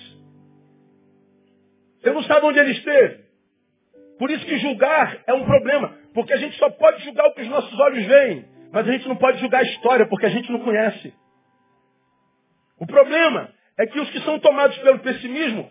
Você 2.01 2.13
não 2.13 2.23
sabe 2.23 2.47
onde 2.47 2.61
ele 2.61 2.71
esteve. 2.71 3.25
Por 4.17 4.31
isso 4.31 4.47
que 4.47 4.59
julgar 4.59 5.19
é 5.27 5.35
um 5.35 5.45
problema. 5.45 5.93
Porque 6.15 6.33
a 6.33 6.37
gente 6.37 6.57
só 6.57 6.71
pode 6.71 7.03
julgar 7.03 7.27
o 7.27 7.35
que 7.35 7.43
os 7.43 7.49
nossos 7.49 7.79
olhos 7.81 8.07
veem. 8.07 8.45
Mas 8.73 8.87
a 8.87 8.93
gente 8.93 9.09
não 9.09 9.17
pode 9.17 9.41
julgar 9.41 9.61
a 9.61 9.67
história 9.67 10.07
porque 10.07 10.27
a 10.27 10.31
gente 10.31 10.53
não 10.53 10.61
conhece. 10.61 11.13
O 12.79 12.87
problema 12.87 13.51
é 13.77 13.87
que 13.87 13.99
os 13.99 14.09
que 14.11 14.21
são 14.21 14.39
tomados 14.39 14.79
pelo 14.79 15.01
pessimismo 15.01 15.69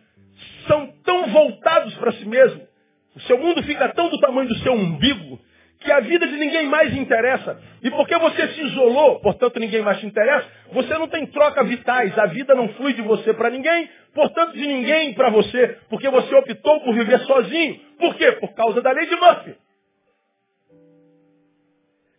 são 0.68 0.88
tão 1.06 1.28
voltados 1.28 1.94
para 1.96 2.12
si 2.12 2.26
mesmo. 2.26 2.68
O 3.16 3.22
seu 3.22 3.38
mundo 3.38 3.64
fica 3.64 3.88
tão 3.94 4.10
do 4.10 4.20
tamanho 4.20 4.50
do 4.50 4.58
seu 4.58 4.74
umbigo 4.74 5.40
que 5.80 5.92
a 5.92 6.00
vida 6.00 6.26
de 6.28 6.38
ninguém 6.38 6.68
mais 6.68 6.94
interessa. 6.96 7.60
E 7.84 7.92
porque 7.92 8.18
você 8.18 8.48
se 8.50 8.62
isolou, 8.62 9.20
portanto 9.20 9.60
ninguém 9.60 9.82
mais 9.82 10.00
te 10.00 10.06
interessa, 10.06 10.48
você 10.72 10.98
não 10.98 11.08
tem 11.08 11.26
troca 11.28 11.64
vitais. 11.64 12.18
A 12.18 12.26
vida 12.28 12.56
não 12.56 12.70
flui 12.70 12.94
de 12.94 13.02
você 13.02 13.34
para 13.34 13.50
ninguém, 13.50 13.90
portanto 14.14 14.54
de 14.54 14.66
ninguém 14.66 15.14
para 15.14 15.30
você, 15.30 15.78
porque 15.90 16.10
você 16.10 16.34
optou 16.36 16.82
por 16.82 16.94
viver 16.94 17.20
sozinho. 17.20 17.80
Por 18.00 18.16
quê? 18.16 18.32
Por 18.34 18.54
causa 18.54 18.82
da 18.82 18.92
lei 18.92 19.06
de 19.06 19.16
Murphy. 19.16 19.56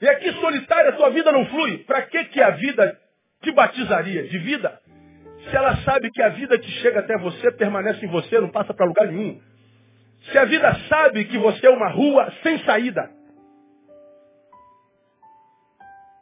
E 0.01 0.09
aqui 0.09 0.33
solitária 0.35 0.90
a 0.90 0.97
tua 0.97 1.11
vida 1.11 1.33
não 1.33 1.44
flui. 1.47 1.79
Para 1.79 2.03
que, 2.03 2.25
que 2.27 2.40
a 2.40 2.51
vida 2.51 2.99
te 3.42 3.51
batizaria 3.51 4.25
de 4.29 4.38
vida? 4.38 4.81
Se 5.51 5.57
ela 5.57 5.77
sabe 5.79 6.11
que 6.11 6.23
a 6.23 6.29
vida 6.29 6.59
que 6.59 6.71
chega 6.83 7.01
até 7.01 7.16
você 7.18 7.51
permanece 7.53 8.05
em 8.05 8.09
você, 8.09 8.38
não 8.38 8.51
passa 8.51 8.73
para 8.73 8.87
lugar 8.87 9.09
nenhum. 9.09 9.40
Se 10.31 10.38
a 10.38 10.44
vida 10.44 10.73
sabe 10.88 11.25
que 11.25 11.38
você 11.38 11.66
é 11.66 11.71
uma 11.71 11.88
rua 11.88 12.33
sem 12.42 12.59
saída. 12.64 13.17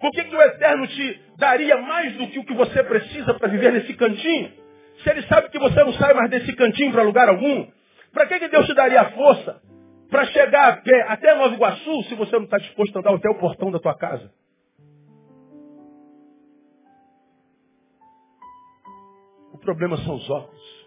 Por 0.00 0.10
que, 0.12 0.24
que 0.24 0.36
o 0.36 0.42
Eterno 0.42 0.86
te 0.86 1.20
daria 1.38 1.76
mais 1.78 2.12
do 2.16 2.28
que 2.28 2.38
o 2.38 2.44
que 2.44 2.54
você 2.54 2.82
precisa 2.84 3.34
para 3.34 3.48
viver 3.48 3.72
nesse 3.72 3.94
cantinho? 3.94 4.52
Se 5.02 5.10
ele 5.10 5.22
sabe 5.22 5.48
que 5.50 5.58
você 5.58 5.82
não 5.82 5.92
sai 5.94 6.14
mais 6.14 6.30
desse 6.30 6.52
cantinho 6.54 6.92
para 6.92 7.02
lugar 7.02 7.28
algum, 7.28 7.66
para 8.12 8.26
que, 8.26 8.38
que 8.38 8.48
Deus 8.48 8.66
te 8.66 8.74
daria 8.74 9.00
a 9.00 9.10
força 9.10 9.60
para 10.10 10.24
chegar 10.26 10.68
a 10.68 10.76
pé 10.78 11.02
até 11.08 11.34
Nova 11.34 11.54
Iguaçu 11.54 12.02
se 12.04 12.14
você 12.14 12.36
não 12.36 12.44
está 12.44 12.58
disposto 12.58 12.96
a 12.96 13.00
andar 13.00 13.14
até 13.14 13.28
o 13.28 13.38
portão 13.38 13.70
da 13.70 13.78
tua 13.78 13.94
casa? 13.94 14.32
O 19.52 19.58
problema 19.58 19.96
são 19.98 20.16
os 20.16 20.30
óculos. 20.30 20.86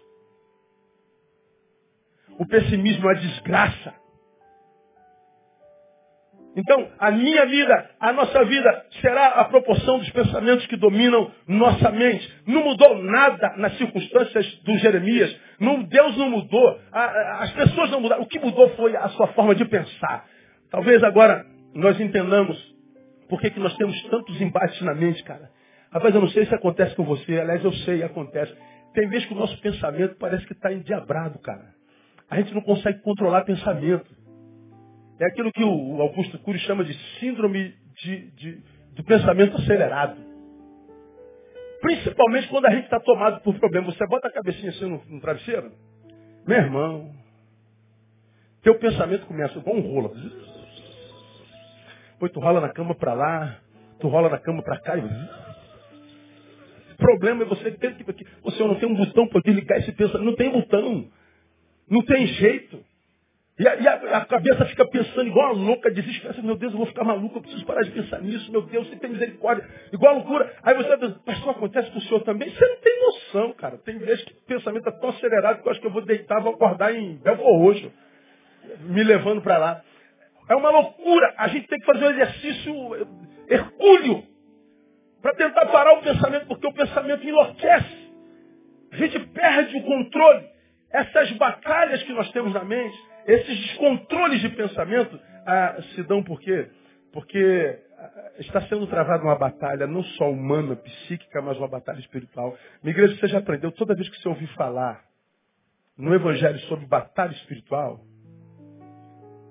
O 2.38 2.46
pessimismo 2.46 3.08
é 3.10 3.12
a 3.12 3.20
desgraça. 3.20 3.99
Então, 6.56 6.88
a 6.98 7.10
minha 7.12 7.46
vida, 7.46 7.90
a 8.00 8.12
nossa 8.12 8.44
vida, 8.44 8.86
será 9.00 9.28
a 9.28 9.44
proporção 9.44 9.98
dos 9.98 10.10
pensamentos 10.10 10.66
que 10.66 10.76
dominam 10.76 11.30
nossa 11.46 11.90
mente. 11.92 12.28
Não 12.46 12.64
mudou 12.64 13.00
nada 13.02 13.54
nas 13.56 13.76
circunstâncias 13.78 14.46
do 14.64 14.76
Jeremias. 14.78 15.34
Não, 15.60 15.82
Deus 15.84 16.16
não 16.16 16.28
mudou. 16.28 16.80
as 16.92 17.52
pessoas 17.52 17.90
não 17.90 18.00
mudaram. 18.00 18.22
O 18.22 18.26
que 18.26 18.40
mudou 18.40 18.68
foi 18.70 18.96
a 18.96 19.08
sua 19.10 19.28
forma 19.28 19.54
de 19.54 19.64
pensar. 19.64 20.26
Talvez 20.70 21.02
agora 21.04 21.44
nós 21.74 22.00
entendamos 22.00 22.58
por 23.28 23.40
que, 23.40 23.50
que 23.50 23.60
nós 23.60 23.76
temos 23.76 24.02
tantos 24.04 24.40
embates 24.40 24.80
na 24.82 24.94
mente, 24.94 25.22
cara. 25.22 25.50
Rapaz, 25.92 26.14
eu 26.14 26.20
não 26.20 26.28
sei 26.28 26.46
se 26.46 26.54
acontece 26.54 26.96
com 26.96 27.04
você. 27.04 27.38
Aliás, 27.38 27.64
eu 27.64 27.72
sei, 27.72 28.02
acontece. 28.02 28.52
Tem 28.92 29.08
vezes 29.08 29.26
que 29.26 29.34
o 29.34 29.36
nosso 29.36 29.56
pensamento 29.60 30.16
parece 30.18 30.44
que 30.46 30.52
está 30.52 30.72
endiabrado, 30.72 31.38
cara. 31.38 31.74
A 32.28 32.36
gente 32.36 32.52
não 32.54 32.60
consegue 32.60 33.00
controlar 33.02 33.44
pensamento. 33.44 34.19
É 35.20 35.26
aquilo 35.26 35.52
que 35.52 35.62
o 35.62 36.00
Augusto 36.00 36.38
Cury 36.38 36.58
chama 36.60 36.82
de 36.82 36.94
síndrome 37.18 37.74
de, 38.02 38.30
de, 38.30 38.62
do 38.94 39.04
pensamento 39.04 39.54
acelerado. 39.58 40.16
Principalmente 41.82 42.48
quando 42.48 42.66
a 42.66 42.70
gente 42.70 42.84
está 42.84 42.98
tomado 43.00 43.42
por 43.42 43.54
problema. 43.58 43.92
Você 43.92 44.06
bota 44.06 44.28
a 44.28 44.32
cabecinha 44.32 44.70
assim 44.70 44.86
no, 44.86 45.02
no 45.06 45.20
travesseiro. 45.20 45.72
Meu 46.46 46.56
irmão, 46.56 47.14
teu 48.62 48.78
pensamento 48.78 49.26
começa 49.26 49.58
igual 49.58 49.76
um 49.76 49.80
rolo. 49.80 50.14
Depois 52.12 52.32
tu 52.32 52.40
rola 52.40 52.60
na 52.62 52.70
cama 52.70 52.94
para 52.94 53.12
lá, 53.12 53.58
tu 53.98 54.08
rola 54.08 54.30
na 54.30 54.38
cama 54.38 54.62
para 54.62 54.80
cá. 54.80 54.96
E... 54.96 55.02
O 56.92 56.96
problema 56.96 57.42
é 57.42 57.46
você 57.46 57.70
ter 57.72 57.94
que. 57.94 58.04
Você 58.42 58.62
não 58.62 58.74
tem 58.76 58.88
um 58.88 58.94
botão 58.94 59.28
para 59.28 59.42
desligar 59.42 59.78
esse 59.78 59.92
pensamento. 59.92 60.24
Não 60.24 60.34
tem 60.34 60.50
botão. 60.50 61.10
Não 61.88 62.02
tem 62.04 62.26
jeito. 62.26 62.89
E 63.60 63.68
a, 63.68 63.76
e 63.76 63.86
a, 63.86 63.92
a 64.16 64.24
cabeça 64.24 64.64
fica 64.64 64.86
pensando 64.86 65.28
igual 65.28 65.52
uma 65.52 65.66
louca, 65.66 65.90
desesperada. 65.90 66.40
Meu 66.40 66.56
Deus, 66.56 66.72
eu 66.72 66.78
vou 66.78 66.86
ficar 66.86 67.04
maluco, 67.04 67.36
eu 67.36 67.42
preciso 67.42 67.66
parar 67.66 67.82
de 67.82 67.90
pensar 67.90 68.22
nisso. 68.22 68.50
Meu 68.50 68.62
Deus, 68.62 68.88
você 68.88 68.96
tem 68.96 69.10
misericórdia. 69.10 69.68
Igual 69.92 70.14
a 70.14 70.16
loucura. 70.16 70.50
Aí 70.62 70.74
você 70.74 70.96
pensa, 70.96 71.20
pastor, 71.26 71.50
acontece 71.50 71.90
com 71.90 71.98
o 71.98 72.00
senhor 72.00 72.22
também? 72.22 72.48
Você 72.48 72.66
não 72.66 72.76
tem 72.78 73.00
noção, 73.00 73.52
cara. 73.52 73.76
Tem 73.76 73.98
vezes 73.98 74.24
que 74.24 74.32
o 74.32 74.46
pensamento 74.46 74.88
está 74.88 74.98
tão 74.98 75.10
acelerado 75.10 75.60
que 75.60 75.68
eu 75.68 75.72
acho 75.72 75.80
que 75.82 75.86
eu 75.86 75.90
vou 75.90 76.00
deitar, 76.00 76.40
vou 76.40 76.54
acordar 76.54 76.94
em 76.94 77.18
Belfor 77.18 77.58
Roxo, 77.58 77.92
me 78.80 79.04
levando 79.04 79.42
para 79.42 79.58
lá. 79.58 79.82
É 80.48 80.56
uma 80.56 80.70
loucura. 80.70 81.34
A 81.36 81.48
gente 81.48 81.68
tem 81.68 81.78
que 81.78 81.84
fazer 81.84 82.06
um 82.06 82.10
exercício 82.12 82.74
hercúleo 83.46 84.24
para 85.20 85.34
tentar 85.34 85.66
parar 85.66 85.98
o 85.98 86.02
pensamento, 86.02 86.46
porque 86.46 86.66
o 86.66 86.72
pensamento 86.72 87.28
enlouquece. 87.28 88.10
A 88.90 88.96
gente 88.96 89.18
perde 89.18 89.76
o 89.76 89.82
controle. 89.82 90.48
Essas 90.90 91.30
batalhas 91.32 92.02
que 92.04 92.12
nós 92.14 92.32
temos 92.32 92.54
na 92.54 92.64
mente, 92.64 93.09
esses 93.30 93.58
descontroles 93.66 94.40
de 94.40 94.48
pensamento 94.50 95.18
ah, 95.46 95.76
se 95.94 96.02
dão 96.04 96.22
por 96.22 96.40
quê? 96.40 96.68
Porque 97.12 97.78
ah, 97.98 98.32
está 98.38 98.62
sendo 98.62 98.86
travada 98.86 99.22
uma 99.22 99.36
batalha 99.36 99.86
não 99.86 100.02
só 100.02 100.30
humana, 100.30 100.76
psíquica, 100.76 101.40
mas 101.40 101.56
uma 101.58 101.68
batalha 101.68 101.98
espiritual. 102.00 102.56
Minha 102.82 102.94
igreja, 102.94 103.16
você 103.16 103.28
já 103.28 103.38
aprendeu, 103.38 103.70
toda 103.72 103.94
vez 103.94 104.08
que 104.08 104.20
você 104.20 104.28
ouvir 104.28 104.48
falar 104.54 105.04
no 105.96 106.14
Evangelho 106.14 106.58
sobre 106.60 106.86
batalha 106.86 107.32
espiritual, 107.32 108.00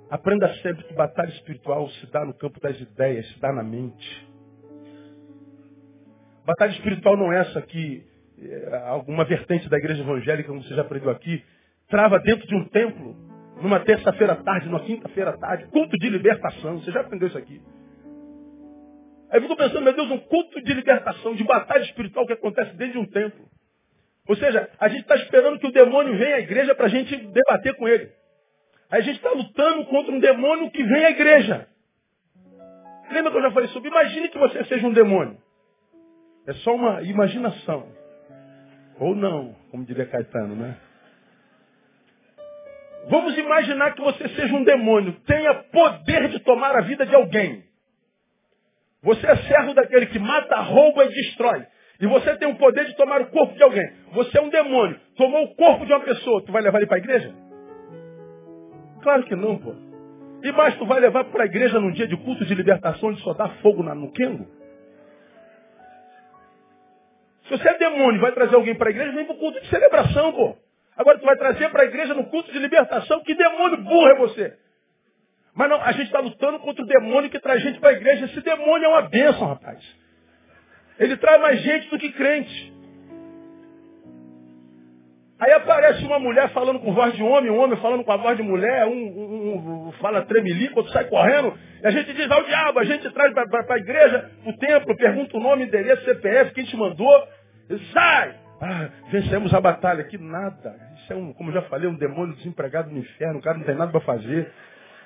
aprenda 0.10 0.52
sempre 0.56 0.84
que 0.86 0.94
batalha 0.94 1.30
espiritual 1.30 1.88
se 1.90 2.12
dá 2.12 2.26
no 2.26 2.34
campo 2.34 2.60
das 2.60 2.80
ideias, 2.80 3.28
se 3.28 3.40
dá 3.40 3.54
na 3.54 3.64
mente. 3.64 4.28
Batalha 6.46 6.72
espiritual 6.72 7.16
não 7.16 7.32
é 7.32 7.42
essa 7.42 7.62
que 7.62 8.04
eh, 8.42 8.84
alguma 8.88 9.24
vertente 9.24 9.70
da 9.70 9.78
igreja 9.78 10.02
evangélica, 10.02 10.50
como 10.50 10.64
você 10.64 10.74
já 10.74 10.82
aprendeu 10.82 11.12
aqui, 11.12 11.44
trava 11.88 12.18
dentro 12.20 12.48
de 12.48 12.56
um 12.56 12.66
templo 12.70 13.29
numa 13.62 13.80
terça-feira 13.82 14.34
à 14.34 14.36
tarde, 14.38 14.68
numa 14.68 14.82
quinta-feira 14.82 15.32
à 15.32 15.38
tarde, 15.38 15.68
culto 15.68 15.98
de 15.98 16.10
libertação. 16.10 16.80
Você 16.80 16.92
já 16.92 17.02
aprendeu 17.02 17.28
isso 17.28 17.38
aqui? 17.38 17.62
Aí 19.32 19.38
eu 19.38 19.42
fico 19.44 19.56
pensando, 19.56 19.82
meu 19.82 19.94
Deus, 19.94 20.10
um 20.10 20.18
culto 20.18 20.62
de 20.62 20.74
libertação, 20.74 21.36
de 21.36 21.44
batalha 21.44 21.84
espiritual 21.84 22.26
que 22.26 22.34
acontece 22.34 22.76
dentro 22.76 22.94
de 22.94 23.00
um 23.00 23.06
templo. 23.06 23.46
Ou 24.28 24.36
seja, 24.36 24.70
a 24.80 24.88
gente 24.88 25.02
está 25.02 25.16
esperando 25.16 25.60
que 25.60 25.68
o 25.68 25.72
demônio 25.72 26.18
venha 26.18 26.36
à 26.36 26.40
igreja 26.40 26.74
para 26.76 26.86
a 26.86 26.90
gente 26.90 27.16
debater 27.16 27.76
com 27.76 27.88
ele. 27.88 28.12
Aí 28.92 29.00
a 29.00 29.04
gente 29.04 29.18
está 29.18 29.32
lutando 29.32 29.86
contra 29.86 30.12
um 30.12 30.20
demônio 30.20 30.72
que 30.72 30.84
vem 30.84 31.06
à 31.06 31.10
igreja. 31.12 31.68
Lembra 33.12 33.32
que 33.32 33.38
eu 33.38 33.42
já 33.42 33.52
falei 33.52 33.70
sobre? 33.70 33.90
Imagine 33.90 34.30
que 34.30 34.38
você 34.38 34.64
seja 34.66 34.86
um 34.86 34.94
demônio. 34.94 35.38
É 36.48 36.54
só 36.54 36.74
uma 36.74 37.02
imaginação. 37.04 37.88
Ou 39.00 39.16
não, 39.16 39.56
como 39.72 39.86
diria 39.86 40.06
Caetano, 40.06 40.56
né? 40.56 40.78
Vamos 43.10 43.36
imaginar 43.38 43.96
que 43.96 44.02
você 44.02 44.30
seja 44.30 44.56
um 44.56 44.64
demônio, 44.64 45.14
tenha 45.26 45.54
poder 45.56 46.30
de 46.30 46.40
tomar 46.40 46.76
a 46.76 46.82
vida 46.82 47.06
de 47.08 47.16
alguém. 47.16 47.64
Você 49.02 49.26
é 49.26 49.36
servo 49.38 49.74
daquele 49.74 50.06
que 50.06 50.20
mata, 50.20 50.60
rouba 50.62 51.06
e 51.06 51.10
destrói. 51.10 51.66
E 52.00 52.06
você 52.06 52.38
tem 52.38 52.48
o 52.48 52.56
poder 52.56 52.86
de 52.86 52.96
tomar 52.96 53.22
o 53.22 53.28
corpo 53.28 53.56
de 53.56 53.64
alguém. 53.64 53.92
Você 54.14 54.38
é 54.38 54.42
um 54.42 54.50
demônio, 54.50 55.00
tomou 55.18 55.44
o 55.44 55.56
corpo 55.56 55.86
de 55.88 55.92
uma 55.92 56.02
pessoa, 56.02 56.44
tu 56.46 56.52
vai 56.52 56.62
levar 56.62 56.78
ele 56.78 56.88
para 56.88 56.98
a 56.98 57.00
igreja? 57.00 57.34
Claro 59.02 59.24
que 59.24 59.36
não, 59.36 59.58
pô. 59.58 59.74
E 60.44 60.52
mais, 60.52 60.78
tu 60.78 60.86
vai 60.86 61.00
levar 61.00 61.26
para 61.26 61.44
a 61.44 61.48
igreja 61.48 61.80
num 61.80 61.92
dia 61.92 62.08
de 62.08 62.16
culto 62.16 62.46
de 62.46 62.54
libertação 62.54 63.10
onde 63.10 63.22
só 63.22 63.34
dá 63.34 63.50
fogo 63.62 63.82
no 63.82 64.12
quengo? 64.12 64.48
Se 67.44 67.58
você 67.58 67.70
é 67.70 67.78
demônio 67.80 68.22
vai 68.22 68.32
trazer 68.34 68.56
alguém 68.56 68.76
para 68.76 68.90
a 68.90 68.92
igreja, 68.92 69.12
vem 69.14 69.26
para 69.26 69.36
o 69.36 69.40
culto 69.40 69.60
de 69.60 69.68
celebração, 69.68 70.32
pô. 70.32 70.69
Agora 71.00 71.18
tu 71.18 71.26
vai 71.26 71.38
trazer 71.38 71.70
para 71.70 71.84
a 71.84 71.86
igreja 71.86 72.14
no 72.14 72.26
culto 72.26 72.52
de 72.52 72.60
libertação. 72.60 73.24
Que 73.24 73.34
demônio 73.34 73.78
burro 73.78 74.10
é 74.10 74.16
você? 74.16 74.54
Mas 75.56 75.70
não, 75.70 75.82
a 75.82 75.94
gente 75.94 76.08
está 76.08 76.20
lutando 76.20 76.60
contra 76.60 76.84
o 76.84 76.88
demônio 76.88 77.30
que 77.30 77.40
traz 77.40 77.64
gente 77.64 77.80
para 77.80 77.92
a 77.92 77.94
igreja. 77.94 78.26
Esse 78.26 78.42
demônio 78.42 78.86
é 78.86 78.90
uma 78.90 79.04
bênção, 79.04 79.48
rapaz. 79.48 79.80
Ele 81.00 81.16
traz 81.16 81.40
mais 81.40 81.62
gente 81.62 81.90
do 81.90 81.98
que 81.98 82.12
crente. 82.12 82.74
Aí 85.40 85.54
aparece 85.54 86.04
uma 86.04 86.20
mulher 86.20 86.50
falando 86.50 86.82
com 86.82 86.94
voz 86.94 87.14
de 87.14 87.24
homem, 87.24 87.50
um 87.50 87.60
homem 87.60 87.80
falando 87.80 88.04
com 88.04 88.12
a 88.12 88.18
voz 88.18 88.36
de 88.36 88.44
mulher, 88.44 88.86
um, 88.86 88.92
um, 88.92 89.88
um 89.88 89.92
fala 90.02 90.24
tremelico, 90.24 90.80
outro 90.80 90.92
sai 90.92 91.06
correndo, 91.06 91.58
e 91.82 91.88
a 91.88 91.92
gente 91.92 92.12
diz 92.12 92.30
ao 92.30 92.44
diabo, 92.44 92.78
a 92.78 92.84
gente 92.84 93.10
traz 93.12 93.34
para 93.34 93.74
a 93.74 93.78
igreja, 93.78 94.30
o 94.46 94.52
templo, 94.58 94.98
pergunta 94.98 95.38
o 95.38 95.40
nome, 95.40 95.64
endereço, 95.64 96.04
CPF, 96.04 96.52
quem 96.52 96.66
te 96.66 96.76
mandou, 96.76 97.26
sai! 97.94 98.50
Ah, 98.62 98.90
vencemos 99.10 99.54
a 99.54 99.62
batalha. 99.62 100.04
Que 100.04 100.18
nada. 100.18 100.89
Isso 101.10 101.14
é 101.14 101.16
um, 101.16 101.34
como 101.34 101.52
já 101.52 101.64
falei, 101.64 101.90
um 101.90 101.96
demônio 101.96 102.36
desempregado 102.36 102.92
no 102.92 103.00
inferno. 103.00 103.40
O 103.40 103.42
cara 103.42 103.58
não 103.58 103.66
tem 103.66 103.74
nada 103.74 103.92
para 103.92 104.02
fazer. 104.02 104.52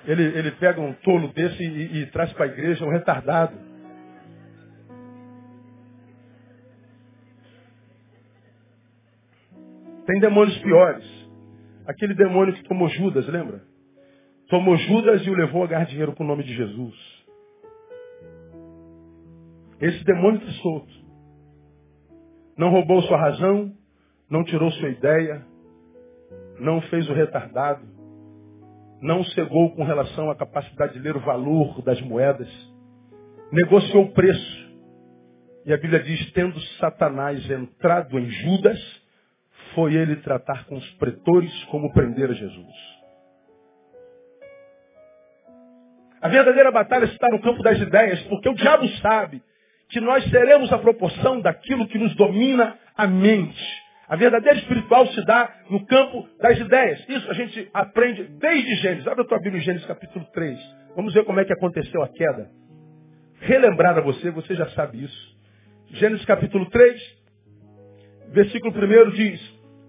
Ele, 0.04 0.22
ele 0.22 0.50
pega 0.52 0.78
um 0.78 0.92
tolo 0.92 1.32
desse 1.32 1.62
e, 1.62 1.66
e, 1.66 2.02
e 2.02 2.06
traz 2.10 2.30
para 2.34 2.44
a 2.44 2.48
igreja 2.48 2.84
um 2.84 2.90
retardado. 2.90 3.56
Tem 10.06 10.20
demônios 10.20 10.58
piores. 10.58 11.06
Aquele 11.86 12.12
demônio 12.12 12.52
que 12.52 12.64
tomou 12.64 12.88
Judas, 12.90 13.26
lembra? 13.26 13.62
Tomou 14.50 14.76
Judas 14.76 15.26
e 15.26 15.30
o 15.30 15.34
levou 15.34 15.64
a 15.64 15.66
ganhar 15.66 15.86
dinheiro 15.86 16.12
com 16.12 16.22
o 16.22 16.26
nome 16.26 16.44
de 16.44 16.54
Jesus. 16.54 17.24
Esse 19.80 20.04
demônio 20.04 20.38
está 20.42 20.52
solto. 20.60 20.92
Não 22.58 22.68
roubou 22.68 23.00
sua 23.02 23.16
razão, 23.16 23.72
não 24.28 24.44
tirou 24.44 24.70
sua 24.72 24.90
ideia, 24.90 25.53
não 26.58 26.80
fez 26.82 27.08
o 27.08 27.12
retardado, 27.12 27.86
não 29.00 29.22
cegou 29.24 29.74
com 29.74 29.84
relação 29.84 30.30
à 30.30 30.36
capacidade 30.36 30.94
de 30.94 30.98
ler 30.98 31.16
o 31.16 31.20
valor 31.20 31.82
das 31.82 32.00
moedas, 32.00 32.48
negociou 33.52 34.04
o 34.04 34.12
preço. 34.12 34.64
E 35.66 35.72
a 35.72 35.76
Bíblia 35.76 36.02
diz, 36.02 36.32
tendo 36.32 36.58
Satanás 36.78 37.48
entrado 37.50 38.18
em 38.18 38.28
Judas, 38.28 39.02
foi 39.74 39.94
ele 39.94 40.16
tratar 40.16 40.66
com 40.66 40.76
os 40.76 40.90
pretores 40.94 41.64
como 41.64 41.92
prender 41.92 42.30
a 42.30 42.34
Jesus. 42.34 42.94
A 46.20 46.28
verdadeira 46.28 46.70
batalha 46.70 47.04
está 47.04 47.28
no 47.28 47.40
campo 47.42 47.62
das 47.62 47.78
ideias, 47.78 48.22
porque 48.22 48.48
o 48.48 48.54
diabo 48.54 48.88
sabe 49.02 49.42
que 49.90 50.00
nós 50.00 50.24
seremos 50.30 50.72
a 50.72 50.78
proporção 50.78 51.40
daquilo 51.40 51.86
que 51.86 51.98
nos 51.98 52.14
domina 52.16 52.78
a 52.96 53.06
mente. 53.06 53.83
A 54.14 54.16
verdadeira 54.16 54.56
espiritual 54.60 55.08
se 55.08 55.24
dá 55.24 55.52
no 55.68 55.84
campo 55.86 56.28
das 56.40 56.56
ideias. 56.56 57.04
Isso 57.08 57.28
a 57.28 57.34
gente 57.34 57.68
aprende 57.74 58.22
desde 58.38 58.76
Gênesis. 58.76 59.08
Abre 59.08 59.22
a 59.22 59.26
tua 59.26 59.40
Bíblia 59.40 59.60
em 59.60 59.64
Gênesis 59.64 59.84
capítulo 59.88 60.24
3. 60.32 60.56
Vamos 60.94 61.12
ver 61.12 61.24
como 61.24 61.40
é 61.40 61.44
que 61.44 61.52
aconteceu 61.52 62.00
a 62.00 62.08
queda. 62.08 62.48
Relembrar 63.40 63.98
a 63.98 64.00
você, 64.02 64.30
você 64.30 64.54
já 64.54 64.70
sabe 64.70 65.02
isso. 65.02 65.36
Gênesis 65.94 66.24
capítulo 66.26 66.70
3, 66.70 67.02
versículo 68.28 68.72
1 68.72 69.10
diz, 69.10 69.40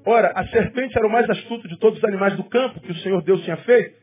Ora, 0.04 0.32
a 0.36 0.44
serpente 0.48 0.98
era 0.98 1.06
o 1.06 1.12
mais 1.12 1.30
astuto 1.30 1.68
de 1.68 1.78
todos 1.78 2.00
os 2.00 2.04
animais 2.04 2.36
do 2.36 2.46
campo 2.46 2.80
que 2.80 2.94
o 2.94 2.98
Senhor 3.02 3.22
Deus 3.22 3.44
tinha 3.44 3.58
feito. 3.58 3.96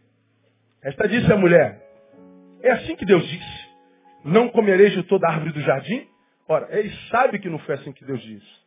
Esta 0.85 1.09
disse 1.09 1.33
a 1.33 1.37
mulher, 1.37 1.83
é 2.63 2.71
assim 2.71 2.95
que 2.95 3.05
Deus 3.05 3.27
disse. 3.27 3.69
Não 4.25 4.49
comereis 4.51 4.93
de 4.93 5.03
toda 5.03 5.27
árvore 5.29 5.51
do 5.51 5.61
jardim? 5.63 6.07
Ora, 6.49 6.69
ele 6.79 6.93
sabe 7.11 7.41
que 7.41 7.49
não 7.49 7.59
foi 7.59 7.75
assim 7.75 7.91
que 7.91 8.05
Deus 8.05 8.23
disse. 8.23 8.62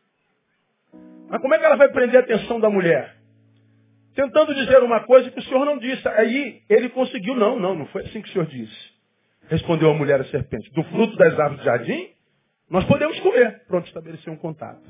Mas 1.28 1.40
como 1.40 1.54
é 1.54 1.58
que 1.58 1.64
ela 1.64 1.76
vai 1.76 1.88
prender 1.90 2.16
a 2.16 2.24
atenção 2.24 2.60
da 2.60 2.70
mulher? 2.70 3.16
Tentando 4.14 4.54
dizer 4.54 4.82
uma 4.82 5.00
coisa 5.04 5.30
que 5.30 5.38
o 5.38 5.42
Senhor 5.42 5.64
não 5.64 5.78
disse. 5.78 6.06
Aí 6.08 6.62
ele 6.68 6.88
conseguiu, 6.88 7.34
não, 7.34 7.58
não, 7.58 7.74
não 7.74 7.86
foi 7.86 8.02
assim 8.02 8.22
que 8.22 8.28
o 8.28 8.32
Senhor 8.32 8.46
disse. 8.46 8.96
Respondeu 9.48 9.90
a 9.90 9.94
mulher 9.94 10.20
a 10.20 10.24
serpente. 10.24 10.72
Do 10.72 10.82
fruto 10.84 11.16
das 11.16 11.38
árvores 11.38 11.58
do 11.58 11.64
jardim, 11.64 12.08
nós 12.70 12.84
podemos 12.84 13.18
comer. 13.20 13.62
Pronto, 13.66 13.86
estabeleceu 13.86 14.32
um 14.32 14.36
contato. 14.36 14.82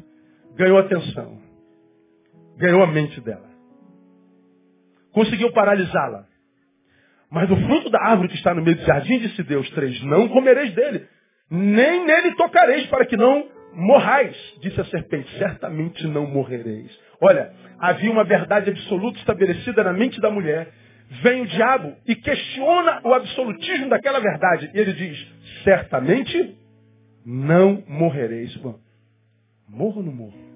Ganhou 0.54 0.78
atenção. 0.78 1.40
Ganhou 2.56 2.82
a 2.82 2.86
mente 2.86 3.20
dela. 3.20 3.50
Conseguiu 5.12 5.52
paralisá-la. 5.52 6.26
Mas 7.30 7.48
do 7.48 7.56
fruto 7.56 7.90
da 7.90 8.00
árvore 8.00 8.28
que 8.28 8.36
está 8.36 8.54
no 8.54 8.62
meio 8.62 8.76
do 8.76 8.84
jardim, 8.84 9.18
disse 9.18 9.42
Deus, 9.42 9.68
três, 9.70 10.00
não 10.04 10.28
comereis 10.28 10.72
dele, 10.74 11.08
nem 11.50 12.04
nele 12.06 12.34
tocareis, 12.36 12.86
para 12.86 13.04
que 13.04 13.16
não 13.16 13.48
morrais, 13.76 14.34
disse 14.60 14.80
a 14.80 14.84
serpente, 14.86 15.30
certamente 15.38 16.06
não 16.06 16.26
morrereis. 16.26 16.90
Olha, 17.20 17.52
havia 17.78 18.10
uma 18.10 18.24
verdade 18.24 18.70
absoluta 18.70 19.18
estabelecida 19.18 19.84
na 19.84 19.92
mente 19.92 20.20
da 20.20 20.30
mulher. 20.30 20.72
Vem 21.22 21.42
o 21.42 21.46
diabo 21.46 21.94
e 22.06 22.16
questiona 22.16 23.00
o 23.04 23.12
absolutismo 23.12 23.88
daquela 23.88 24.18
verdade. 24.18 24.70
E 24.74 24.78
ele 24.78 24.92
diz, 24.94 25.28
certamente 25.62 26.58
não 27.24 27.84
morrereis. 27.86 28.56
Bom, 28.56 28.80
morro 29.68 29.98
ou 29.98 30.02
não 30.02 30.12
morro? 30.12 30.46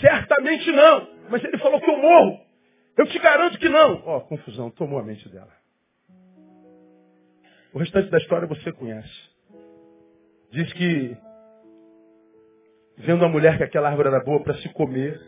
Certamente 0.00 0.70
não. 0.72 1.08
Mas 1.28 1.44
ele 1.44 1.58
falou 1.58 1.80
que 1.80 1.90
eu 1.90 1.98
morro. 1.98 2.40
Eu 2.96 3.06
te 3.06 3.18
garanto 3.18 3.58
que 3.58 3.68
não. 3.68 4.02
Ó, 4.06 4.16
oh, 4.16 4.20
confusão, 4.22 4.70
tomou 4.70 4.98
a 4.98 5.02
mente 5.02 5.28
dela. 5.28 5.52
O 7.72 7.78
restante 7.78 8.10
da 8.10 8.18
história 8.18 8.48
você 8.48 8.72
conhece. 8.72 9.29
Diz 10.50 10.72
que, 10.72 11.16
vendo 12.98 13.24
a 13.24 13.28
mulher 13.28 13.56
que 13.56 13.64
aquela 13.64 13.88
árvore 13.88 14.08
era 14.08 14.24
boa 14.24 14.42
para 14.42 14.54
se 14.54 14.68
comer, 14.70 15.20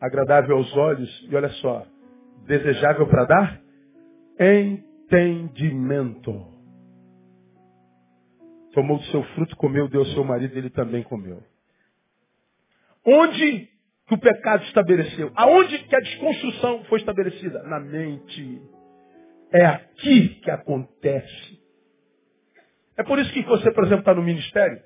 agradável 0.00 0.56
aos 0.56 0.76
olhos, 0.76 1.26
e 1.30 1.36
olha 1.36 1.50
só, 1.50 1.86
desejável 2.46 3.06
para 3.06 3.24
dar 3.24 3.60
entendimento. 4.38 6.54
Tomou 8.72 8.98
do 8.98 9.04
seu 9.04 9.22
fruto, 9.34 9.56
comeu, 9.56 9.88
deu 9.88 10.00
ao 10.00 10.06
seu 10.06 10.24
marido, 10.24 10.58
ele 10.58 10.68
também 10.68 11.02
comeu. 11.02 11.42
Onde 13.04 13.68
que 14.06 14.14
o 14.14 14.18
pecado 14.18 14.64
estabeleceu? 14.64 15.30
Aonde 15.34 15.78
que 15.78 15.96
a 15.96 16.00
desconstrução 16.00 16.84
foi 16.84 16.98
estabelecida? 16.98 17.62
Na 17.62 17.80
mente. 17.80 18.60
É 19.52 19.64
aqui 19.64 20.40
que 20.40 20.50
acontece. 20.50 21.55
É 22.96 23.02
por 23.02 23.18
isso 23.18 23.32
que 23.32 23.42
você, 23.42 23.70
por 23.70 23.84
exemplo, 23.84 24.00
está 24.00 24.14
no 24.14 24.22
ministério, 24.22 24.80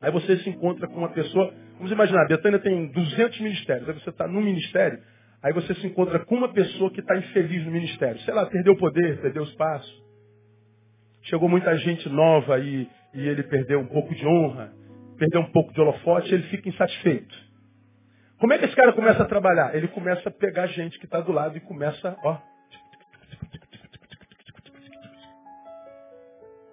aí 0.00 0.10
você 0.10 0.36
se 0.38 0.50
encontra 0.50 0.86
com 0.86 0.96
uma 0.96 1.08
pessoa, 1.08 1.52
vamos 1.76 1.90
imaginar, 1.90 2.22
a 2.22 2.28
Betânia 2.28 2.58
tem 2.58 2.86
200 2.88 3.40
ministérios, 3.40 3.88
aí 3.88 3.94
você 3.94 4.10
está 4.10 4.28
no 4.28 4.42
ministério, 4.42 5.00
aí 5.42 5.52
você 5.52 5.74
se 5.74 5.86
encontra 5.86 6.18
com 6.24 6.34
uma 6.34 6.52
pessoa 6.52 6.90
que 6.90 7.00
está 7.00 7.16
infeliz 7.16 7.64
no 7.64 7.70
ministério. 7.70 8.20
Sei 8.20 8.34
lá, 8.34 8.44
perdeu 8.46 8.74
o 8.74 8.78
poder, 8.78 9.20
perdeu 9.20 9.42
o 9.42 9.46
espaço. 9.46 10.06
Chegou 11.22 11.48
muita 11.48 11.76
gente 11.78 12.08
nova 12.08 12.56
aí 12.56 12.88
e 13.14 13.26
ele 13.26 13.42
perdeu 13.42 13.80
um 13.80 13.86
pouco 13.86 14.14
de 14.14 14.26
honra, 14.26 14.72
perdeu 15.18 15.40
um 15.40 15.50
pouco 15.50 15.72
de 15.72 15.80
holofote, 15.80 16.32
ele 16.32 16.44
fica 16.44 16.68
insatisfeito. 16.68 17.34
Como 18.38 18.52
é 18.52 18.58
que 18.58 18.66
esse 18.66 18.76
cara 18.76 18.92
começa 18.92 19.22
a 19.22 19.26
trabalhar? 19.26 19.74
Ele 19.74 19.88
começa 19.88 20.28
a 20.28 20.32
pegar 20.32 20.66
gente 20.66 20.98
que 20.98 21.06
está 21.06 21.20
do 21.20 21.32
lado 21.32 21.56
e 21.56 21.60
começa, 21.60 22.16
ó. 22.22 22.38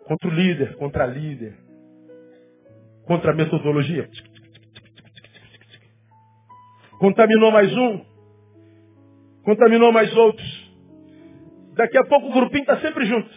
Contra 0.06 0.28
o 0.28 0.32
líder, 0.32 0.76
contra 0.76 1.04
a 1.04 1.08
líder. 1.08 1.58
Contra 3.06 3.32
a 3.32 3.36
metodologia. 3.36 4.10
Contaminou 7.00 7.52
mais 7.52 7.76
um. 7.76 8.06
Contaminou 9.44 9.92
mais 9.92 10.16
outros. 10.16 10.64
Daqui 11.76 11.98
a 11.98 12.04
pouco 12.06 12.28
o 12.28 12.34
grupinho 12.34 12.62
está 12.62 12.80
sempre 12.80 13.06
junto. 13.06 13.30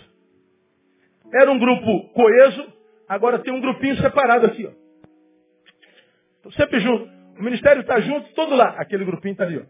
Era 1.34 1.50
um 1.50 1.58
grupo 1.58 2.08
coeso, 2.12 2.72
agora 3.08 3.40
tem 3.40 3.52
um 3.52 3.60
grupinho 3.60 3.96
separado 3.96 4.46
aqui, 4.46 4.66
ó. 4.66 6.50
Sempre 6.52 6.80
juntos. 6.80 7.08
O 7.38 7.42
ministério 7.42 7.80
está 7.80 8.00
junto, 8.00 8.32
todo 8.34 8.54
lá. 8.54 8.68
Aquele 8.78 9.04
grupinho 9.04 9.32
está 9.32 9.44
ali. 9.44 9.58
Ó. 9.58 9.64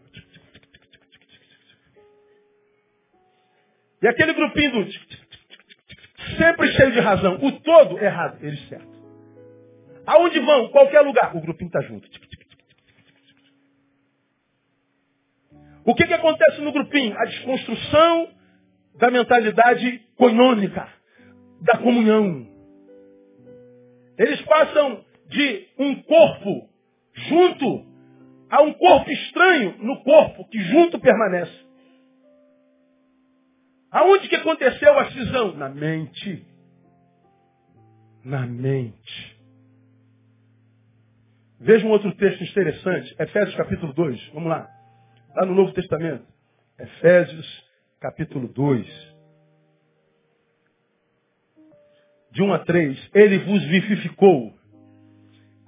E 4.01 4.07
aquele 4.07 4.33
grupinho 4.33 4.71
do 4.71 5.26
sempre 6.37 6.71
cheio 6.73 6.91
de 6.91 6.99
razão. 6.99 7.35
O 7.41 7.51
todo 7.59 7.99
errado, 7.99 8.37
eles 8.41 8.67
certo. 8.67 8.97
Aonde 10.05 10.39
vão? 10.39 10.69
Qualquer 10.69 11.01
lugar. 11.01 11.35
O 11.35 11.41
grupinho 11.41 11.67
está 11.67 11.81
junto. 11.81 12.07
O 15.85 15.95
que, 15.95 16.05
que 16.05 16.13
acontece 16.13 16.61
no 16.61 16.71
grupinho? 16.71 17.17
A 17.17 17.25
desconstrução 17.25 18.29
da 18.95 19.09
mentalidade 19.09 19.99
coinônica, 20.17 20.87
da 21.61 21.77
comunhão. 21.77 22.47
Eles 24.17 24.41
passam 24.41 25.05
de 25.29 25.67
um 25.77 26.01
corpo 26.03 26.69
junto 27.13 27.85
a 28.49 28.61
um 28.61 28.73
corpo 28.73 29.11
estranho 29.11 29.75
no 29.79 30.03
corpo 30.03 30.47
que 30.49 30.59
junto 30.59 30.99
permanece. 30.99 31.66
Aonde 33.91 34.27
que 34.27 34.35
aconteceu 34.35 34.97
a 34.99 35.11
cisão? 35.11 35.55
Na 35.55 35.69
mente. 35.69 36.45
Na 38.23 38.45
mente. 38.45 39.37
Veja 41.59 41.85
um 41.85 41.89
outro 41.89 42.13
texto 42.15 42.43
interessante, 42.43 43.15
Efésios 43.19 43.55
capítulo 43.55 43.93
2. 43.93 44.29
Vamos 44.33 44.49
lá. 44.49 44.69
Lá 45.35 45.45
no 45.45 45.55
Novo 45.55 45.73
Testamento. 45.73 46.25
Efésios 46.77 47.63
capítulo 47.99 48.47
2. 48.47 49.15
De 52.31 52.43
1 52.43 52.53
a 52.53 52.59
3. 52.59 53.09
Ele 53.15 53.39
vos 53.39 53.63
vivificou 53.63 54.57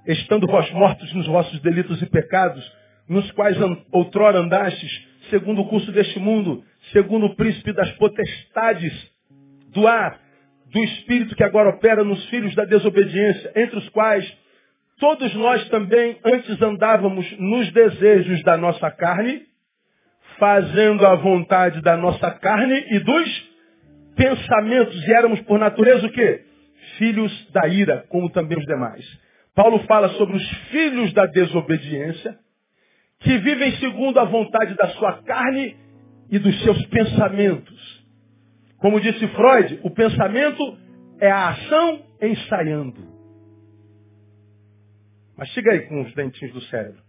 estando 0.06 0.46
vós 0.46 0.70
mortos 0.72 1.12
nos 1.12 1.26
vossos 1.26 1.60
delitos 1.60 2.00
e 2.02 2.06
pecados, 2.06 2.64
nos 3.08 3.30
quais 3.32 3.56
outrora 3.92 4.38
andastes, 4.38 5.08
segundo 5.30 5.62
o 5.62 5.68
curso 5.68 5.90
deste 5.92 6.18
mundo, 6.18 6.62
segundo 6.92 7.26
o 7.26 7.36
príncipe 7.36 7.72
das 7.72 7.90
potestades 7.92 8.92
do 9.72 9.86
ar, 9.86 10.20
do 10.72 10.82
espírito 10.84 11.34
que 11.34 11.44
agora 11.44 11.70
opera 11.70 12.04
nos 12.04 12.24
filhos 12.28 12.54
da 12.54 12.64
desobediência, 12.64 13.52
entre 13.56 13.78
os 13.78 13.88
quais 13.90 14.30
todos 14.98 15.34
nós 15.34 15.68
também 15.68 16.18
antes 16.24 16.60
andávamos 16.60 17.26
nos 17.38 17.72
desejos 17.72 18.42
da 18.42 18.56
nossa 18.56 18.90
carne, 18.90 19.42
fazendo 20.38 21.06
a 21.06 21.14
vontade 21.16 21.80
da 21.80 21.96
nossa 21.96 22.30
carne 22.32 22.84
e 22.90 22.98
dos 23.00 23.50
pensamentos, 24.14 25.06
e 25.06 25.12
éramos 25.12 25.40
por 25.42 25.58
natureza 25.58 26.06
o 26.06 26.12
quê? 26.12 26.44
Filhos 26.98 27.50
da 27.52 27.66
ira, 27.68 28.04
como 28.08 28.30
também 28.30 28.58
os 28.58 28.66
demais. 28.66 29.04
Paulo 29.54 29.80
fala 29.86 30.08
sobre 30.10 30.36
os 30.36 30.48
filhos 30.70 31.12
da 31.12 31.26
desobediência, 31.26 32.38
que 33.20 33.38
vivem 33.38 33.76
segundo 33.76 34.18
a 34.18 34.24
vontade 34.24 34.74
da 34.74 34.88
sua 34.90 35.22
carne 35.22 35.76
e 36.30 36.38
dos 36.38 36.62
seus 36.62 36.84
pensamentos. 36.86 38.04
Como 38.78 39.00
disse 39.00 39.26
Freud, 39.28 39.80
o 39.82 39.90
pensamento 39.90 40.78
é 41.20 41.30
a 41.30 41.50
ação 41.50 42.02
ensaiando. 42.22 43.10
Mas 45.36 45.48
chega 45.50 45.72
aí 45.72 45.80
com 45.86 46.02
os 46.02 46.14
dentinhos 46.14 46.54
do 46.54 46.62
cérebro. 46.62 47.02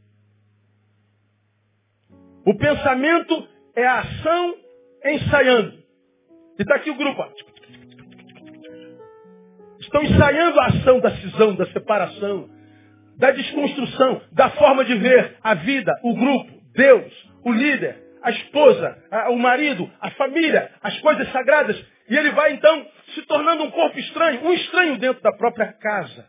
O 2.45 2.57
pensamento 2.57 3.47
é 3.75 3.85
a 3.85 3.99
ação 3.99 4.55
ensaiando. 5.05 5.81
E 6.59 6.61
está 6.61 6.75
aqui 6.75 6.89
o 6.89 6.97
grupo. 6.97 7.23
Estão 9.79 10.03
ensaiando 10.03 10.59
a 10.59 10.65
ação 10.65 10.99
da 10.99 11.15
cisão, 11.17 11.55
da 11.55 11.65
separação, 11.67 12.49
da 13.21 13.29
desconstrução, 13.29 14.19
da 14.31 14.49
forma 14.49 14.83
de 14.83 14.95
ver 14.95 15.37
a 15.43 15.53
vida, 15.53 15.93
o 16.01 16.15
grupo, 16.15 16.51
Deus, 16.73 17.29
o 17.45 17.51
líder, 17.51 17.95
a 18.23 18.31
esposa, 18.31 18.97
a, 19.11 19.29
o 19.29 19.37
marido, 19.37 19.87
a 20.01 20.09
família, 20.11 20.71
as 20.81 20.99
coisas 21.01 21.31
sagradas. 21.31 21.79
E 22.09 22.17
ele 22.17 22.31
vai 22.31 22.53
então 22.53 22.87
se 23.13 23.21
tornando 23.27 23.63
um 23.63 23.69
corpo 23.69 23.99
estranho, 23.99 24.43
um 24.43 24.51
estranho 24.53 24.97
dentro 24.97 25.21
da 25.21 25.31
própria 25.33 25.71
casa. 25.71 26.27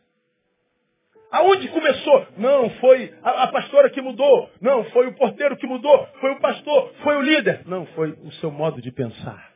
Aonde 1.31 1.67
começou? 1.69 2.27
Não, 2.37 2.69
foi 2.73 3.15
a, 3.23 3.45
a, 3.45 3.49
pastora 3.49 3.89
que 3.89 4.03
mudou. 4.03 4.51
Não, 4.61 4.85
foi 4.91 5.07
o 5.07 5.15
porteiro 5.15 5.57
que 5.57 5.67
mudou. 5.67 6.07
Foi 6.21 6.33
o 6.33 6.41
pastor. 6.41 6.93
Foi 7.03 7.17
o 7.17 7.23
líder. 7.23 7.63
Não, 7.65 7.87
foi 7.87 8.11
o 8.11 8.31
seu 8.33 8.51
modo 8.51 8.83
de 8.83 8.93
pensar. 8.93 9.51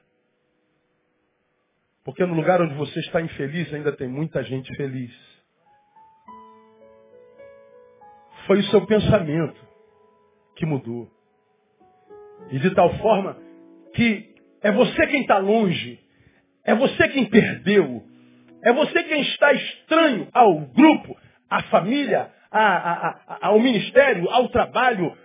Porque 2.03 2.25
no 2.25 2.33
lugar 2.33 2.63
onde 2.63 2.75
você 2.77 2.99
está 3.01 3.21
infeliz, 3.21 3.75
ainda 3.75 3.93
tem 3.93 4.09
muita 4.09 4.43
gente 4.43 4.75
feliz. 4.75 5.36
Foi 8.47 8.61
o 8.61 8.65
seu 8.65 8.87
pensamento 8.87 9.61
que 10.57 10.65
mudou. 10.65 11.11
E 12.51 12.59
de 12.59 12.75
tal 12.75 12.93
forma 12.99 13.37
que 13.95 14.35
é 14.63 14.71
você 14.73 15.07
quem 15.07 15.23
está 15.23 15.39
longe. 15.39 16.01
É 16.65 16.75
você 16.75 17.09
quem 17.09 17.27
perdeu. 17.27 18.03
É 18.63 18.73
você 18.73 19.03
quem 19.05 19.23
está 19.23 19.53
estranho 19.53 20.29
ao 20.33 20.61
grupo 20.61 21.17
à 21.49 21.63
família, 21.65 22.33
a, 22.51 22.61
a, 22.61 23.09
a, 23.09 23.47
ao 23.49 23.61
ministério, 23.61 24.29
ao 24.31 24.49
trabalho, 24.49 25.17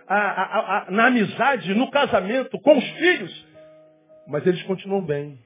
na 0.88 1.06
amizade, 1.06 1.74
no 1.74 1.90
casamento, 1.90 2.58
com 2.60 2.78
os 2.78 2.88
filhos. 2.90 3.48
Mas 4.28 4.46
eles 4.46 4.62
continuam 4.64 5.04
bem. 5.04 5.38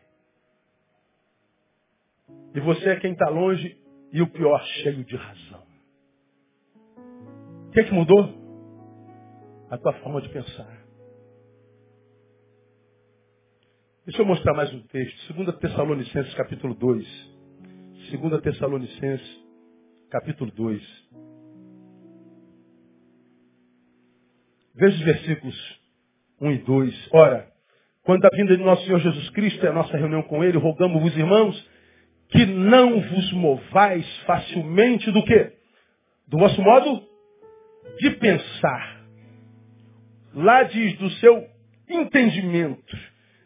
E 2.54 2.60
você 2.60 2.90
é 2.90 2.96
quem 2.96 3.12
está 3.12 3.28
longe 3.28 3.76
e 4.12 4.22
o 4.22 4.26
pior, 4.26 4.62
cheio 4.82 5.04
de 5.04 5.16
razão. 5.16 5.65
Que, 7.76 7.84
que 7.84 7.92
mudou? 7.92 8.32
A 9.70 9.76
tua 9.76 9.92
forma 10.00 10.22
de 10.22 10.30
pensar. 10.30 10.82
Deixa 14.06 14.22
eu 14.22 14.24
mostrar 14.24 14.54
mais 14.54 14.72
um 14.72 14.80
texto. 14.84 15.34
2 15.34 15.58
Tessalonicenses 15.58 16.32
capítulo 16.36 16.74
2. 16.74 17.06
2 18.18 18.40
Tessalonicenses 18.40 19.44
capítulo 20.08 20.50
2. 20.52 20.82
Veja 24.76 24.96
os 24.96 25.02
versículos 25.02 25.80
1 26.40 26.52
e 26.52 26.58
2. 26.60 27.08
Ora, 27.12 27.52
quando 28.04 28.24
a 28.24 28.30
vinda 28.38 28.56
de 28.56 28.64
nosso 28.64 28.86
Senhor 28.86 29.00
Jesus 29.00 29.28
Cristo 29.32 29.66
é 29.66 29.68
a 29.68 29.74
nossa 29.74 29.94
reunião 29.98 30.22
com 30.22 30.42
Ele, 30.42 30.56
rogamos-vos, 30.56 31.14
irmãos, 31.14 31.70
que 32.30 32.46
não 32.46 33.02
vos 33.02 33.32
movais 33.34 34.18
facilmente 34.20 35.12
do 35.12 35.22
quê? 35.22 35.52
Do 36.26 36.38
vosso 36.38 36.62
modo 36.62 37.15
de 37.98 38.10
pensar. 38.10 39.00
Lá 40.34 40.64
diz 40.64 40.96
do 40.98 41.10
seu 41.12 41.46
entendimento. 41.88 42.96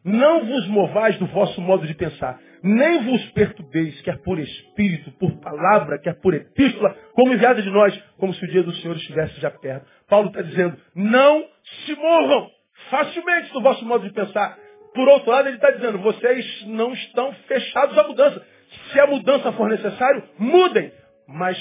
Não 0.05 0.47
vos 0.47 0.67
movais 0.69 1.19
do 1.19 1.27
vosso 1.27 1.61
modo 1.61 1.87
de 1.87 1.95
pensar 1.95 2.41
nem 2.63 3.03
vos 3.05 3.25
perturbeis, 3.31 4.01
quer 4.03 4.19
por 4.23 4.39
espírito, 4.39 5.11
por 5.13 5.33
palavra, 5.41 5.99
quer 5.99 6.15
por 6.21 6.35
epístola, 6.35 6.95
como 7.15 7.33
enviada 7.33 7.63
de 7.63 7.71
nós, 7.71 7.97
como 8.19 8.35
se 8.35 8.45
o 8.45 8.49
dia 8.49 8.63
do 8.63 8.75
Senhor 8.77 8.97
estivesse 8.97 9.41
já 9.41 9.51
perto. 9.51 9.87
Paulo 10.09 10.29
está 10.29 10.43
dizendo, 10.43 10.77
não 10.95 11.45
se 11.85 11.95
movam 11.95 12.51
facilmente 12.91 13.53
do 13.53 13.63
vosso 13.63 13.85
modo 13.85 14.07
de 14.07 14.13
pensar. 14.13 14.59
Por 14.95 15.09
outro 15.09 15.31
lado, 15.31 15.49
ele 15.49 15.57
está 15.57 15.71
dizendo, 15.71 15.99
vocês 15.99 16.67
não 16.67 16.93
estão 16.93 17.33
fechados 17.47 17.97
à 17.97 18.05
mudança. 18.05 18.45
Se 18.93 19.01
a 19.01 19.07
mudança 19.07 19.53
for 19.53 19.69
necessário, 19.69 20.25
mudem, 20.39 20.93
mas 21.29 21.57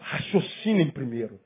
raciocinem 0.00 0.90
primeiro. 0.90 1.43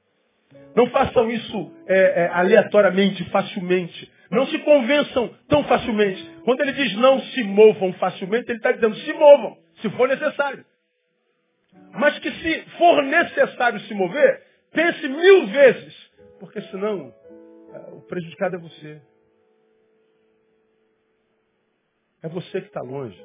Não 0.75 0.89
façam 0.91 1.31
isso 1.31 1.73
é, 1.87 2.25
é, 2.25 2.29
aleatoriamente, 2.29 3.25
facilmente. 3.31 4.11
Não 4.31 4.47
se 4.47 4.59
convençam 4.61 5.35
tão 5.49 5.65
facilmente. 5.65 6.23
Quando 6.45 6.61
ele 6.61 6.73
diz 6.73 6.95
não 6.97 7.21
se 7.21 7.43
movam 7.43 7.93
facilmente, 7.95 8.51
ele 8.51 8.59
está 8.59 8.73
dizendo 8.73 8.95
se 8.97 9.13
movam, 9.13 9.57
se 9.81 9.91
for 9.91 10.09
necessário. 10.09 10.65
Mas 11.93 12.19
que 12.19 12.31
se 12.31 12.63
for 12.79 13.03
necessário 13.03 13.81
se 13.81 13.95
mover, 13.95 14.43
pense 14.73 15.09
mil 15.09 15.47
vezes. 15.47 16.11
Porque 16.39 16.61
senão, 16.63 17.13
é, 17.73 17.79
o 17.95 18.03
prejudicado 18.03 18.57
é 18.57 18.59
você. 18.59 19.03
É 22.23 22.29
você 22.29 22.61
que 22.61 22.69
está 22.69 22.83
longe. 22.83 23.21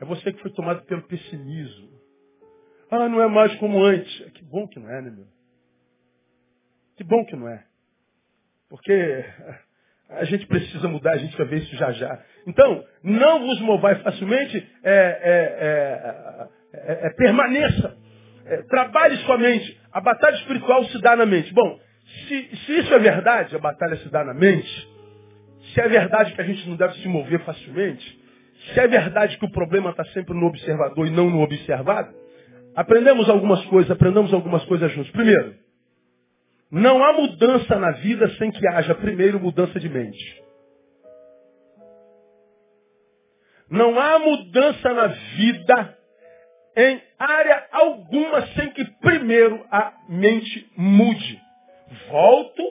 É 0.00 0.04
você 0.04 0.32
que 0.32 0.40
foi 0.40 0.50
tomado 0.52 0.84
pelo 0.84 1.02
pessimismo. 1.02 1.90
Ah, 2.90 3.08
não 3.08 3.22
é 3.22 3.28
mais 3.28 3.54
como 3.56 3.82
antes. 3.82 4.30
Que 4.32 4.44
bom 4.44 4.66
que 4.66 4.78
não 4.78 4.90
é, 4.90 5.00
né, 5.00 5.10
meu? 5.10 5.41
Que 7.02 7.08
bom 7.08 7.24
que 7.24 7.34
não 7.34 7.48
é. 7.48 7.64
Porque 8.70 8.92
a 10.08 10.24
gente 10.24 10.46
precisa 10.46 10.88
mudar, 10.88 11.14
a 11.14 11.18
gente 11.18 11.36
vai 11.36 11.46
ver 11.46 11.58
isso 11.58 11.76
já 11.76 11.90
já. 11.90 12.22
Então, 12.46 12.84
não 13.02 13.40
vos 13.40 13.60
movai 13.60 13.96
facilmente, 13.96 14.56
é, 14.84 14.92
é, 14.94 16.48
é, 16.74 17.06
é 17.06 17.10
permaneça. 17.10 17.96
trabalhe 18.68 19.16
sua 19.24 19.36
mente. 19.36 19.80
A 19.90 20.00
batalha 20.00 20.36
espiritual 20.36 20.84
se 20.84 21.00
dá 21.00 21.16
na 21.16 21.26
mente. 21.26 21.52
Bom, 21.52 21.80
se, 22.28 22.56
se 22.56 22.78
isso 22.78 22.94
é 22.94 22.98
verdade, 23.00 23.56
a 23.56 23.58
batalha 23.58 23.96
se 23.96 24.08
dá 24.08 24.24
na 24.24 24.34
mente, 24.34 24.88
se 25.74 25.80
é 25.80 25.88
verdade 25.88 26.34
que 26.34 26.40
a 26.40 26.44
gente 26.44 26.68
não 26.68 26.76
deve 26.76 26.94
se 26.94 27.08
mover 27.08 27.40
facilmente, 27.40 28.22
se 28.72 28.78
é 28.78 28.86
verdade 28.86 29.38
que 29.38 29.44
o 29.44 29.50
problema 29.50 29.90
está 29.90 30.04
sempre 30.06 30.34
no 30.34 30.46
observador 30.46 31.04
e 31.04 31.10
não 31.10 31.28
no 31.28 31.42
observado, 31.42 32.14
aprendemos 32.76 33.28
algumas 33.28 33.64
coisas, 33.64 33.90
aprendamos 33.90 34.32
algumas 34.32 34.64
coisas 34.66 34.92
juntos. 34.92 35.10
Primeiro, 35.10 35.61
não 36.72 37.04
há 37.04 37.12
mudança 37.12 37.78
na 37.78 37.90
vida 37.90 38.30
sem 38.38 38.50
que 38.50 38.66
haja 38.66 38.94
primeiro 38.94 39.38
mudança 39.38 39.78
de 39.78 39.90
mente. 39.90 40.42
Não 43.68 44.00
há 44.00 44.18
mudança 44.18 44.94
na 44.94 45.06
vida 45.08 45.98
em 46.74 47.02
área 47.18 47.68
alguma 47.70 48.46
sem 48.54 48.70
que 48.70 48.86
primeiro 49.02 49.62
a 49.70 49.92
mente 50.08 50.72
mude. 50.74 51.38
Volto 52.08 52.62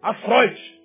a 0.00 0.14
Freud. 0.14 0.80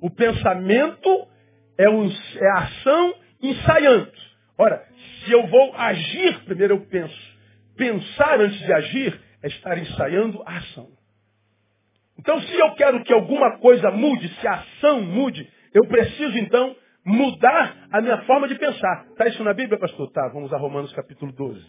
O 0.00 0.08
pensamento 0.08 1.28
é, 1.76 1.90
um, 1.90 2.08
é 2.08 2.48
a 2.48 2.58
ação 2.60 3.14
ensaiando. 3.42 4.12
Ora, 4.56 4.82
se 5.22 5.32
eu 5.32 5.46
vou 5.48 5.74
agir, 5.74 6.44
primeiro 6.46 6.76
eu 6.76 6.86
penso. 6.86 7.36
Pensar 7.76 8.40
antes 8.40 8.58
de 8.58 8.72
agir 8.72 9.20
é 9.42 9.48
estar 9.48 9.76
ensaiando 9.76 10.42
a 10.46 10.56
ação. 10.56 10.95
Então, 12.18 12.40
se 12.40 12.54
eu 12.54 12.74
quero 12.74 13.02
que 13.04 13.12
alguma 13.12 13.58
coisa 13.58 13.90
mude, 13.90 14.28
se 14.40 14.46
a 14.46 14.54
ação 14.54 15.02
mude, 15.02 15.48
eu 15.74 15.86
preciso 15.86 16.38
então 16.38 16.74
mudar 17.04 17.86
a 17.92 18.00
minha 18.00 18.22
forma 18.22 18.48
de 18.48 18.56
pensar. 18.56 19.06
Está 19.10 19.26
isso 19.28 19.44
na 19.44 19.52
Bíblia, 19.52 19.78
pastor? 19.78 20.10
Tá, 20.10 20.28
vamos 20.28 20.52
a 20.52 20.56
Romanos 20.56 20.92
capítulo 20.92 21.32
12. 21.32 21.64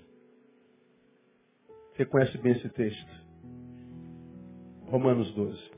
Você 1.96 2.06
conhece 2.06 2.38
bem 2.38 2.54
esse 2.54 2.70
texto. 2.70 3.28
Romanos 4.86 5.34
12. 5.34 5.78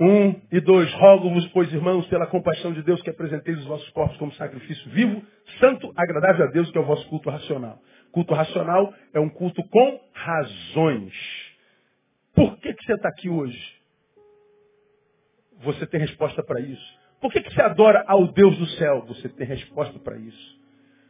Um 0.00 0.40
e 0.52 0.60
dois, 0.60 0.92
rogo-vos, 0.94 1.44
pois, 1.48 1.72
irmãos, 1.72 2.06
pela 2.06 2.26
compaixão 2.28 2.72
de 2.72 2.82
Deus, 2.82 3.02
que 3.02 3.10
apresenteis 3.10 3.58
os 3.58 3.64
vossos 3.64 3.90
corpos 3.90 4.16
como 4.16 4.32
sacrifício 4.34 4.88
vivo, 4.92 5.20
santo, 5.58 5.92
agradável 5.96 6.46
a 6.46 6.50
Deus, 6.50 6.70
que 6.70 6.78
é 6.78 6.80
o 6.80 6.84
vosso 6.84 7.08
culto 7.08 7.28
racional. 7.28 7.80
Culto 8.12 8.32
racional 8.32 8.94
é 9.12 9.18
um 9.18 9.28
culto 9.28 9.60
com 9.68 10.00
razões. 10.14 11.47
Por 12.38 12.56
que, 12.60 12.72
que 12.72 12.84
você 12.84 12.92
está 12.92 13.08
aqui 13.08 13.28
hoje? 13.28 13.60
Você 15.64 15.84
tem 15.88 15.98
resposta 15.98 16.40
para 16.40 16.60
isso. 16.60 16.98
Por 17.20 17.32
que, 17.32 17.40
que 17.40 17.52
você 17.52 17.60
adora 17.60 18.04
ao 18.06 18.28
Deus 18.28 18.56
do 18.56 18.66
céu? 18.76 19.04
Você 19.08 19.28
tem 19.28 19.44
resposta 19.44 19.98
para 19.98 20.16
isso. 20.16 20.60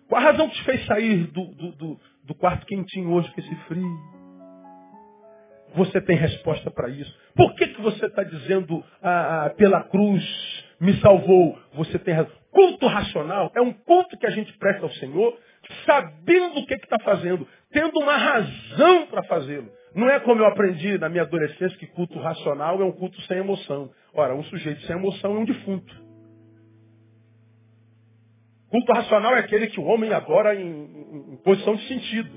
Qual 0.09 0.18
a 0.18 0.24
razão 0.24 0.49
que 0.49 0.55
te 0.55 0.64
fez 0.64 0.87
sair 0.87 1.26
do, 1.26 1.45
do, 1.49 1.72
do, 1.72 2.01
do 2.24 2.35
quarto 2.35 2.64
quentinho 2.64 3.12
hoje 3.12 3.31
com 3.35 3.41
esse 3.43 3.55
frio? 3.66 3.99
Você 5.74 6.01
tem 6.01 6.16
resposta 6.16 6.70
para 6.70 6.89
isso. 6.89 7.14
Por 7.37 7.55
que, 7.57 7.66
que 7.66 7.83
você 7.83 8.07
está 8.07 8.22
dizendo 8.22 8.83
ah, 9.03 9.45
ah, 9.45 9.51
pela 9.51 9.83
cruz 9.83 10.24
me 10.81 10.99
salvou? 10.99 11.59
Você 11.74 11.99
tem 11.99 12.14
razão. 12.14 12.33
Culto 12.51 12.87
racional 12.87 13.53
é 13.55 13.61
um 13.61 13.74
culto 13.74 14.16
que 14.16 14.26
a 14.26 14.31
gente 14.31 14.51
presta 14.57 14.85
ao 14.85 14.93
Senhor, 14.93 15.39
sabendo 15.85 16.61
o 16.61 16.66
que 16.66 16.75
está 16.75 16.99
fazendo, 17.01 17.47
tendo 17.71 17.99
uma 17.99 18.16
razão 18.16 19.07
para 19.07 19.23
fazê-lo. 19.25 19.71
Não 19.95 20.09
é 20.09 20.21
como 20.21 20.41
eu 20.41 20.47
aprendi 20.47 20.99
na 20.99 21.09
minha 21.09 21.23
adolescência 21.23 21.79
que 21.79 21.87
culto 21.87 22.19
racional 22.19 22.81
é 22.81 22.85
um 22.85 22.93
culto 22.93 23.21
sem 23.23 23.39
emoção. 23.39 23.91
Ora, 24.14 24.35
um 24.35 24.45
sujeito 24.45 24.81
sem 24.83 24.97
emoção 24.97 25.37
é 25.37 25.39
um 25.39 25.45
defunto. 25.45 26.09
Culto 28.71 28.93
racional 28.93 29.35
é 29.35 29.41
aquele 29.41 29.69
que 29.69 29.81
o 29.81 29.85
homem 29.85 30.12
adora 30.12 30.55
em, 30.55 30.66
em, 30.66 31.33
em 31.33 31.37
posição 31.39 31.75
de 31.75 31.89
sentido. 31.89 32.31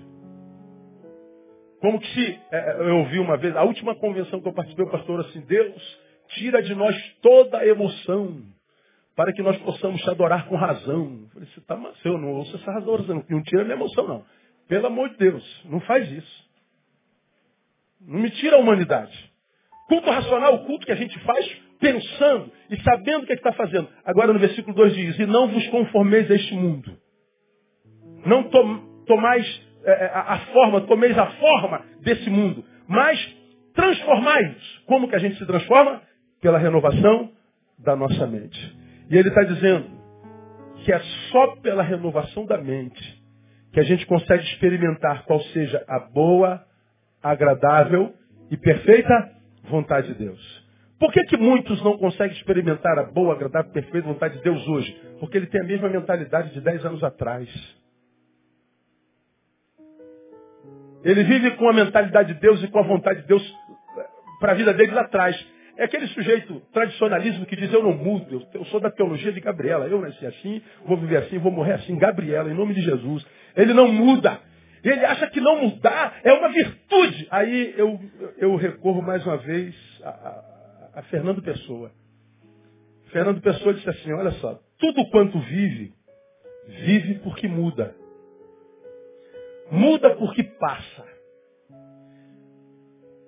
Como 1.82 2.00
que 2.00 2.08
se, 2.14 2.40
é, 2.52 2.58
é, 2.58 2.90
eu 2.90 2.98
ouvi 3.00 3.20
uma 3.20 3.38
vez, 3.38 3.56
a 3.56 3.64
última 3.64 3.96
convenção 3.96 4.40
que 4.40 4.48
eu 4.48 4.54
participei, 4.54 4.86
o 4.86 4.92
pastor 4.92 5.20
assim, 5.22 5.42
Deus 5.42 6.00
tira 6.30 6.62
de 6.62 6.74
nós 6.76 6.96
toda 7.22 7.58
a 7.58 7.68
emoção, 7.68 8.44
para 9.22 9.34
que 9.34 9.44
nós 9.44 9.56
possamos 9.58 10.02
te 10.02 10.10
adorar 10.10 10.48
com 10.48 10.56
razão. 10.56 11.20
Eu 11.22 11.30
falei, 11.32 11.48
você 11.48 11.60
está 11.60 11.80
eu 12.06 12.18
não 12.18 12.30
ouço 12.30 12.56
essa 12.56 12.72
razão, 12.72 12.98
não, 13.30 13.44
tira 13.44 13.64
minha 13.64 13.76
emoção, 13.76 14.08
não. 14.08 14.26
Pelo 14.68 14.88
amor 14.88 15.10
de 15.10 15.18
Deus, 15.18 15.62
não 15.66 15.80
faz 15.82 16.12
isso. 16.12 16.50
Não 18.02 18.20
me 18.20 18.32
tira 18.32 18.56
a 18.56 18.60
humanidade. 18.60 19.32
Culto 19.88 20.10
racional, 20.10 20.56
o 20.56 20.66
culto 20.66 20.88
que 20.88 20.92
a 20.92 20.96
gente 20.96 21.20
faz 21.20 21.46
pensando 21.80 22.52
e 22.72 22.82
sabendo 22.82 23.22
o 23.22 23.26
que 23.28 23.34
é 23.34 23.36
está 23.36 23.54
fazendo. 23.54 23.88
Agora 24.04 24.34
no 24.34 24.40
versículo 24.40 24.76
2 24.76 24.96
diz, 24.96 25.20
e 25.20 25.28
não 25.28 25.50
vos 25.50 25.68
conformeis 25.68 26.32
a 26.32 26.34
este 26.34 26.56
mundo. 26.56 26.92
Não 28.26 28.50
tom, 28.50 29.04
tomais 29.06 29.62
é, 29.84 29.92
é, 29.92 30.06
a, 30.16 30.34
a 30.34 30.40
forma, 30.48 30.82
tomeis 30.82 31.16
a 31.16 31.28
forma 31.28 31.86
desse 32.02 32.28
mundo, 32.28 32.66
mas 32.88 33.38
transformai-vos. 33.76 34.84
Como 34.88 35.08
que 35.08 35.16
a 35.16 35.20
gente 35.20 35.38
se 35.38 35.46
transforma? 35.46 36.02
Pela 36.42 36.58
renovação 36.58 37.30
da 37.78 37.96
nossa 37.96 38.26
mente. 38.26 38.81
E 39.12 39.18
ele 39.18 39.28
está 39.28 39.44
dizendo 39.44 39.90
que 40.86 40.92
é 40.92 41.00
só 41.32 41.56
pela 41.58 41.84
renovação 41.84 42.46
da 42.46 42.58
mente 42.58 43.22
que 43.74 43.80
a 43.80 43.84
gente 43.84 44.06
consegue 44.06 44.44
experimentar 44.44 45.26
qual 45.26 45.40
seja 45.54 45.84
a 45.88 46.00
boa, 46.00 46.66
agradável 47.22 48.14
e 48.50 48.58
perfeita 48.58 49.32
vontade 49.64 50.08
de 50.08 50.14
Deus. 50.16 50.62
Por 50.98 51.12
que, 51.12 51.24
que 51.26 51.38
muitos 51.38 51.82
não 51.84 51.98
conseguem 51.98 52.36
experimentar 52.38 52.98
a 53.00 53.04
boa, 53.04 53.34
agradável 53.34 53.72
perfeita 53.72 54.08
vontade 54.08 54.38
de 54.38 54.44
Deus 54.44 54.66
hoje? 54.68 54.94
Porque 55.20 55.38
ele 55.38 55.48
tem 55.48 55.62
a 55.62 55.66
mesma 55.66 55.90
mentalidade 55.90 56.54
de 56.54 56.62
10 56.62 56.86
anos 56.86 57.04
atrás. 57.04 57.50
Ele 61.04 61.24
vive 61.24 61.52
com 61.52 61.68
a 61.70 61.74
mentalidade 61.74 62.34
de 62.34 62.40
Deus 62.40 62.64
e 62.64 62.68
com 62.68 62.80
a 62.80 62.84
vontade 62.84 63.22
de 63.22 63.28
Deus 63.28 63.44
para 64.40 64.54
a 64.54 64.56
vida 64.56 64.74
dele 64.74 64.92
lá 64.92 65.02
atrás. 65.02 65.36
É 65.82 65.86
aquele 65.86 66.06
sujeito 66.10 66.62
tradicionalismo 66.72 67.44
que 67.48 67.56
diz 67.56 67.74
eu 67.74 67.82
não 67.82 67.94
mudo, 67.94 68.48
eu, 68.54 68.66
sou 68.66 68.80
da 68.80 68.92
teologia 68.92 69.32
de 69.32 69.40
Gabriela, 69.40 69.88
eu 69.88 70.00
nasci 70.00 70.24
assim, 70.28 70.62
vou 70.86 70.96
viver 70.96 71.18
assim, 71.18 71.40
vou 71.40 71.52
morrer 71.52 71.74
assim, 71.74 71.98
Gabriela, 71.98 72.52
em 72.52 72.54
nome 72.54 72.76
de 72.76 72.84
Jesus. 72.84 73.26
Ele 73.58 73.74
não 73.74 73.92
muda. 73.92 74.40
Ele 74.84 75.04
acha 75.04 75.28
que 75.32 75.42
não 75.42 75.60
mudar 75.60 76.20
é 76.24 76.32
uma 76.34 76.50
virtude. 76.50 77.28
Aí 77.32 77.74
eu, 77.76 78.00
eu 78.38 78.56
recorro 78.58 79.02
mais 79.02 79.26
uma 79.26 79.38
vez 79.38 79.76
a, 80.04 80.10
a, 80.10 81.00
a 81.00 81.02
Fernando 81.06 81.42
Pessoa. 81.42 81.92
Fernando 83.08 83.42
Pessoa 83.42 83.74
disse 83.74 83.90
assim, 83.90 84.14
olha 84.14 84.34
só, 84.34 84.60
tudo 84.78 85.10
quanto 85.10 85.40
vive, 85.40 85.96
vive 86.68 87.16
porque 87.24 87.48
muda. 87.48 87.96
Muda 89.72 90.16
porque 90.16 90.44
passa. 90.44 91.06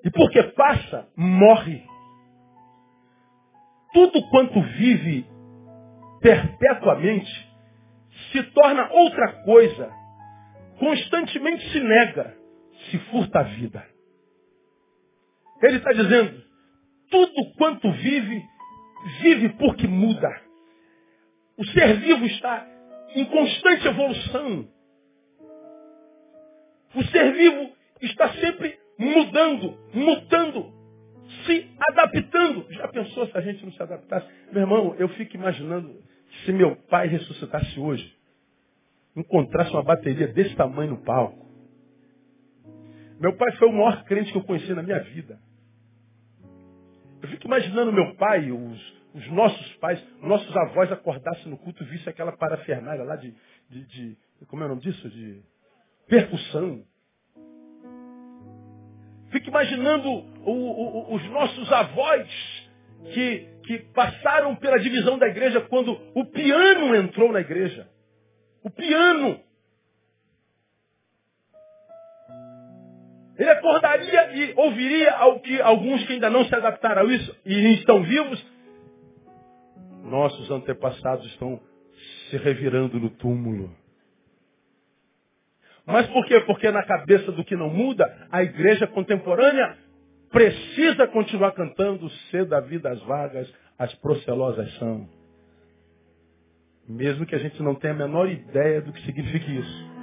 E 0.06 0.12
porque 0.12 0.44
passa, 0.44 1.08
morre. 1.18 1.92
Tudo 3.94 4.28
quanto 4.30 4.62
vive 4.62 5.26
perpetuamente 6.22 7.32
se 8.32 8.44
torna 8.52 8.92
outra 8.92 9.44
coisa. 9.44 9.92
Constantemente 10.80 11.70
se 11.72 11.80
nega, 11.80 12.36
se 12.90 12.98
furta 13.10 13.40
a 13.40 13.44
vida. 13.44 13.86
Ele 15.62 15.78
está 15.78 15.94
dizendo, 15.94 16.44
tudo 17.10 17.54
quanto 17.58 17.92
vive, 17.92 18.44
vive 19.22 19.50
porque 19.50 19.88
muda. 19.88 20.42
O 21.58 21.66
ser 21.66 21.98
vivo 21.98 22.26
está 22.26 22.68
em 23.16 23.26
constante 23.26 23.88
evolução. 23.88 24.68
O 26.96 27.04
ser 27.04 27.32
vivo 27.34 27.72
está 28.02 28.34
sempre 28.34 28.78
mudando, 28.98 29.78
mutando, 29.94 30.74
se 31.46 31.70
adaptando. 31.90 32.66
Já 32.72 32.88
pensou 32.88 33.28
se 33.28 33.38
a 33.38 33.42
gente 33.42 33.64
não 33.66 33.72
se 33.72 33.82
adaptasse? 33.82 34.28
Meu 34.52 34.62
irmão, 34.62 34.96
eu 34.98 35.10
fico 35.10 35.36
imaginando 35.36 36.02
se 36.46 36.52
meu 36.52 36.76
pai 36.76 37.08
ressuscitasse 37.08 37.80
hoje, 37.80 38.16
encontrasse 39.16 39.72
uma 39.72 39.84
bateria 39.84 40.28
desse 40.28 40.56
tamanho 40.56 40.92
no 40.92 41.04
palco. 41.04 41.44
Meu 43.20 43.36
pai 43.38 43.52
foi 43.54 43.70
o 43.70 43.72
maior 43.72 44.04
crente 44.06 44.32
que 44.32 44.38
eu 44.38 44.44
conheci 44.44 44.74
na 44.74 44.84
minha 44.84 45.00
vida. 45.00 45.40
Eu 47.22 47.30
fico 47.30 47.48
imaginando 47.48 47.94
meu 47.94 48.16
pai, 48.16 48.52
os, 48.52 48.94
os 49.14 49.28
nossos 49.32 49.74
pais, 49.76 50.04
nossos 50.22 50.56
avós 50.58 50.92
acordassem 50.92 51.48
no 51.48 51.58
culto 51.58 51.84
e 51.84 51.88
vissem 51.88 52.10
aquela 52.10 52.34
parafernália 52.34 53.04
lá 53.04 53.16
de, 53.16 53.34
de, 53.70 53.86
de, 53.86 54.18
como 54.48 54.64
é 54.64 54.66
o 54.66 54.70
nome 54.70 54.82
disso? 54.82 55.10
De 55.10 55.42
percussão. 56.08 56.84
Fico 59.34 59.50
imaginando 59.50 60.10
o, 60.10 60.52
o, 60.52 61.16
os 61.16 61.26
nossos 61.32 61.72
avós 61.72 62.28
que, 63.12 63.48
que 63.66 63.80
passaram 63.92 64.56
pela 64.56 64.78
divisão 64.78 65.18
da 65.18 65.28
igreja 65.28 65.60
quando 65.62 66.00
o 66.14 66.24
piano 66.26 66.96
entrou 66.96 67.32
na 67.32 67.42
igreja. 67.42 67.90
O 68.64 68.70
piano. 68.70 69.40
Ele 73.36 73.50
acordaria 73.50 74.36
e 74.36 74.54
ouviria 74.56 75.12
ao 75.14 75.40
que 75.40 75.60
alguns 75.60 76.06
que 76.06 76.14
ainda 76.14 76.30
não 76.30 76.46
se 76.46 76.54
adaptaram 76.54 77.02
a 77.02 77.06
isso 77.12 77.36
e 77.44 77.74
estão 77.74 78.04
vivos. 78.04 78.46
Nossos 80.04 80.52
antepassados 80.52 81.26
estão 81.32 81.60
se 82.30 82.38
revirando 82.38 83.00
no 83.00 83.10
túmulo. 83.10 83.76
Mas 85.86 86.08
por 86.08 86.26
quê? 86.26 86.40
Porque 86.42 86.72
na 86.72 86.84
cabeça 86.84 87.32
do 87.32 87.44
que 87.44 87.56
não 87.56 87.70
muda, 87.70 88.06
a 88.32 88.42
igreja 88.42 88.88
contemporânea 88.88 89.78
precisa 90.32 91.08
continuar 91.08 91.52
cantando 91.52 92.10
cedo 92.32 92.54
a 92.54 92.62
vida 92.62 92.90
as 92.90 93.02
vagas, 93.04 93.54
as 93.78 93.94
procelosas 93.96 94.74
são. 94.78 95.08
Mesmo 96.88 97.26
que 97.26 97.36
a 97.36 97.40
gente 97.40 97.62
não 97.62 97.76
tenha 97.76 97.94
a 97.94 97.98
menor 97.98 98.30
ideia 98.30 98.82
do 98.82 98.92
que 98.92 99.02
significa 99.06 99.50
isso. 99.52 99.94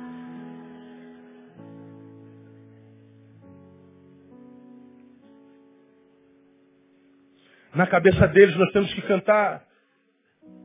Na 7.74 7.87
cabeça 7.87 8.26
deles 8.28 8.57
nós 8.57 8.72
temos 8.72 8.93
que 8.93 9.03
cantar 9.03 9.69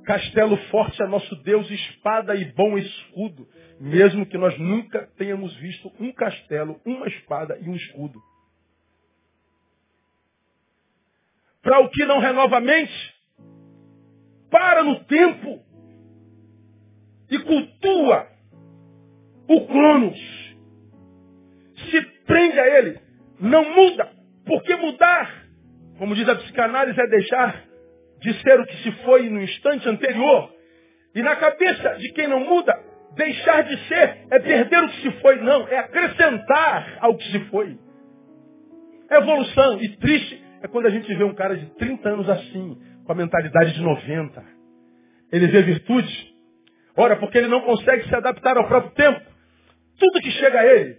Castelo 0.06 0.56
forte 0.70 1.02
é 1.02 1.08
nosso 1.08 1.36
Deus, 1.38 1.70
espada 1.70 2.36
e 2.36 2.46
bom 2.54 2.78
escudo. 2.78 3.48
Mesmo 3.80 4.26
que 4.26 4.38
nós 4.38 4.58
nunca 4.60 5.08
tenhamos 5.18 5.56
visto 5.56 5.92
um 6.00 6.12
castelo, 6.14 6.80
uma 6.86 7.08
espada 7.08 7.58
e 7.60 7.68
um 7.68 7.76
escudo. 7.76 8.22
Para 11.62 11.80
o 11.80 11.90
que 11.90 12.06
não 12.06 12.20
renova 12.20 12.58
a 12.58 12.62
mente, 12.62 13.16
para 14.52 14.84
no 14.84 15.04
tempo 15.06 15.66
e 17.30 17.40
cultua 17.40 18.28
o 19.48 19.68
Cronos. 19.68 20.20
Se 21.90 22.02
prende 22.26 22.60
a 22.60 22.78
ele, 22.78 23.00
não 23.40 23.74
muda. 23.74 24.12
Porque 24.46 24.76
mudar, 24.76 25.48
como 25.98 26.14
diz 26.14 26.30
a 26.30 26.36
psicanálise, 26.36 27.00
é 27.00 27.08
deixar 27.08 27.65
de 28.26 28.42
ser 28.42 28.60
o 28.60 28.66
que 28.66 28.78
se 28.78 28.92
foi 29.04 29.30
no 29.30 29.40
instante 29.40 29.88
anterior. 29.88 30.52
E 31.14 31.22
na 31.22 31.36
cabeça 31.36 31.96
de 31.98 32.12
quem 32.14 32.28
não 32.28 32.40
muda, 32.40 32.76
deixar 33.16 33.62
de 33.62 33.78
ser 33.88 34.26
é 34.32 34.40
perder 34.40 34.84
o 34.84 34.90
que 34.90 35.02
se 35.04 35.12
foi, 35.22 35.36
não, 35.42 35.68
é 35.68 35.78
acrescentar 35.78 36.98
ao 37.02 37.16
que 37.16 37.32
se 37.32 37.40
foi. 37.52 37.78
É 39.12 39.18
evolução. 39.18 39.80
E 39.80 39.96
triste 39.98 40.44
é 40.64 40.68
quando 40.68 40.88
a 40.88 40.90
gente 40.90 41.14
vê 41.14 41.24
um 41.24 41.36
cara 41.36 41.56
de 41.56 41.68
30 41.76 42.10
anos 42.10 42.28
assim, 42.28 42.82
com 43.06 43.12
a 43.12 43.16
mentalidade 43.16 43.74
de 43.74 43.82
90. 43.82 44.44
Ele 45.32 45.48
vê 45.48 45.62
virtude. 45.62 46.34
Ora, 46.98 47.16
porque 47.18 47.38
ele 47.38 47.48
não 47.48 47.62
consegue 47.62 48.10
se 48.10 48.16
adaptar 48.16 48.58
ao 48.58 48.68
próprio 48.68 48.94
tempo. 48.94 49.22
Tudo 50.00 50.22
que 50.22 50.32
chega 50.32 50.60
a 50.60 50.66
ele, 50.66 50.98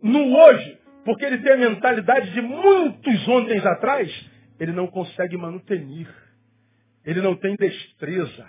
no 0.00 0.32
hoje, 0.32 0.78
porque 1.04 1.24
ele 1.24 1.38
tem 1.38 1.52
a 1.52 1.56
mentalidade 1.56 2.30
de 2.30 2.40
muitos 2.40 3.28
ontem 3.28 3.58
atrás, 3.58 4.30
ele 4.60 4.72
não 4.72 4.86
consegue 4.86 5.36
manutenir. 5.36 6.08
Ele 7.08 7.22
não 7.22 7.34
tem 7.34 7.56
destreza, 7.56 8.46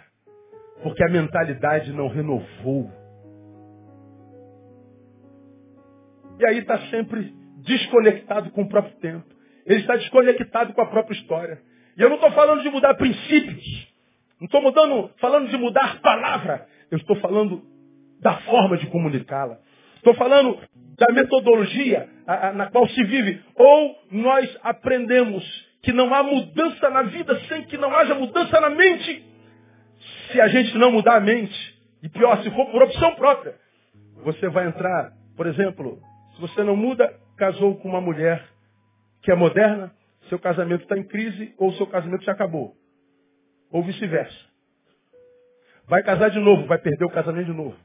porque 0.83 1.01
a 1.01 1.07
mentalidade 1.07 1.93
não 1.93 2.09
renovou. 2.09 2.91
E 6.37 6.45
aí 6.45 6.57
está 6.57 6.77
sempre 6.89 7.33
desconectado 7.63 8.51
com 8.51 8.63
o 8.63 8.67
próprio 8.67 8.97
tempo. 8.97 9.25
Ele 9.65 9.79
está 9.79 9.95
desconectado 9.95 10.73
com 10.73 10.81
a 10.81 10.87
própria 10.87 11.15
história. 11.15 11.61
E 11.97 12.01
eu 12.01 12.09
não 12.09 12.17
estou 12.17 12.33
falando 12.33 12.61
de 12.61 12.69
mudar 12.69 12.95
princípios. 12.95 13.87
Não 14.41 14.45
estou 14.45 14.61
mudando, 14.61 15.09
falando 15.21 15.47
de 15.47 15.55
mudar 15.55 16.01
palavra. 16.01 16.67
Eu 16.91 16.97
estou 16.97 17.15
falando 17.15 17.63
da 18.19 18.39
forma 18.41 18.75
de 18.75 18.87
comunicá-la. 18.87 19.57
Estou 19.95 20.15
falando 20.15 20.59
da 20.97 21.13
metodologia 21.13 22.09
a, 22.27 22.49
a, 22.49 22.53
na 22.53 22.69
qual 22.69 22.89
se 22.89 23.01
vive. 23.05 23.41
Ou 23.55 23.95
nós 24.11 24.59
aprendemos 24.63 25.68
que 25.81 25.93
não 25.93 26.13
há 26.13 26.23
mudança 26.23 26.89
na 26.89 27.03
vida 27.03 27.39
sem 27.47 27.63
que 27.65 27.77
não 27.77 27.95
haja 27.95 28.15
mudança 28.15 28.59
na 28.59 28.69
mente. 28.69 29.25
Se 30.31 30.41
a 30.41 30.47
gente 30.47 30.77
não 30.77 30.91
mudar 30.91 31.15
a 31.15 31.19
mente, 31.19 31.79
e 32.03 32.09
pior, 32.09 32.41
se 32.43 32.51
for 32.51 32.65
por 32.67 32.83
opção 32.83 33.15
própria, 33.15 33.55
você 34.23 34.49
vai 34.49 34.67
entrar, 34.67 35.11
por 35.35 35.47
exemplo, 35.47 35.99
se 36.35 36.41
você 36.41 36.63
não 36.63 36.75
muda, 36.75 37.13
casou 37.37 37.77
com 37.77 37.89
uma 37.89 38.01
mulher 38.01 38.45
que 39.21 39.31
é 39.31 39.35
moderna, 39.35 39.93
seu 40.27 40.39
casamento 40.39 40.83
está 40.83 40.97
em 40.97 41.03
crise 41.03 41.53
ou 41.57 41.73
seu 41.73 41.87
casamento 41.87 42.23
já 42.23 42.33
acabou. 42.33 42.75
Ou 43.71 43.83
vice-versa. 43.83 44.49
Vai 45.87 46.03
casar 46.03 46.29
de 46.29 46.39
novo, 46.39 46.67
vai 46.67 46.77
perder 46.77 47.05
o 47.05 47.09
casamento 47.09 47.47
de 47.47 47.53
novo. 47.53 47.75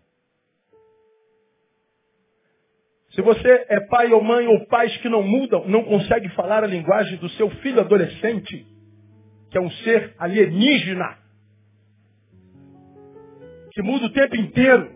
Se 3.15 3.23
você 3.23 3.67
é 3.69 3.81
pai 3.81 4.13
ou 4.13 4.23
mãe 4.23 4.47
ou 4.49 4.67
pais 4.67 4.97
que 4.99 5.09
não 5.09 5.23
mudam, 5.23 5.67
não 5.69 5.85
consegue 5.85 6.29
falar 6.31 6.65
a 6.65 6.67
linguagem 6.67 7.17
do 7.19 7.29
seu 7.31 7.49
filho 7.61 7.81
adolescente, 7.81 8.67
que 9.51 9.57
é 9.57 9.61
um 9.61 9.71
ser 9.71 10.15
alienígena, 10.19 11.17
que 13.73 13.83
muda 13.83 14.07
o 14.07 14.13
tempo 14.13 14.35
inteiro, 14.35 14.91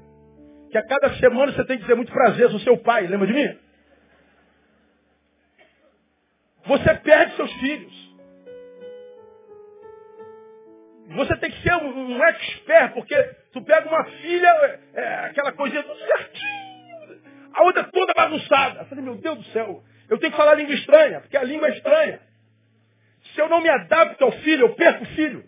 que 0.71 0.77
a 0.77 0.87
cada 0.87 1.15
semana 1.19 1.53
você 1.53 1.65
tem 1.65 1.77
que 1.77 1.83
dizer 1.83 1.95
muito 1.95 2.13
prazer, 2.13 2.51
sou 2.51 2.59
seu 2.61 2.77
pai, 2.79 3.07
lembra 3.07 3.27
de 3.29 3.33
mim? 3.33 3.57
Você 6.67 6.95
perde 6.95 7.37
seus 7.37 7.53
filhos. 7.55 8.09
Você 11.15 11.37
tem 11.37 11.51
que 11.51 11.63
ser 11.63 11.75
um, 11.75 12.17
um 12.17 12.25
expert, 12.25 12.95
porque 12.95 13.15
tu 13.53 13.63
pega 13.63 13.89
uma 13.89 14.05
filha, 14.05 14.49
é, 14.95 15.01
é 15.01 15.15
aquela 15.27 15.53
coisinha 15.53 15.83
tudo 15.83 15.99
certinho, 15.99 16.68
a 17.59 17.63
outra 17.65 17.85
toda 17.85 18.15
bagunçada. 18.15 18.81
Eu 18.81 18.87
falei, 18.87 19.05
meu 19.05 19.17
Deus 19.17 19.39
do 19.39 19.45
céu, 19.47 19.83
eu 20.09 20.19
tenho 20.19 20.31
que 20.31 20.39
falar 20.39 20.55
língua 20.55 20.75
estranha, 20.75 21.21
porque 21.21 21.37
a 21.37 21.43
língua 21.43 21.69
é 21.69 21.73
estranha. 21.73 22.21
Se 23.35 23.41
eu 23.41 23.49
não 23.49 23.61
me 23.61 23.69
adapto 23.69 24.25
ao 24.25 24.33
filho, 24.33 24.67
eu 24.67 24.75
perco 24.75 25.03
o 25.03 25.07
filho. 25.09 25.45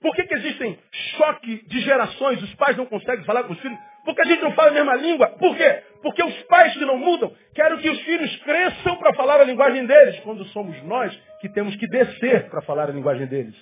Por 0.00 0.14
que, 0.14 0.24
que 0.24 0.34
existem 0.34 0.78
choque 1.16 1.66
de 1.66 1.80
gerações? 1.80 2.42
Os 2.42 2.54
pais 2.54 2.76
não 2.76 2.86
conseguem 2.86 3.24
falar 3.24 3.44
com 3.44 3.52
os 3.52 3.60
filhos? 3.60 3.78
Porque 4.04 4.20
a 4.20 4.24
gente 4.26 4.42
não 4.42 4.52
fala 4.52 4.68
a 4.68 4.74
mesma 4.74 4.94
língua. 4.96 5.28
Por 5.28 5.56
quê? 5.56 5.82
Porque 6.02 6.22
os 6.22 6.42
pais 6.42 6.74
que 6.74 6.84
não 6.84 6.98
mudam 6.98 7.34
querem 7.54 7.78
que 7.78 7.88
os 7.88 8.00
filhos 8.02 8.36
cresçam 8.42 8.96
para 8.96 9.14
falar 9.14 9.40
a 9.40 9.44
linguagem 9.44 9.86
deles, 9.86 10.20
quando 10.20 10.44
somos 10.46 10.80
nós 10.84 11.14
que 11.40 11.48
temos 11.48 11.74
que 11.76 11.88
descer 11.88 12.48
para 12.50 12.60
falar 12.62 12.90
a 12.90 12.92
linguagem 12.92 13.26
deles. 13.26 13.56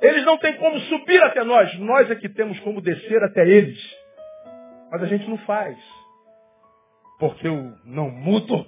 Eles 0.00 0.24
não 0.24 0.38
têm 0.38 0.54
como 0.54 0.78
subir 0.80 1.22
até 1.22 1.44
nós, 1.44 1.76
nós 1.78 2.10
é 2.10 2.14
que 2.14 2.28
temos 2.28 2.58
como 2.60 2.80
descer 2.80 3.22
até 3.22 3.46
eles. 3.46 4.01
Mas 4.92 5.02
a 5.02 5.06
gente 5.06 5.26
não 5.26 5.38
faz. 5.38 5.78
Porque 7.18 7.48
eu 7.48 7.74
não 7.82 8.10
mudo 8.10 8.66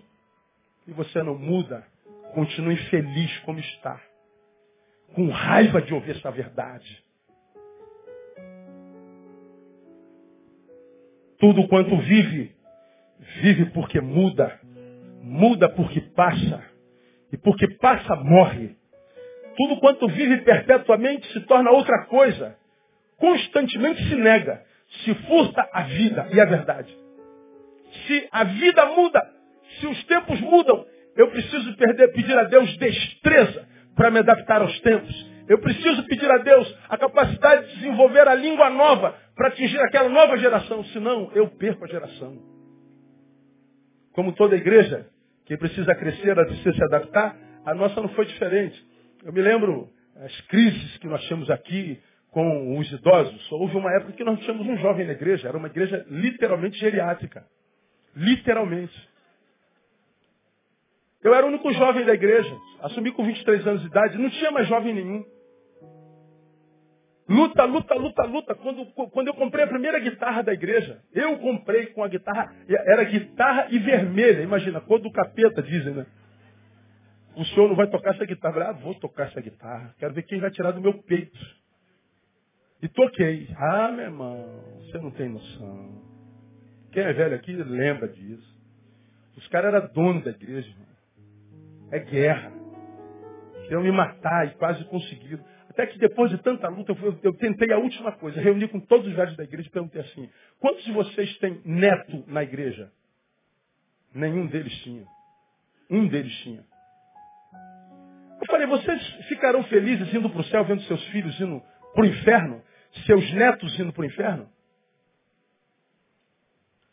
e 0.87 0.93
você 0.93 1.23
não 1.23 1.37
muda. 1.37 1.87
Continue 2.33 2.79
feliz 2.89 3.39
como 3.41 3.59
está 3.59 4.01
com 5.15 5.29
raiva 5.29 5.83
de 5.83 5.93
ouvir 5.93 6.17
essa 6.17 6.31
verdade. 6.31 7.05
Tudo 11.39 11.69
quanto 11.69 11.97
vive, 11.99 12.57
vive 13.43 13.67
porque 13.67 14.01
muda. 14.01 14.59
Muda 15.23 15.69
porque 15.69 16.01
passa. 16.01 16.65
E 17.31 17.37
porque 17.37 17.69
passa, 17.77 18.17
morre. 18.17 18.77
Tudo 19.57 19.79
quanto 19.79 20.09
vive 20.09 20.39
perpetuamente 20.39 21.31
se 21.33 21.41
torna 21.43 21.71
outra 21.71 22.07
coisa. 22.07 22.57
Constantemente 23.19 24.03
se 24.09 24.17
nega. 24.17 24.65
Se 25.03 25.15
furta 25.27 25.69
a 25.73 25.83
vida 25.83 26.29
e 26.33 26.41
a 26.41 26.45
verdade. 26.45 26.97
Se 28.07 28.29
a 28.31 28.45
vida 28.45 28.87
muda, 28.87 29.21
se 29.81 29.87
os 29.87 30.05
tempos 30.05 30.41
mudam, 30.41 30.85
eu 31.17 31.31
preciso 31.31 31.77
perder, 31.77 32.13
pedir 32.13 32.37
a 32.37 32.45
Deus 32.45 32.77
destreza 32.77 33.69
para 33.95 34.11
me 34.11 34.19
adaptar 34.19 34.63
aos 34.63 34.81
tempos. 34.81 35.35
Eu 35.49 35.59
preciso 35.59 36.03
pedir 36.05 36.31
a 36.31 36.39
Deus 36.39 36.79
a 36.89 36.97
capacidade 36.97 37.69
de 37.69 37.75
desenvolver 37.77 38.27
a 38.27 38.35
língua 38.35 38.71
nova 38.71 39.15
para 39.37 39.49
atingir 39.49 39.79
aquela 39.81 40.09
nova 40.09 40.37
geração, 40.39 40.85
senão 40.87 41.31
eu 41.35 41.49
perco 41.49 41.85
a 41.85 41.89
geração. 41.89 42.39
Como 44.13 44.33
toda 44.33 44.57
igreja 44.57 45.07
que 45.45 45.57
precisa 45.57 45.95
crescer, 45.95 46.39
a 46.39 46.47
precisa 46.47 46.73
se 46.73 46.85
adaptar, 46.85 47.37
a 47.67 47.75
nossa 47.75 48.01
não 48.01 48.09
foi 48.11 48.25
diferente. 48.27 48.83
Eu 49.23 49.33
me 49.33 49.43
lembro 49.43 49.91
as 50.17 50.41
crises 50.43 50.97
que 50.99 51.07
nós 51.07 51.23
tínhamos 51.25 51.51
aqui 51.51 52.01
com 52.35 52.77
os 52.77 52.91
idosos. 52.91 53.53
Houve 53.53 53.77
uma 53.77 53.95
época 53.95 54.13
que 54.13 54.25
nós 54.25 54.41
tínhamos 54.41 54.67
um 54.67 54.77
jovem 54.79 55.07
na 55.07 55.13
igreja, 55.13 55.47
era 55.47 55.57
uma 55.57 55.69
igreja 55.69 56.05
literalmente 56.11 56.77
geriátrica. 56.77 57.47
Literalmente. 58.15 59.09
Eu 61.23 61.33
era 61.33 61.47
o 61.47 61.49
único 61.49 61.73
jovem 61.73 62.05
da 62.05 62.13
igreja. 62.13 62.55
Assumi 62.83 63.13
com 63.13 63.25
23 63.25 63.67
anos 63.67 63.81
de 63.83 63.87
idade. 63.87 64.19
Não 64.19 64.29
tinha 64.31 64.51
mais 64.51 64.67
jovem 64.67 64.93
nenhum. 64.93 65.25
Luta, 67.29 67.65
luta, 67.65 67.95
luta, 67.95 68.25
luta. 68.25 68.55
Quando, 68.57 68.85
quando 68.87 69.29
eu 69.29 69.35
comprei 69.35 69.65
a 69.65 69.69
primeira 69.69 70.01
guitarra 70.01 70.43
da 70.43 70.53
igreja, 70.53 71.01
eu 71.15 71.39
comprei 71.39 71.87
com 71.87 72.03
a 72.03 72.09
guitarra, 72.09 72.53
era 72.69 73.05
guitarra 73.05 73.69
e 73.71 73.79
vermelha. 73.79 74.43
Imagina, 74.43 74.81
cor 74.81 74.99
do 74.99 75.11
capeta, 75.11 75.63
dizem, 75.63 75.95
né? 75.95 76.07
O 77.37 77.45
senhor 77.47 77.69
não 77.69 77.77
vai 77.77 77.87
tocar 77.87 78.15
essa 78.15 78.27
guitarra. 78.27 78.57
Eu 78.57 78.61
falei, 78.61 78.69
ah, 78.69 78.83
vou 78.83 78.95
tocar 78.97 79.29
essa 79.29 79.41
guitarra. 79.41 79.95
Quero 79.99 80.13
ver 80.13 80.23
quem 80.25 80.41
vai 80.41 80.51
tirar 80.51 80.73
do 80.73 80.81
meu 80.81 80.95
peito. 80.95 81.64
E 82.85 82.89
toquei. 82.89 83.49
Ah, 83.57 83.91
meu 83.91 84.05
irmão, 84.05 84.45
você 84.81 84.99
não 84.99 85.11
tem 85.11 85.27
noção. 85.31 86.03
Quem 86.93 87.03
é 87.03 87.15
velho 87.15 87.35
aqui 87.35 87.51
lembra 87.55 88.07
disso. 88.09 88.55
Os 89.39 89.49
caras 89.49 89.73
eram 89.73 89.91
donos 89.95 90.23
da 90.23 90.33
igreja, 90.33 90.69
irmão. 90.69 90.87
É 91.91 91.99
guerra. 92.01 92.53
Queriam 93.63 93.83
me 93.83 93.91
matar 93.91 94.49
e 94.49 94.51
quase 94.57 94.85
conseguiram. 94.85 95.43
Até 95.71 95.87
que 95.87 95.99
depois 95.99 96.31
de 96.31 96.37
tanta 96.43 96.69
luta, 96.69 96.93
eu, 96.93 97.19
eu 97.23 97.33
tentei 97.39 97.73
a 97.73 97.79
última 97.79 98.13
coisa. 98.13 98.39
Reuni 98.39 98.69
com 98.69 98.79
todos 98.81 99.07
os 99.07 99.15
velhos 99.15 99.35
da 99.35 99.45
igreja 99.45 99.67
e 99.67 99.73
perguntei 99.73 100.03
assim, 100.03 100.29
quantos 100.61 100.85
de 100.85 100.93
vocês 100.93 101.39
têm 101.39 101.63
neto 101.65 102.23
na 102.27 102.43
igreja? 102.43 102.93
Nenhum 104.15 104.47
deles 104.47 104.75
tinha. 104.83 105.07
Um 105.89 106.07
deles 106.07 106.37
tinha. 106.41 106.63
Eu 108.43 108.47
falei, 108.47 108.67
vocês 108.67 109.03
ficarão 109.27 109.65
felizes 109.65 110.13
indo 110.13 110.29
para 110.29 110.41
o 110.43 110.45
céu, 110.45 110.67
vendo 110.67 110.83
seus 110.83 111.03
filhos 111.07 111.41
indo 111.41 111.63
para 111.95 112.03
o 112.03 112.07
inferno? 112.07 112.63
Seus 113.07 113.33
netos 113.33 113.79
indo 113.79 113.93
para 113.93 114.03
o 114.03 114.07
inferno? 114.07 114.49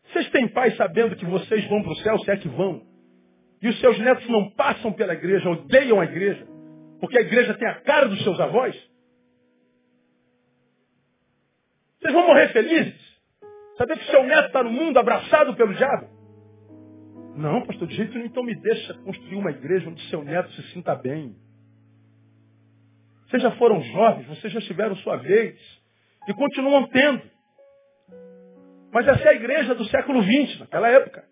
Vocês 0.06 0.30
têm 0.32 0.48
pais 0.48 0.76
sabendo 0.76 1.16
que 1.16 1.26
vocês 1.26 1.66
vão 1.68 1.82
para 1.82 1.92
o 1.94 1.98
céu, 1.98 2.20
se 2.20 2.32
é 2.32 2.38
que 2.38 2.50
vão? 2.50 2.86
E 3.62 3.70
os 3.70 3.80
seus 3.80 3.98
netos 4.00 4.28
não 4.28 4.50
passam 4.52 4.92
pela 4.92 5.14
igreja, 5.14 5.50
odeiam 5.50 6.00
a 6.00 6.06
igreja, 6.06 6.46
porque 7.00 7.18
a 7.18 7.22
igreja 7.22 7.54
tem 7.54 7.68
a 7.68 7.80
cara 7.82 8.08
dos 8.08 8.22
seus 8.24 8.40
avós. 8.40 8.76
Vocês 12.00 12.14
vão 12.14 12.28
morrer 12.28 12.50
felizes? 12.50 13.00
Saber 13.78 13.98
que 13.98 14.06
seu 14.06 14.24
neto 14.24 14.48
está 14.48 14.64
no 14.64 14.72
mundo 14.72 14.98
abraçado 14.98 15.56
pelo 15.56 15.74
diabo? 15.76 16.10
Não, 17.36 17.66
pastor, 17.66 17.88
de 17.88 17.96
jeito 17.96 18.14
nenhum, 18.14 18.26
então 18.26 18.44
me 18.44 18.56
deixa 18.56 18.94
construir 18.96 19.36
uma 19.36 19.52
igreja 19.52 19.90
onde 19.90 20.02
seu 20.10 20.24
neto 20.24 20.52
se 20.52 20.64
sinta 20.74 20.94
bem. 20.96 21.36
Vocês 23.28 23.42
já 23.42 23.52
foram 23.52 23.82
jovens, 23.82 24.28
vocês 24.28 24.52
já 24.52 24.60
tiveram 24.62 24.96
sua 24.98 25.16
vez 25.18 25.58
e 26.28 26.34
continuam 26.34 26.88
tendo. 26.88 27.22
Mas 28.94 29.08
essa 29.08 29.24
é 29.24 29.30
a 29.30 29.36
igreja 29.36 29.74
do 29.76 29.86
século 29.86 30.22
XX, 30.22 30.60
naquela 30.60 30.90
época. 30.90 31.24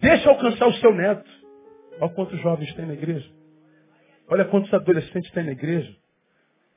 Deixa 0.00 0.28
alcançar 0.28 0.66
o 0.66 0.74
seu 0.74 0.94
neto. 0.94 1.28
Olha 2.00 2.12
quantos 2.12 2.40
jovens 2.40 2.72
tem 2.74 2.86
na 2.86 2.94
igreja. 2.94 3.30
Olha 4.28 4.44
quantos 4.44 4.72
adolescentes 4.72 5.30
tem 5.32 5.44
na 5.44 5.52
igreja. 5.52 5.94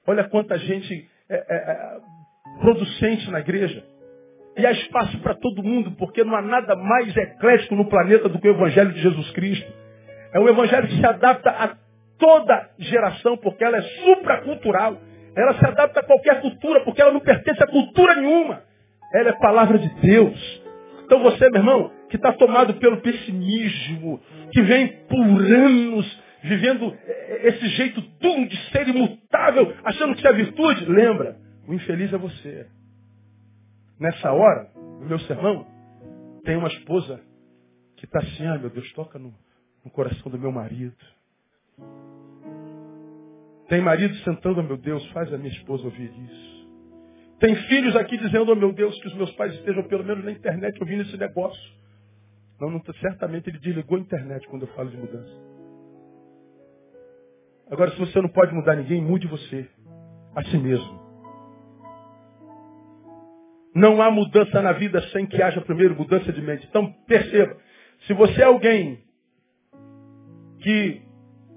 Olha 0.08 0.28
quanta 0.28 0.58
gente 0.58 1.10
é, 1.30 1.36
é, 1.36 1.56
é, 1.56 2.00
producente 2.60 3.30
na 3.32 3.40
igreja. 3.40 3.84
E 4.58 4.66
há 4.66 4.72
espaço 4.72 5.20
para 5.20 5.36
todo 5.36 5.64
mundo, 5.64 5.92
porque 5.94 6.24
não 6.24 6.36
há 6.36 6.42
nada 6.42 6.76
mais 6.76 7.16
eclético 7.16 7.76
no 7.76 7.90
planeta 7.90 8.30
do 8.30 8.40
que 8.40 8.48
o 8.48 8.54
Evangelho 8.54 8.92
de 8.92 9.02
Jesus 9.02 9.32
Cristo. 9.32 9.72
É 10.34 10.40
um 10.40 10.48
Evangelho 10.48 10.88
que 10.88 10.98
se 10.98 11.06
adapta 11.06 11.50
a 11.50 11.76
toda 12.20 12.70
geração, 12.78 13.38
porque 13.38 13.64
ela 13.64 13.78
é 13.78 13.82
supracultural. 13.82 14.98
Ela 15.36 15.54
se 15.56 15.66
adapta 15.66 16.00
a 16.00 16.04
qualquer 16.04 16.42
cultura, 16.42 16.84
porque 16.84 17.02
ela 17.02 17.12
não 17.12 17.20
pertence 17.20 17.64
a 17.64 17.68
cultura 17.68 18.16
nenhuma. 18.16 18.62
Ela 19.14 19.30
é 19.30 19.34
palavra 19.34 19.78
de 19.78 19.90
Deus. 20.02 20.62
Então 21.06 21.22
você, 21.22 21.50
meu 21.50 21.62
irmão, 21.62 21.92
que 22.10 22.16
está 22.16 22.32
tomado 22.34 22.76
pelo 22.76 23.02
pessimismo, 23.02 24.22
que 24.52 24.62
vem 24.62 24.88
por 25.08 25.26
anos 25.26 26.24
vivendo 26.44 26.96
esse 27.44 27.68
jeito 27.70 28.02
duro 28.20 28.48
de 28.48 28.58
ser 28.72 28.88
imutável, 28.88 29.76
achando 29.84 30.14
que 30.14 30.20
isso 30.20 30.28
é 30.28 30.34
virtude, 30.34 30.86
lembra, 30.86 31.38
o 31.68 31.74
infeliz 31.74 32.12
é 32.12 32.18
você. 32.18 32.68
Nessa 34.00 34.32
hora, 34.32 34.70
no 34.76 35.06
meu 35.08 35.20
sermão, 35.20 35.66
tem 36.44 36.58
uma 36.58 36.68
esposa 36.68 37.22
que 37.96 38.06
está 38.06 38.20
assim, 38.20 38.46
ah 38.46 38.58
meu 38.58 38.70
Deus, 38.70 38.92
toca 38.94 39.18
no, 39.18 39.34
no 39.84 39.90
coração 39.92 40.30
do 40.30 40.38
meu 40.38 40.52
marido. 40.52 40.96
Tem 43.68 43.82
marido 43.82 44.16
sentando, 44.18 44.60
oh, 44.60 44.64
meu 44.64 44.78
Deus, 44.78 45.06
faz 45.12 45.34
a 45.34 45.38
minha 45.38 45.52
esposa 45.52 45.86
ouvir 45.86 46.12
isso. 46.12 46.54
Tem 47.40 47.56
filhos 47.56 47.96
aqui 47.96 48.18
dizendo, 48.18 48.52
oh 48.52 48.56
meu 48.56 48.72
Deus, 48.72 49.00
que 49.02 49.08
os 49.08 49.16
meus 49.16 49.32
pais 49.32 49.54
estejam 49.54 49.84
pelo 49.84 50.04
menos 50.04 50.24
na 50.24 50.32
internet 50.32 50.80
ouvindo 50.80 51.02
esse 51.02 51.18
negócio. 51.18 51.74
Não, 52.60 52.70
não, 52.70 52.82
certamente 53.02 53.50
ele 53.50 53.60
desligou 53.60 53.98
a 53.98 54.02
internet 54.02 54.48
quando 54.48 54.64
eu 54.64 54.70
falo 54.70 54.90
de 54.90 54.98
mudança. 54.98 55.54
Agora, 57.70 57.92
se 57.92 58.00
você 58.00 58.22
não 58.22 58.30
pode 58.30 58.54
mudar 58.54 58.76
ninguém, 58.76 59.02
mude 59.02 59.28
você. 59.28 59.68
A 60.36 60.44
si 60.44 60.58
mesmo. 60.58 61.04
Não 63.76 64.02
há 64.02 64.12
mudança 64.12 64.62
na 64.62 64.72
vida 64.74 65.02
sem 65.10 65.26
que 65.26 65.42
haja 65.42 65.62
primeiro 65.62 65.96
mudança 65.96 66.32
de 66.32 66.42
mente. 66.42 66.68
Então, 66.68 66.92
perceba. 67.08 67.58
Se 68.06 68.14
você 68.14 68.42
é 68.42 68.46
alguém 68.46 69.04
que, 70.60 71.02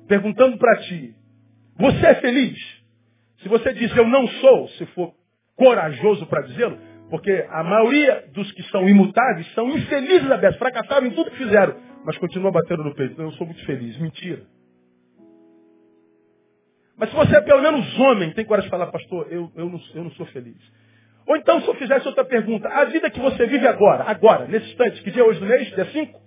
perguntando 0.09 0.57
para 0.59 0.76
ti, 0.82 1.14
você 1.79 2.07
é 2.07 2.14
feliz? 2.16 2.59
Se 3.43 3.49
você 3.49 3.72
diz 3.72 3.95
eu 3.97 4.07
não 4.07 4.27
sou, 4.29 4.68
se 4.70 4.87
for 4.87 5.14
corajoso 5.57 6.27
para 6.27 6.43
dizê-lo, 6.43 6.79
Porque 7.11 7.47
a 7.51 7.62
maioria 7.62 8.29
dos 8.33 8.51
que 8.53 8.62
são 8.64 8.89
imutáveis 8.89 9.53
são 9.55 9.70
infelizes 9.70 10.29
beça, 10.41 10.59
fracassaram 10.59 11.07
em 11.07 11.11
tudo 11.11 11.31
que 11.31 11.39
fizeram, 11.39 11.77
mas 12.05 12.18
continuam 12.18 12.53
batendo 12.53 12.83
no 12.83 12.95
peito. 12.95 13.20
Eu 13.20 13.31
sou 13.33 13.47
muito 13.47 13.64
feliz. 13.64 13.97
Mentira. 13.99 14.43
Mas 16.97 17.11
se 17.11 17.16
você 17.16 17.37
é 17.37 17.41
pelo 17.43 17.62
menos 17.62 17.99
homem, 18.01 18.33
tem 18.33 18.45
coragem 18.45 18.68
de 18.68 18.77
falar, 18.77 18.91
pastor, 18.91 19.29
eu, 19.31 19.53
eu, 19.55 19.68
não, 19.68 19.81
eu 19.95 20.05
não 20.05 20.11
sou 20.12 20.27
feliz. 20.27 20.57
Ou 21.27 21.37
então, 21.37 21.61
se 21.61 21.68
eu 21.68 21.74
fizesse 21.74 22.07
outra 22.07 22.24
pergunta, 22.24 22.68
a 22.68 22.85
vida 22.87 23.11
que 23.11 23.20
você 23.20 23.47
vive 23.47 23.66
agora, 23.66 24.05
agora, 24.05 24.47
nesse 24.47 24.70
instante, 24.70 25.03
que 25.03 25.11
dia 25.11 25.22
é 25.22 25.24
hoje 25.24 25.41
do 25.41 25.47
mês? 25.47 25.68
Dia 25.74 25.85
5? 25.85 26.20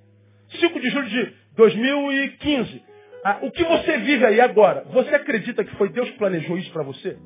5 0.59 0.79
de 0.79 0.89
julho 0.89 1.09
de 1.09 1.33
2015. 1.55 2.83
Ah, 3.23 3.39
o 3.41 3.51
que 3.51 3.63
você 3.63 3.97
vive 3.97 4.25
aí 4.25 4.39
agora, 4.39 4.85
você 4.91 5.13
acredita 5.13 5.63
que 5.63 5.75
foi 5.75 5.89
Deus 5.89 6.09
que 6.09 6.17
planejou 6.17 6.57
isso 6.57 6.71
para 6.71 6.83
você? 6.83 7.17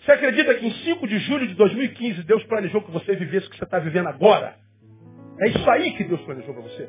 Você 0.00 0.12
acredita 0.12 0.54
que 0.54 0.66
em 0.66 0.72
5 0.72 1.08
de 1.08 1.18
julho 1.20 1.48
de 1.48 1.54
2015 1.54 2.22
Deus 2.24 2.44
planejou 2.44 2.82
que 2.82 2.90
você 2.90 3.16
vivesse 3.16 3.46
o 3.46 3.50
que 3.50 3.56
você 3.56 3.64
está 3.64 3.78
vivendo 3.78 4.08
agora? 4.08 4.56
É 5.40 5.48
isso 5.48 5.70
aí 5.70 5.94
que 5.96 6.04
Deus 6.04 6.20
planejou 6.22 6.54
para 6.54 6.62
você. 6.62 6.88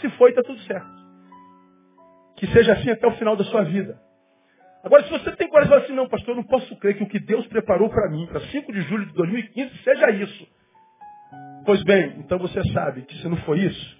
Se 0.00 0.08
foi, 0.10 0.30
está 0.30 0.42
tudo 0.42 0.58
certo. 0.62 0.88
Que 2.36 2.46
seja 2.48 2.72
assim 2.72 2.90
até 2.90 3.06
o 3.06 3.12
final 3.12 3.36
da 3.36 3.44
sua 3.44 3.62
vida. 3.64 4.00
Agora, 4.82 5.04
se 5.04 5.10
você 5.10 5.30
tem 5.36 5.48
coragem 5.48 5.76
de 5.76 5.84
assim, 5.84 5.92
não, 5.94 6.08
pastor, 6.08 6.30
eu 6.30 6.36
não 6.36 6.44
posso 6.44 6.74
crer 6.78 6.96
que 6.96 7.04
o 7.04 7.08
que 7.08 7.18
Deus 7.18 7.46
preparou 7.48 7.90
para 7.90 8.10
mim, 8.10 8.26
para 8.26 8.40
5 8.40 8.72
de 8.72 8.80
julho 8.82 9.06
de 9.06 9.12
2015, 9.12 9.82
seja 9.84 10.10
isso. 10.10 10.48
Pois 11.66 11.82
bem, 11.84 12.16
então 12.18 12.38
você 12.38 12.62
sabe 12.72 13.02
que 13.02 13.14
se 13.18 13.28
não 13.28 13.36
for 13.38 13.58
isso, 13.58 13.99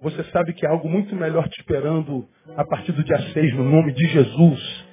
você 0.00 0.24
sabe 0.30 0.54
que 0.54 0.66
há 0.66 0.70
algo 0.70 0.88
muito 0.88 1.14
melhor 1.14 1.46
te 1.48 1.60
esperando 1.60 2.26
a 2.56 2.64
partir 2.64 2.92
do 2.92 3.04
dia 3.04 3.18
6, 3.32 3.54
no 3.54 3.64
nome 3.64 3.92
de 3.92 4.06
Jesus. 4.06 4.86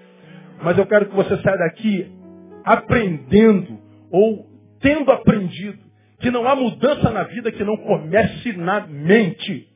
Mas 0.61 0.77
eu 0.77 0.85
quero 0.85 1.07
que 1.07 1.15
você 1.15 1.37
saia 1.41 1.57
daqui 1.57 2.11
aprendendo 2.65 3.79
ou 4.11 4.45
tendo 4.81 5.09
aprendido 5.11 5.79
que 6.19 6.29
não 6.29 6.47
há 6.47 6.55
mudança 6.55 7.09
na 7.11 7.23
vida 7.23 7.51
que 7.51 7.63
não 7.63 7.77
comece 7.77 8.53
na 8.53 8.85
mente. 8.85 9.69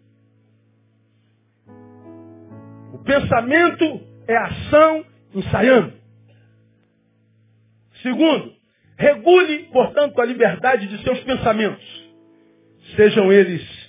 O 2.94 2.98
pensamento 3.04 4.02
é 4.28 4.36
ação 4.36 5.06
ensaiando. 5.34 5.94
Segundo, 8.02 8.52
regule, 8.98 9.70
portanto, 9.72 10.20
a 10.20 10.26
liberdade 10.26 10.88
de 10.88 11.02
seus 11.04 11.20
pensamentos. 11.22 12.12
Sejam 12.98 13.32
eles 13.32 13.81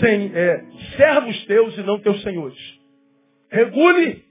sem, 0.00 0.32
é, 0.34 0.64
servos 0.96 1.44
teus 1.46 1.76
e 1.76 1.82
não 1.82 1.98
teus 2.00 2.22
senhores. 2.22 2.58
Regule 3.50 4.24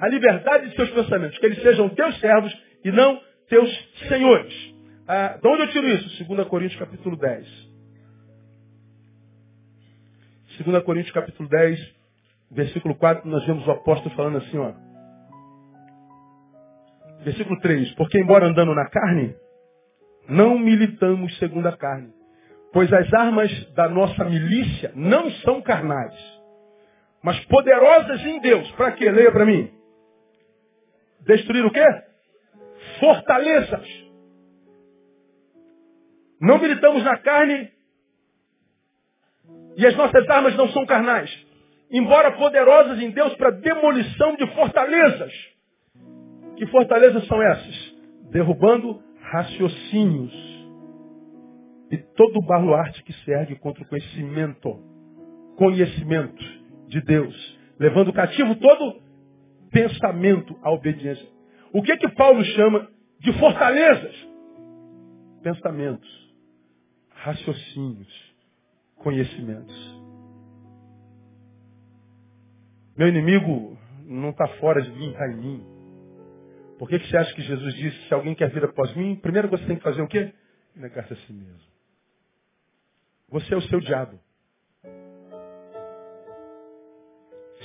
a 0.00 0.08
liberdade 0.08 0.68
de 0.68 0.76
seus 0.76 0.90
pensamentos, 0.90 1.38
que 1.38 1.46
eles 1.46 1.62
sejam 1.62 1.88
teus 1.90 2.18
servos 2.20 2.52
e 2.84 2.90
não 2.90 3.20
teus 3.48 3.70
senhores. 4.08 4.74
Ah, 5.06 5.38
de 5.40 5.48
onde 5.48 5.62
eu 5.62 5.70
tiro 5.70 5.88
isso? 5.88 6.24
2 6.24 6.48
Coríntios 6.48 6.78
capítulo 6.78 7.16
10. 7.16 7.74
2 10.64 10.82
Coríntios 10.84 11.12
capítulo 11.12 11.48
10, 11.48 11.94
versículo 12.50 12.94
4, 12.94 13.28
nós 13.28 13.44
vemos 13.44 13.66
o 13.66 13.70
apóstolo 13.70 14.14
falando 14.14 14.38
assim, 14.38 14.58
ó. 14.58 14.72
Versículo 17.24 17.58
3, 17.60 17.92
porque 17.94 18.18
embora 18.18 18.46
andando 18.46 18.74
na 18.74 18.88
carne, 18.88 19.34
não 20.28 20.58
militamos 20.58 21.36
segundo 21.38 21.66
a 21.66 21.76
carne. 21.76 22.12
Pois 22.74 22.92
as 22.92 23.14
armas 23.14 23.72
da 23.74 23.88
nossa 23.88 24.24
milícia 24.24 24.90
não 24.96 25.30
são 25.30 25.62
carnais, 25.62 26.12
mas 27.22 27.38
poderosas 27.44 28.20
em 28.26 28.40
Deus. 28.40 28.68
Para 28.72 28.90
quê? 28.90 29.12
Leia 29.12 29.30
para 29.30 29.46
mim. 29.46 29.72
Destruir 31.20 31.64
o 31.64 31.70
quê? 31.70 31.86
Fortalezas. 32.98 33.86
Não 36.40 36.58
militamos 36.58 37.04
na 37.04 37.16
carne 37.18 37.70
e 39.76 39.86
as 39.86 39.96
nossas 39.96 40.28
armas 40.28 40.56
não 40.56 40.68
são 40.70 40.84
carnais. 40.84 41.30
Embora 41.92 42.32
poderosas 42.32 43.00
em 43.00 43.12
Deus 43.12 43.36
para 43.36 43.50
demolição 43.50 44.34
de 44.34 44.48
fortalezas. 44.52 45.32
Que 46.56 46.66
fortalezas 46.66 47.24
são 47.28 47.40
essas? 47.40 47.94
Derrubando 48.32 49.00
raciocínios 49.20 50.53
e 51.94 51.98
todo 52.16 52.38
o 52.38 52.42
baluarte 52.42 53.04
que 53.04 53.12
serve 53.24 53.54
contra 53.54 53.84
o 53.84 53.86
conhecimento, 53.86 54.80
conhecimento 55.56 56.44
de 56.88 57.00
Deus, 57.00 57.58
levando 57.78 58.12
cativo 58.12 58.56
todo 58.56 59.00
pensamento 59.70 60.58
à 60.62 60.72
obediência. 60.72 61.28
O 61.72 61.82
que 61.82 61.96
que 61.96 62.08
Paulo 62.08 62.44
chama 62.44 62.88
de 63.20 63.32
fortalezas? 63.34 64.14
Pensamentos, 65.40 66.34
raciocínios, 67.10 68.34
conhecimentos. 68.96 70.02
Meu 72.96 73.08
inimigo 73.08 73.78
não 74.04 74.30
está 74.30 74.48
fora 74.58 74.82
de 74.82 74.90
mim, 74.90 75.10
está 75.10 75.28
em 75.28 75.36
mim. 75.36 75.66
Por 76.76 76.88
que, 76.88 76.98
que 76.98 77.08
você 77.08 77.16
acha 77.16 77.34
que 77.34 77.42
Jesus 77.42 77.74
disse, 77.74 78.08
se 78.08 78.14
alguém 78.14 78.34
quer 78.34 78.50
vir 78.50 78.64
após 78.64 78.94
mim, 78.96 79.14
primeiro 79.14 79.48
você 79.48 79.64
tem 79.64 79.76
que 79.76 79.82
fazer 79.82 80.02
o 80.02 80.08
quê? 80.08 80.32
Negar-se 80.74 81.12
a 81.12 81.16
si 81.16 81.32
mesmo. 81.32 81.73
Você 83.34 83.52
é 83.52 83.56
o 83.56 83.62
seu 83.62 83.80
diabo. 83.80 84.16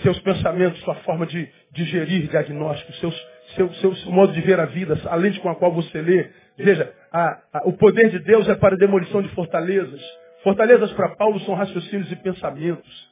seus 0.01 0.17
pensamentos, 0.21 0.79
sua 0.79 0.95
forma 0.95 1.27
de, 1.27 1.47
de 1.73 1.83
gerir 1.83 2.29
diagnósticos, 2.29 2.97
seus, 3.01 3.27
seu, 3.53 3.73
seu, 3.73 3.95
seu, 3.95 4.11
modo 4.13 4.31
de 4.31 4.39
ver 4.39 4.57
a 4.57 4.65
vida, 4.65 4.97
a 5.05 5.15
lente 5.15 5.39
com 5.41 5.49
a 5.49 5.55
qual 5.55 5.73
você 5.73 6.01
lê. 6.01 6.29
Veja, 6.57 6.91
a, 7.11 7.41
a, 7.53 7.67
o 7.67 7.73
poder 7.73 8.09
de 8.09 8.19
Deus 8.19 8.47
é 8.47 8.55
para 8.55 8.75
a 8.75 8.77
demolição 8.77 9.21
de 9.21 9.27
fortalezas. 9.35 10.01
Fortalezas 10.41 10.91
para 10.93 11.15
Paulo 11.17 11.37
são 11.41 11.53
raciocínios 11.53 12.09
e 12.11 12.15
pensamentos. 12.15 13.09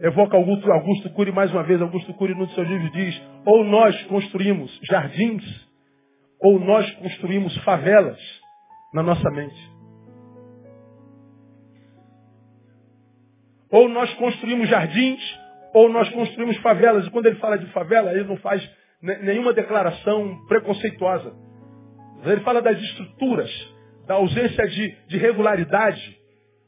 Evoca 0.00 0.36
Augusto, 0.36 0.72
Augusto 0.72 1.10
Cury 1.10 1.30
mais 1.30 1.52
uma 1.52 1.62
vez. 1.62 1.80
Augusto 1.80 2.12
Cury 2.14 2.34
no 2.34 2.48
seu 2.52 2.64
livro 2.64 2.90
diz, 2.90 3.22
ou 3.44 3.62
nós 3.62 4.02
construímos 4.04 4.80
jardins, 4.82 5.44
ou 6.40 6.58
nós 6.58 6.90
construímos 6.94 7.54
favelas 7.58 8.18
na 8.94 9.02
nossa 9.02 9.30
mente. 9.30 9.75
Ou 13.76 13.90
nós 13.90 14.10
construímos 14.14 14.70
jardins, 14.70 15.20
ou 15.74 15.90
nós 15.90 16.08
construímos 16.08 16.56
favelas. 16.58 17.06
E 17.06 17.10
quando 17.10 17.26
ele 17.26 17.36
fala 17.36 17.58
de 17.58 17.66
favela, 17.72 18.10
ele 18.10 18.24
não 18.24 18.38
faz 18.38 18.66
nenhuma 19.02 19.52
declaração 19.52 20.46
preconceituosa. 20.48 21.34
Ele 22.24 22.40
fala 22.40 22.62
das 22.62 22.80
estruturas, 22.80 23.50
da 24.06 24.14
ausência 24.14 24.66
de, 24.66 24.96
de 25.08 25.18
regularidade, 25.18 26.18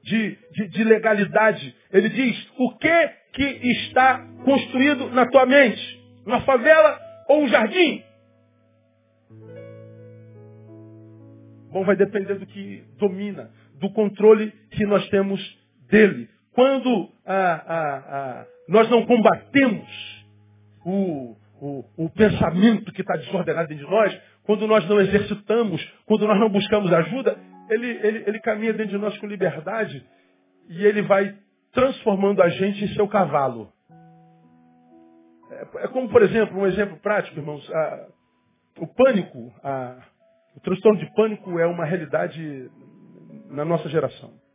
de, 0.05 0.39
de, 0.53 0.69
de 0.69 0.85
legalidade. 0.85 1.75
Ele 1.91 2.11
diz, 2.11 2.47
o 2.59 2.77
que 2.77 3.09
que 3.33 3.69
está 3.71 4.27
construído 4.45 5.09
na 5.09 5.25
tua 5.25 5.47
mente? 5.47 6.05
Uma 6.27 6.43
favela 6.43 7.01
ou 7.27 7.45
um 7.45 7.49
jardim? 7.49 8.05
Bom, 11.73 11.85
vai 11.87 11.97
depender 11.97 12.35
do 12.35 12.45
que 12.45 12.85
domina, 12.99 13.51
do 13.81 13.91
controle 13.95 14.53
que 14.73 14.85
nós 14.85 15.09
temos 15.09 15.41
dele. 15.91 16.29
Quando 16.59 17.09
ah, 17.25 17.65
ah, 17.69 18.03
ah, 18.09 18.47
nós 18.69 18.91
não 18.91 19.07
combatemos 19.07 20.27
o, 20.85 21.37
o, 21.61 21.85
o 21.97 22.11
pensamento 22.11 22.93
que 22.93 23.01
está 23.01 23.15
desordenado 23.17 23.69
dentro 23.69 23.87
de 23.87 23.93
nós, 23.93 24.21
quando 24.43 24.67
nós 24.67 24.85
não 24.89 25.01
exercitamos, 25.01 25.81
quando 26.05 26.27
nós 26.27 26.41
não 26.41 26.49
buscamos 26.49 26.93
ajuda, 26.93 27.39
ele, 27.71 27.87
ele, 27.87 28.25
ele 28.27 28.41
caminha 28.41 28.73
dentro 28.73 28.91
de 28.91 28.99
nós 28.99 29.17
com 29.19 29.29
liberdade 29.29 30.05
e 30.69 30.85
ele 30.85 31.03
vai 31.03 31.33
transformando 31.71 32.43
a 32.43 32.49
gente 32.49 32.87
em 32.87 32.89
seu 32.89 33.07
cavalo. 33.07 33.73
É, 35.53 35.85
é 35.85 35.89
como, 35.93 36.09
por 36.09 36.23
exemplo, 36.23 36.59
um 36.59 36.67
exemplo 36.67 36.97
prático, 36.97 37.39
irmãos. 37.39 37.73
A, 37.73 38.09
o 38.81 38.87
pânico, 38.89 39.55
a, 39.63 39.97
o 40.57 40.61
transtorno 40.61 40.99
de 40.99 41.07
pânico 41.15 41.57
é 41.57 41.67
uma 41.69 41.85
realidade 41.85 42.69
na 43.49 43.65
nossa 43.65 43.89
geração. 43.89 44.48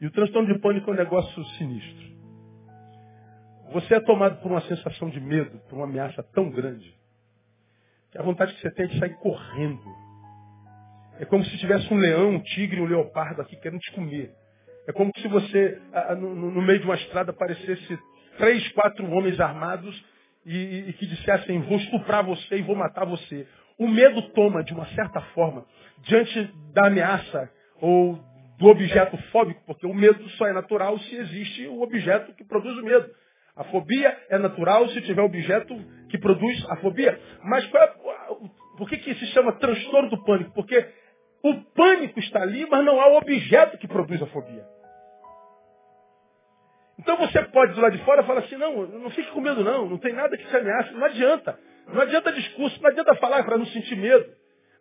E 0.00 0.06
o 0.06 0.10
transtorno 0.10 0.52
de 0.52 0.60
pânico 0.60 0.90
é 0.90 0.94
um 0.94 0.96
negócio 0.96 1.44
sinistro. 1.56 2.08
Você 3.72 3.94
é 3.94 4.00
tomado 4.00 4.40
por 4.40 4.50
uma 4.50 4.62
sensação 4.62 5.10
de 5.10 5.20
medo, 5.20 5.58
por 5.68 5.76
uma 5.76 5.84
ameaça 5.84 6.22
tão 6.34 6.50
grande, 6.50 6.94
que 8.10 8.18
a 8.18 8.22
vontade 8.22 8.54
que 8.54 8.60
você 8.60 8.70
tem 8.70 8.86
é 8.86 8.88
de 8.88 8.98
sair 8.98 9.14
correndo. 9.16 9.84
É 11.20 11.24
como 11.24 11.44
se 11.44 11.58
tivesse 11.58 11.92
um 11.92 11.96
leão, 11.96 12.30
um 12.30 12.40
tigre, 12.40 12.80
um 12.80 12.86
leopardo 12.86 13.42
aqui 13.42 13.56
querendo 13.56 13.80
te 13.80 13.92
comer. 13.92 14.32
É 14.86 14.92
como 14.92 15.10
se 15.18 15.28
você, 15.28 15.78
no, 16.18 16.62
meio 16.62 16.78
de 16.78 16.86
uma 16.86 16.94
estrada, 16.94 17.30
aparecesse 17.30 17.98
três, 18.38 18.66
quatro 18.72 19.04
homens 19.10 19.38
armados 19.38 20.02
e, 20.46 20.86
e 20.88 20.92
que 20.94 21.06
dissessem, 21.06 21.60
vou 21.60 21.76
estuprar 21.76 22.24
você 22.24 22.56
e 22.56 22.62
vou 22.62 22.74
matar 22.74 23.04
você. 23.04 23.46
O 23.78 23.86
medo 23.86 24.22
toma, 24.30 24.64
de 24.64 24.72
uma 24.72 24.86
certa 24.94 25.20
forma, 25.34 25.66
diante 26.04 26.50
da 26.72 26.86
ameaça 26.86 27.50
ou 27.80 28.18
do 28.58 28.66
objeto 28.66 29.16
fóbico, 29.30 29.62
porque 29.64 29.86
o 29.86 29.94
medo 29.94 30.28
só 30.30 30.46
é 30.46 30.52
natural 30.52 30.98
se 30.98 31.14
existe 31.14 31.66
o 31.68 31.80
objeto 31.80 32.34
que 32.34 32.44
produz 32.44 32.76
o 32.76 32.84
medo. 32.84 33.08
A 33.54 33.64
fobia 33.64 34.16
é 34.28 34.38
natural 34.38 34.88
se 34.88 35.00
tiver 35.02 35.22
objeto 35.22 35.74
que 36.08 36.18
produz 36.18 36.64
a 36.70 36.76
fobia. 36.76 37.18
Mas 37.44 37.64
é, 37.72 37.86
Por 38.76 38.88
que, 38.88 38.98
que 38.98 39.14
se 39.14 39.26
chama 39.28 39.52
transtorno 39.54 40.10
do 40.10 40.24
pânico? 40.24 40.52
Porque 40.54 40.88
o 41.42 41.54
pânico 41.74 42.18
está 42.18 42.42
ali, 42.42 42.66
mas 42.68 42.84
não 42.84 43.00
há 43.00 43.08
o 43.08 43.16
objeto 43.16 43.78
que 43.78 43.88
produz 43.88 44.20
a 44.22 44.26
fobia. 44.26 44.64
Então 46.98 47.16
você 47.16 47.40
pode 47.44 47.74
do 47.74 47.80
lado 47.80 47.96
de 47.96 48.04
fora 48.04 48.24
falar 48.24 48.40
assim, 48.40 48.56
não, 48.56 48.86
não 48.86 49.10
fique 49.10 49.30
com 49.30 49.40
medo 49.40 49.62
não, 49.62 49.88
não 49.88 49.98
tem 49.98 50.12
nada 50.12 50.36
que 50.36 50.48
se 50.48 50.56
ameace, 50.56 50.92
não 50.94 51.04
adianta. 51.04 51.58
Não 51.86 52.02
adianta 52.02 52.32
discurso, 52.32 52.80
não 52.82 52.90
adianta 52.90 53.14
falar 53.16 53.44
para 53.44 53.56
não 53.56 53.66
sentir 53.66 53.96
medo. 53.96 54.26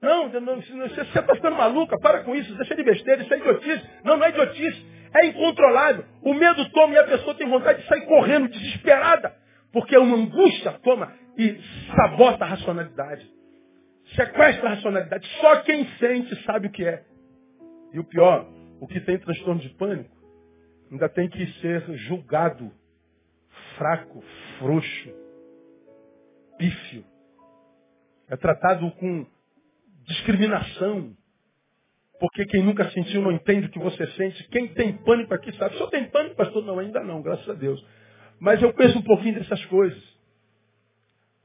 Não, 0.01 0.29
você 0.29 1.01
está 1.01 1.35
ficando 1.35 1.55
maluca, 1.55 1.97
para 1.99 2.23
com 2.23 2.35
isso, 2.35 2.55
deixa 2.55 2.75
de 2.75 2.83
besteira, 2.83 3.23
isso 3.23 3.33
é 3.33 3.37
idiotice. 3.37 3.89
Não, 4.03 4.17
não 4.17 4.25
é 4.25 4.29
idiotice, 4.29 4.85
é 5.15 5.25
incontrolável. 5.25 6.05
O 6.21 6.33
medo 6.33 6.69
toma 6.71 6.93
e 6.93 6.97
a 6.97 7.03
pessoa 7.05 7.33
tem 7.35 7.49
vontade 7.49 7.81
de 7.81 7.87
sair 7.87 8.05
correndo, 8.05 8.47
desesperada. 8.49 9.35
Porque 9.71 9.97
uma 9.97 10.15
angústia 10.15 10.73
toma 10.83 11.13
e 11.37 11.59
sabota 11.95 12.45
a 12.45 12.47
racionalidade. 12.47 13.27
Sequestra 14.15 14.69
a 14.69 14.73
racionalidade. 14.75 15.27
Só 15.41 15.61
quem 15.61 15.85
sente 15.97 16.43
sabe 16.43 16.67
o 16.67 16.71
que 16.71 16.85
é. 16.85 17.03
E 17.93 17.99
o 17.99 18.03
pior, 18.03 18.47
o 18.79 18.87
que 18.87 18.99
tem 19.01 19.17
transtorno 19.17 19.59
de 19.61 19.69
pânico, 19.69 20.15
ainda 20.91 21.09
tem 21.09 21.27
que 21.27 21.45
ser 21.59 21.81
julgado 21.97 22.71
fraco, 23.77 24.23
frouxo, 24.59 25.13
pífio. 26.57 27.03
É 28.29 28.35
tratado 28.35 28.89
com 28.91 29.25
discriminação. 30.07 31.13
Porque 32.19 32.45
quem 32.45 32.63
nunca 32.63 32.89
sentiu 32.89 33.21
não 33.21 33.31
entende 33.31 33.67
o 33.67 33.69
que 33.69 33.79
você 33.79 34.07
sente. 34.07 34.47
Quem 34.49 34.67
tem 34.69 34.93
pânico 34.93 35.33
aqui 35.33 35.51
sabe. 35.55 35.75
Senhor 35.75 35.89
tem 35.89 36.09
pânico, 36.09 36.35
pastor? 36.35 36.65
Não, 36.65 36.79
ainda 36.79 37.01
não, 37.03 37.21
graças 37.21 37.47
a 37.47 37.53
Deus. 37.53 37.83
Mas 38.39 38.61
eu 38.61 38.73
penso 38.73 38.97
um 38.97 39.03
pouquinho 39.03 39.35
dessas 39.35 39.63
coisas. 39.65 40.17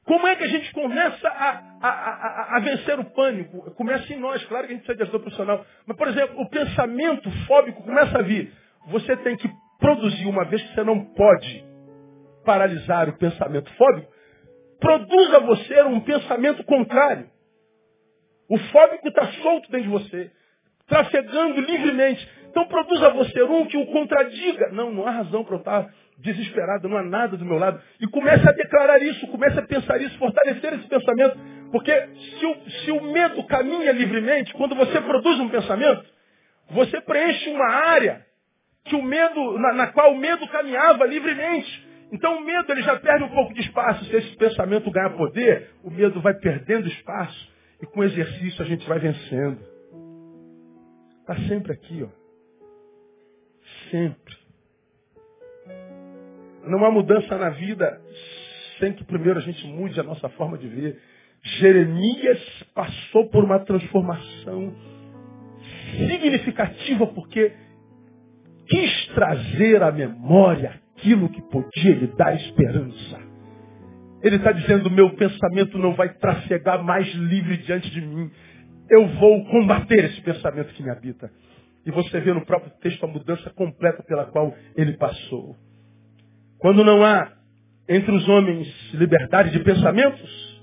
Como 0.05 0.27
é 0.27 0.35
que 0.35 0.45
a 0.45 0.49
gente 0.49 0.73
começa 0.73 1.29
a, 1.29 1.63
a, 1.81 1.89
a, 1.89 2.57
a, 2.57 2.61
vencer 2.61 2.99
o 2.99 3.05
pânico? 3.05 3.71
Começa 3.73 4.13
em 4.13 4.19
nós, 4.19 4.43
claro 4.47 4.67
que 4.67 4.73
a 4.73 4.77
gente 4.77 4.85
precisa 4.85 4.97
de 4.97 5.03
ajuda 5.05 5.21
profissional. 5.21 5.65
Mas, 5.87 5.97
por 5.97 6.09
exemplo, 6.09 6.41
o 6.41 6.49
pensamento 6.49 7.31
fóbico 7.47 7.83
começa 7.83 8.19
a 8.19 8.23
vir. 8.23 8.53
Você 8.89 9.17
tem 9.19 9.37
que 9.37 9.49
produzir, 9.79 10.27
uma 10.27 10.45
vez 10.45 10.61
que 10.63 10.75
você 10.75 10.83
não 10.83 11.05
pode 11.05 11.65
paralisar 12.45 13.09
o 13.09 13.17
pensamento 13.17 13.73
fóbico, 13.75 14.11
produza 14.81 15.41
você 15.41 15.83
um 15.83 16.01
pensamento 16.01 16.65
contrário. 16.65 17.31
O 18.53 18.59
fóbico 18.59 19.09
está 19.09 19.27
solto 19.41 19.71
dentro 19.71 19.85
de 19.85 19.89
você, 19.89 20.31
trafegando 20.87 21.59
livremente. 21.59 22.29
Então 22.51 22.67
produza 22.67 23.09
você 23.09 23.43
um 23.45 23.65
que 23.65 23.79
o 23.79 23.87
contradiga. 23.87 24.69
Não, 24.73 24.93
não 24.93 25.07
há 25.07 25.11
razão 25.11 25.43
para 25.43 25.55
eu 25.55 25.59
estar 25.61 25.91
desesperado, 26.19 26.87
não 26.87 26.99
há 26.99 27.03
nada 27.03 27.35
do 27.35 27.47
meu 27.47 27.57
lado. 27.57 27.81
E 27.99 28.07
comece 28.09 28.47
a 28.47 28.53
declarar 28.53 29.03
isso, 29.03 29.27
comece 29.29 29.59
a 29.59 29.63
pensar 29.63 29.99
isso, 30.03 30.19
fortalecer 30.19 30.75
esse 30.75 30.87
pensamento. 30.87 31.39
Porque 31.71 31.93
se 32.39 32.45
o, 32.45 32.71
se 32.85 32.91
o 32.91 33.01
medo 33.11 33.43
caminha 33.45 33.91
livremente, 33.91 34.53
quando 34.53 34.75
você 34.75 35.01
produz 35.01 35.41
um 35.41 35.49
pensamento, 35.49 36.05
você 36.73 37.01
preenche 37.01 37.49
uma 37.49 37.73
área 37.73 38.23
que 38.85 38.95
o 38.95 39.03
medo, 39.03 39.59
na, 39.61 39.73
na 39.73 39.87
qual 39.87 40.13
o 40.13 40.19
medo 40.19 40.47
caminhava 40.49 41.07
livremente. 41.07 41.89
Então 42.13 42.37
o 42.37 42.45
medo 42.45 42.71
ele 42.71 42.83
já 42.83 42.97
perde 42.97 43.25
um 43.25 43.31
pouco 43.31 43.55
de 43.55 43.63
espaço. 43.63 44.05
Se 44.05 44.15
esse 44.15 44.37
pensamento 44.37 44.91
ganhar 44.91 45.17
poder, 45.17 45.71
o 45.83 45.91
medo 45.91 46.21
vai 46.21 46.35
perdendo 46.35 46.87
espaço. 46.87 47.52
E 47.83 47.87
com 47.87 48.05
exercício 48.05 48.63
a 48.63 48.67
gente 48.67 48.87
vai 48.89 49.01
vencendo. 49.01 49.59
Está 51.21 51.37
sempre 51.49 51.73
aqui, 51.73 52.05
ó. 52.05 52.09
Sempre. 53.91 54.37
Não 56.65 56.85
há 56.85 56.91
mudança 56.91 57.37
na 57.37 57.51
vida 57.51 58.01
sem 58.79 58.93
que 58.93 59.05
primeiro 59.05 59.39
a 59.39 59.43
gente 59.43 59.67
mude 59.67 59.99
a 59.99 60.03
nossa 60.03 60.29
forma 60.31 60.57
de 60.57 60.69
ver. 60.69 61.01
Jeremias 61.43 62.65
passou 62.75 63.29
por 63.31 63.45
uma 63.45 63.59
transformação 63.61 64.73
significativa 66.09 67.07
porque 67.09 67.53
quis 68.69 69.07
trazer 69.09 69.83
à 69.83 69.91
memória 69.91 70.81
aquilo 70.97 71.29
que 71.29 71.43
podia 71.43 71.95
lhe 71.95 72.07
dar 72.17 72.35
esperança. 72.37 73.32
Ele 74.23 74.37
está 74.37 74.53
dizendo: 74.53 74.91
meu 74.91 75.11
pensamento 75.17 75.79
não 75.79 75.95
vai 75.95 76.13
trafegar 76.15 76.83
mais 76.83 77.13
livre 77.15 77.57
diante 77.59 77.91
de 77.91 78.01
mim. 78.01 78.31
Eu 78.91 79.09
vou 79.09 79.45
combater 79.47 80.05
esse 80.05 80.21
pensamento 80.21 80.73
que 80.75 80.83
me 80.83 80.91
habita. 80.91 81.31
E 81.85 81.91
você 81.91 82.21
vê 82.21 82.33
no 82.33 82.47
próprio 82.47 82.73
texto 82.81 83.05
a 83.05 83.09
mudança 83.09 83.51
completa 83.51 84.03
pela 84.05 84.27
qual 84.27 84.55
ele 84.77 84.97
passou. 84.97 85.57
Quando 86.59 86.85
não 86.85 87.05
há 87.05 87.33
entre 87.89 88.13
os 88.15 88.29
homens 88.29 88.69
liberdade 88.95 89.51
de 89.51 89.59
pensamentos, 89.61 90.63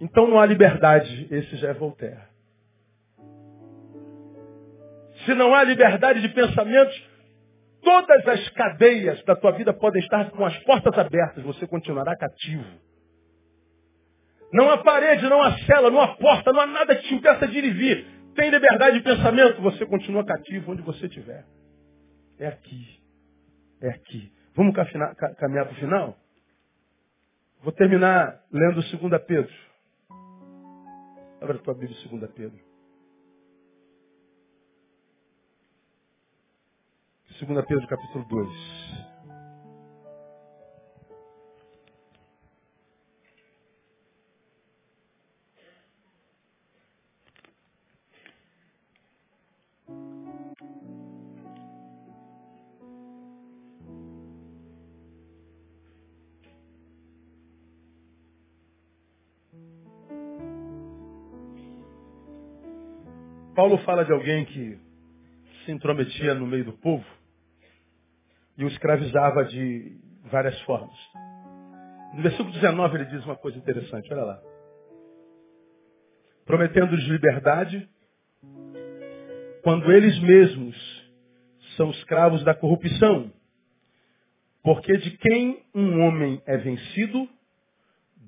então 0.00 0.26
não 0.26 0.40
há 0.40 0.46
liberdade. 0.46 1.28
Esse 1.30 1.56
já 1.56 1.68
é 1.68 1.74
Voltaire. 1.74 2.32
Se 5.24 5.34
não 5.34 5.54
há 5.54 5.62
liberdade 5.62 6.20
de 6.20 6.28
pensamentos, 6.30 7.11
todas 7.82 8.26
as 8.26 8.48
cadeias 8.50 9.22
da 9.24 9.36
tua 9.36 9.52
vida 9.52 9.72
podem 9.74 10.02
estar 10.02 10.30
com 10.30 10.44
as 10.44 10.56
portas 10.64 10.96
abertas, 10.98 11.42
você 11.44 11.66
continuará 11.66 12.16
cativo. 12.16 12.64
Não 14.52 14.70
há 14.70 14.78
parede, 14.78 15.28
não 15.28 15.42
há 15.42 15.58
cela, 15.60 15.90
não 15.90 16.00
há 16.00 16.16
porta, 16.16 16.52
não 16.52 16.60
há 16.60 16.66
nada 16.66 16.94
que 16.94 17.08
te 17.08 17.14
impeça 17.14 17.46
de 17.46 17.58
ir 17.58 17.64
e 17.64 17.70
vir. 17.70 18.06
Tem 18.34 18.50
liberdade 18.50 18.98
de 18.98 19.04
pensamento, 19.04 19.60
você 19.60 19.84
continua 19.86 20.24
cativo 20.24 20.72
onde 20.72 20.82
você 20.82 21.06
estiver. 21.06 21.44
É 22.38 22.46
aqui. 22.46 23.00
É 23.80 23.88
aqui. 23.90 24.32
Vamos 24.54 24.74
caminhar 24.74 25.64
para 25.66 25.72
o 25.72 25.76
final? 25.76 26.16
Vou 27.62 27.72
terminar 27.72 28.40
lendo 28.52 28.74
2 28.74 29.22
Pedro. 29.26 29.52
Abra 31.40 31.56
a 31.56 31.58
tua 31.58 31.74
Bíblia, 31.74 31.96
2 32.10 32.30
Pedro. 32.32 32.71
2 37.40 37.66
Pedro 37.66 37.86
capítulo 37.88 38.24
2. 38.28 38.48
Paulo 63.54 63.78
fala 63.78 64.04
de 64.04 64.12
alguém 64.12 64.44
que 64.44 64.78
se 65.64 65.72
intrometia 65.72 66.34
no 66.34 66.46
meio 66.46 66.64
do 66.64 66.72
povo 66.72 67.21
e 68.56 68.64
o 68.64 68.68
escravizava 68.68 69.44
de 69.44 69.96
várias 70.30 70.58
formas. 70.62 70.96
No 72.14 72.22
versículo 72.22 72.52
19 72.52 72.96
ele 72.96 73.04
diz 73.06 73.24
uma 73.24 73.36
coisa 73.36 73.56
interessante, 73.56 74.12
olha 74.12 74.24
lá. 74.24 74.42
Prometendo-lhes 76.44 77.06
liberdade, 77.06 77.88
quando 79.62 79.90
eles 79.92 80.18
mesmos 80.20 81.02
são 81.76 81.90
escravos 81.90 82.44
da 82.44 82.54
corrupção. 82.54 83.32
Porque 84.62 84.96
de 84.96 85.16
quem 85.16 85.62
um 85.74 86.02
homem 86.02 86.40
é 86.46 86.56
vencido, 86.56 87.28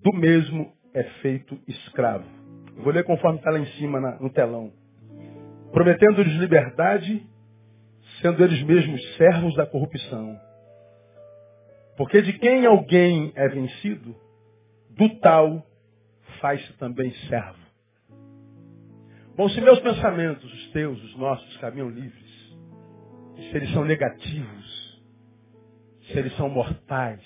do 0.03 0.12
mesmo 0.12 0.72
é 0.93 1.03
feito 1.20 1.59
escravo. 1.68 2.25
Vou 2.77 2.93
ler 2.93 3.05
conforme 3.05 3.39
está 3.39 3.51
lá 3.51 3.59
em 3.59 3.66
cima 3.72 4.01
na, 4.01 4.18
no 4.18 4.31
telão. 4.31 4.72
Prometendo-lhes 5.72 6.35
liberdade, 6.37 7.27
sendo 8.21 8.43
eles 8.43 8.62
mesmos 8.62 9.03
servos 9.17 9.55
da 9.55 9.67
corrupção. 9.67 10.39
Porque 11.97 12.23
de 12.23 12.33
quem 12.35 12.67
alguém 12.67 13.33
é 13.35 13.49
vencido, 13.49 14.15
do 14.91 15.09
tal 15.21 15.65
faz-se 16.41 16.73
também 16.75 17.12
servo. 17.29 17.65
Bom, 19.37 19.49
se 19.49 19.61
meus 19.61 19.81
pensamentos, 19.81 20.53
os 20.53 20.71
teus, 20.71 21.03
os 21.03 21.17
nossos, 21.17 21.57
caminham 21.57 21.91
livres, 21.91 22.55
se 23.37 23.57
eles 23.57 23.73
são 23.73 23.85
negativos, 23.85 25.03
se 26.07 26.19
eles 26.19 26.37
são 26.37 26.49
mortais, 26.49 27.23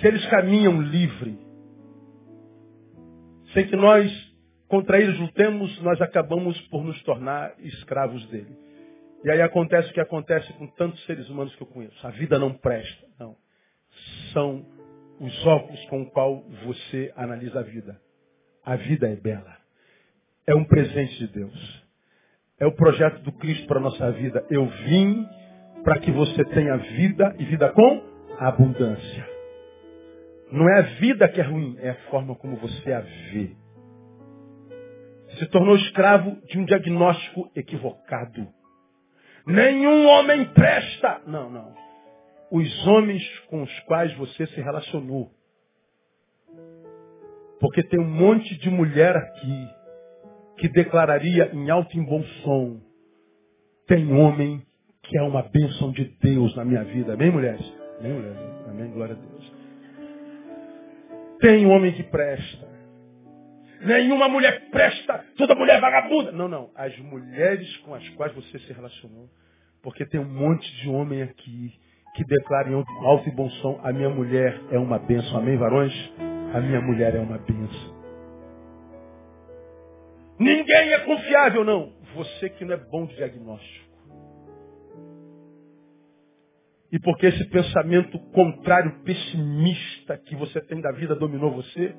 se 0.00 0.06
eles 0.06 0.24
caminham 0.26 0.80
livre, 0.80 1.38
sem 3.52 3.66
que 3.66 3.76
nós 3.76 4.32
contra 4.66 4.98
eles 4.98 5.18
lutemos, 5.18 5.82
nós 5.82 6.00
acabamos 6.00 6.58
por 6.68 6.82
nos 6.82 7.00
tornar 7.02 7.52
escravos 7.58 8.26
dele. 8.28 8.56
E 9.24 9.30
aí 9.30 9.40
acontece 9.40 9.90
o 9.90 9.92
que 9.92 10.00
acontece 10.00 10.52
com 10.54 10.66
tantos 10.66 11.04
seres 11.04 11.28
humanos 11.28 11.54
que 11.54 11.62
eu 11.62 11.66
conheço. 11.66 12.06
A 12.06 12.10
vida 12.10 12.38
não 12.38 12.52
presta. 12.52 13.06
Não. 13.18 13.36
São 14.32 14.66
os 15.20 15.46
óculos 15.46 15.84
com 15.86 16.02
o 16.02 16.10
qual 16.10 16.42
você 16.64 17.12
analisa 17.16 17.60
a 17.60 17.62
vida. 17.62 18.00
A 18.64 18.76
vida 18.76 19.08
é 19.08 19.14
bela. 19.14 19.56
É 20.46 20.54
um 20.54 20.64
presente 20.64 21.18
de 21.18 21.28
Deus. 21.28 21.82
É 22.58 22.66
o 22.66 22.72
projeto 22.72 23.20
do 23.22 23.32
Cristo 23.32 23.66
para 23.66 23.78
a 23.78 23.82
nossa 23.82 24.10
vida. 24.12 24.44
Eu 24.50 24.66
vim 24.66 25.26
para 25.84 25.98
que 26.00 26.10
você 26.10 26.44
tenha 26.46 26.76
vida 26.76 27.34
e 27.38 27.44
vida 27.44 27.68
com 27.70 28.02
abundância. 28.38 29.28
Não 30.50 30.68
é 30.68 30.80
a 30.80 30.82
vida 31.00 31.28
que 31.28 31.40
é 31.40 31.44
ruim, 31.44 31.76
é 31.80 31.90
a 31.90 32.10
forma 32.10 32.34
como 32.34 32.56
você 32.56 32.92
a 32.92 33.00
vê. 33.00 33.56
Se 35.38 35.46
tornou 35.46 35.76
escravo 35.76 36.36
de 36.46 36.58
um 36.58 36.64
diagnóstico 36.64 37.50
equivocado. 37.56 38.46
Nenhum 39.46 40.06
homem 40.06 40.44
presta. 40.46 41.22
Não, 41.26 41.50
não. 41.50 41.74
Os 42.50 42.86
homens 42.86 43.22
com 43.48 43.62
os 43.62 43.80
quais 43.80 44.14
você 44.16 44.46
se 44.46 44.60
relacionou. 44.60 45.30
Porque 47.60 47.82
tem 47.82 48.00
um 48.00 48.08
monte 48.08 48.56
de 48.58 48.70
mulher 48.70 49.16
aqui 49.16 49.68
que 50.58 50.68
declararia 50.68 51.50
em 51.52 51.70
alto 51.70 51.96
e 51.96 52.04
bom 52.04 52.22
som: 52.42 52.80
tem 53.86 54.12
homem 54.12 54.62
que 55.02 55.18
é 55.18 55.22
uma 55.22 55.42
bênção 55.42 55.90
de 55.92 56.04
Deus 56.20 56.54
na 56.56 56.64
minha 56.64 56.84
vida. 56.84 57.14
Amém, 57.14 57.30
mulheres? 57.30 57.72
Amém, 57.98 58.12
mulheres? 58.12 58.38
Amém, 58.68 58.90
glória 58.92 59.14
a 59.14 59.18
Deus. 59.18 59.52
Tem 61.40 61.66
homem 61.66 61.92
que 61.92 62.02
presta. 62.04 62.71
Nenhuma 63.84 64.28
mulher 64.28 64.70
presta, 64.70 65.24
toda 65.36 65.54
mulher 65.54 65.78
é 65.78 65.80
vagabunda. 65.80 66.32
Não, 66.32 66.48
não. 66.48 66.70
As 66.74 66.96
mulheres 66.98 67.76
com 67.78 67.94
as 67.94 68.08
quais 68.10 68.32
você 68.34 68.58
se 68.60 68.72
relacionou. 68.72 69.28
Porque 69.82 70.06
tem 70.06 70.20
um 70.20 70.28
monte 70.28 70.70
de 70.76 70.88
homem 70.88 71.22
aqui 71.22 71.72
que 72.14 72.24
declara 72.24 72.70
em 72.70 72.74
alto 72.74 73.28
e 73.28 73.32
bom 73.32 73.50
som: 73.50 73.80
a 73.82 73.92
minha 73.92 74.08
mulher 74.08 74.58
é 74.70 74.78
uma 74.78 74.98
bênção. 74.98 75.38
Amém, 75.38 75.56
varões? 75.56 75.92
A 76.54 76.60
minha 76.60 76.80
mulher 76.80 77.14
é 77.14 77.18
uma 77.18 77.38
bênção. 77.38 78.02
Ninguém 80.38 80.92
é 80.92 80.98
confiável, 81.00 81.64
não. 81.64 81.92
Você 82.14 82.50
que 82.50 82.64
não 82.64 82.74
é 82.74 82.76
bom 82.76 83.06
de 83.06 83.16
diagnóstico. 83.16 83.92
E 86.92 86.98
porque 86.98 87.26
esse 87.26 87.48
pensamento 87.48 88.18
contrário, 88.32 89.02
pessimista 89.02 90.18
que 90.18 90.36
você 90.36 90.60
tem 90.60 90.80
da 90.80 90.92
vida 90.92 91.14
dominou 91.14 91.50
você, 91.50 91.94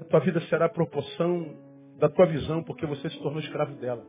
a 0.00 0.04
tua 0.04 0.20
vida 0.20 0.40
será 0.42 0.66
a 0.66 0.70
proporção 0.70 1.56
da 1.98 2.08
tua 2.08 2.26
visão, 2.26 2.62
porque 2.62 2.86
você 2.86 3.10
se 3.10 3.18
tornou 3.18 3.40
escravo 3.40 3.74
dela. 3.76 4.06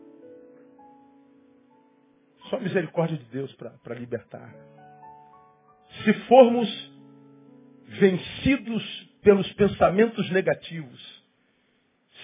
Só 2.49 2.57
a 2.57 2.59
misericórdia 2.59 3.17
de 3.17 3.25
Deus 3.25 3.53
para 3.53 3.95
libertar. 3.95 4.53
Se 6.03 6.13
formos 6.27 6.93
vencidos 7.99 9.09
pelos 9.21 9.51
pensamentos 9.53 10.29
negativos, 10.31 11.23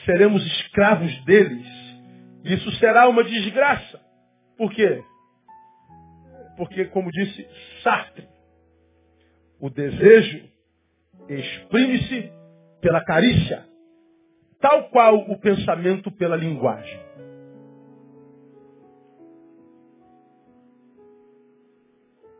seremos 0.06 0.46
escravos 0.46 1.26
deles. 1.26 1.68
Isso 2.44 2.72
será 2.74 3.10
uma 3.10 3.24
desgraça. 3.24 4.00
Por 4.58 4.72
quê? 4.72 5.04
Porque, 6.58 6.86
como 6.86 7.12
disse 7.12 7.48
Sartre, 7.82 8.28
o 9.60 9.70
desejo 9.70 10.48
exprime-se 11.28 12.32
pela 12.86 13.04
carícia, 13.04 13.66
tal 14.62 14.90
qual 14.90 15.16
o 15.16 15.40
pensamento 15.40 16.12
pela 16.12 16.36
linguagem. 16.36 17.02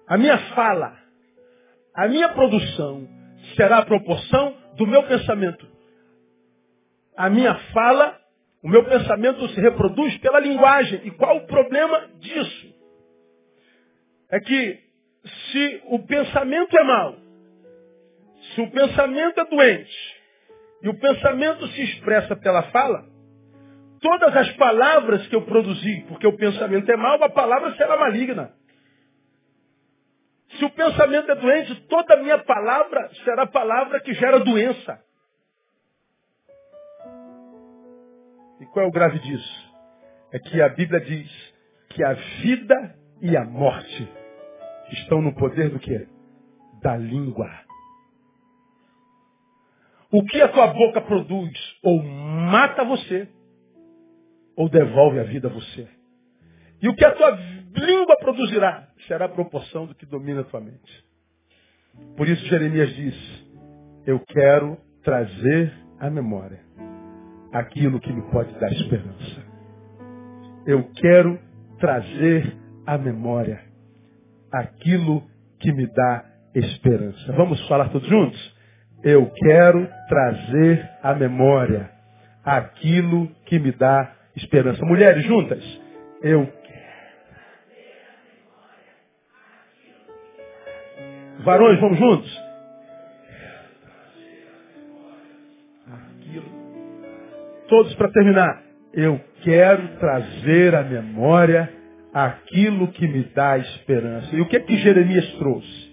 A 0.08 0.16
minha 0.20 0.38
fala, 0.54 1.00
a 1.96 2.08
minha 2.08 2.30
produção 2.30 3.08
será 3.56 3.80
a 3.80 3.86
proporção 3.86 4.56
do 4.78 4.86
meu 4.86 5.02
pensamento. 5.08 5.68
A 7.18 7.28
minha 7.28 7.56
fala, 7.74 8.16
o 8.62 8.70
meu 8.70 8.86
pensamento 8.86 9.50
se 9.50 9.60
reproduz 9.60 10.16
pela 10.20 10.40
linguagem. 10.40 11.08
E 11.08 11.10
qual 11.10 11.38
o 11.38 11.48
problema 11.48 12.08
disso? 12.20 12.76
É 14.30 14.40
que 14.40 14.80
se 15.52 15.82
o 15.86 16.06
pensamento 16.06 16.78
é 16.78 16.84
mau, 16.84 17.16
se 18.54 18.62
o 18.62 18.70
pensamento 18.70 19.40
é 19.40 19.46
doente, 19.46 20.05
e 20.86 20.88
o 20.88 20.94
pensamento 20.94 21.68
se 21.70 21.82
expressa 21.82 22.36
pela 22.36 22.62
fala, 22.70 23.10
todas 24.00 24.38
as 24.38 24.52
palavras 24.56 25.26
que 25.28 25.36
eu 25.36 25.42
produzi, 25.42 26.06
porque 26.08 26.28
o 26.28 26.38
pensamento 26.38 26.88
é 26.92 26.96
mau, 26.96 27.24
a 27.24 27.30
palavra 27.30 27.76
será 27.76 27.98
maligna. 27.98 28.54
Se 30.60 30.64
o 30.64 30.70
pensamento 30.70 31.32
é 31.32 31.36
doente, 31.36 31.88
toda 31.88 32.14
a 32.14 32.18
minha 32.18 32.38
palavra 32.38 33.10
será 33.24 33.48
palavra 33.48 34.00
que 34.00 34.14
gera 34.14 34.40
doença. 34.42 35.02
E 38.62 38.66
qual 38.68 38.86
é 38.86 38.88
o 38.88 38.92
grave 38.92 39.18
disso? 39.18 39.74
É 40.32 40.38
que 40.38 40.62
a 40.62 40.70
Bíblia 40.70 41.02
diz 41.02 41.54
que 41.90 42.04
a 42.04 42.14
vida 42.14 42.96
e 43.24 43.36
a 43.36 43.44
morte 43.44 44.08
estão 44.92 45.20
no 45.20 45.34
poder 45.34 45.72
do 45.72 45.80
quê? 45.80 46.08
Da 46.84 46.96
língua. 46.96 47.65
O 50.16 50.24
que 50.24 50.42
a 50.42 50.48
tua 50.48 50.68
boca 50.68 51.02
produz 51.02 51.52
ou 51.84 52.02
mata 52.02 52.86
você, 52.86 53.28
ou 54.56 54.70
devolve 54.70 55.20
a 55.20 55.24
vida 55.24 55.50
a 55.50 55.52
você. 55.52 55.90
E 56.82 56.88
o 56.88 56.96
que 56.96 57.04
a 57.04 57.12
tua 57.12 57.38
língua 57.76 58.16
produzirá 58.22 58.88
será 59.08 59.26
a 59.26 59.30
proporção 59.30 59.86
do 59.86 59.94
que 59.94 60.06
domina 60.06 60.40
a 60.40 60.44
tua 60.46 60.62
mente. 60.62 61.06
Por 62.16 62.30
isso 62.30 62.46
Jeremias 62.46 62.96
diz, 62.96 63.46
eu 64.06 64.22
quero 64.22 64.78
trazer 65.04 65.74
à 66.00 66.10
memória 66.10 66.62
aquilo 67.52 68.00
que 68.00 68.14
me 68.14 68.22
pode 68.32 68.58
dar 68.58 68.72
esperança. 68.72 69.46
Eu 70.66 70.90
quero 70.94 71.38
trazer 71.78 72.56
à 72.86 72.98
memória 72.98 73.62
aquilo 74.50 75.28
que 75.60 75.74
me 75.74 75.86
dá 75.88 76.24
esperança. 76.54 77.34
Vamos 77.34 77.68
falar 77.68 77.90
todos 77.90 78.08
juntos? 78.08 78.55
Eu 79.06 79.32
quero 79.32 79.88
trazer 80.10 80.90
à 81.02 81.14
memória 81.14 81.92
aquilo 82.44 83.28
que 83.46 83.60
me 83.60 83.72
dá 83.72 84.12
esperança. 84.36 84.84
Mulheres 84.84 85.24
juntas, 85.24 85.64
eu 86.24 86.52
Varões, 91.46 91.80
vamos 91.80 92.00
juntos? 92.00 92.44
Aquilo. 95.88 96.46
Todos 97.68 97.94
para 97.94 98.12
terminar. 98.12 98.64
Eu 98.92 99.22
quero 99.44 99.88
trazer 100.00 100.74
à 100.74 100.82
memória 100.82 101.72
aquilo 102.12 102.88
que 102.88 103.08
me 103.08 103.26
dá 103.26 103.60
esperança. 103.60 104.36
E 104.36 104.42
o 104.42 104.48
que 104.48 104.58
é 104.58 104.60
que 104.60 104.76
Jeremias 104.78 105.32
trouxe? 105.34 105.85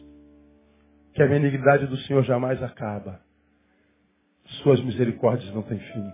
Que 1.14 1.22
a 1.22 1.26
benignidade 1.26 1.86
do 1.86 1.96
Senhor 1.98 2.22
jamais 2.24 2.62
acaba. 2.62 3.20
Suas 4.62 4.80
misericórdias 4.82 5.52
não 5.54 5.62
têm 5.62 5.78
fim. 5.78 6.12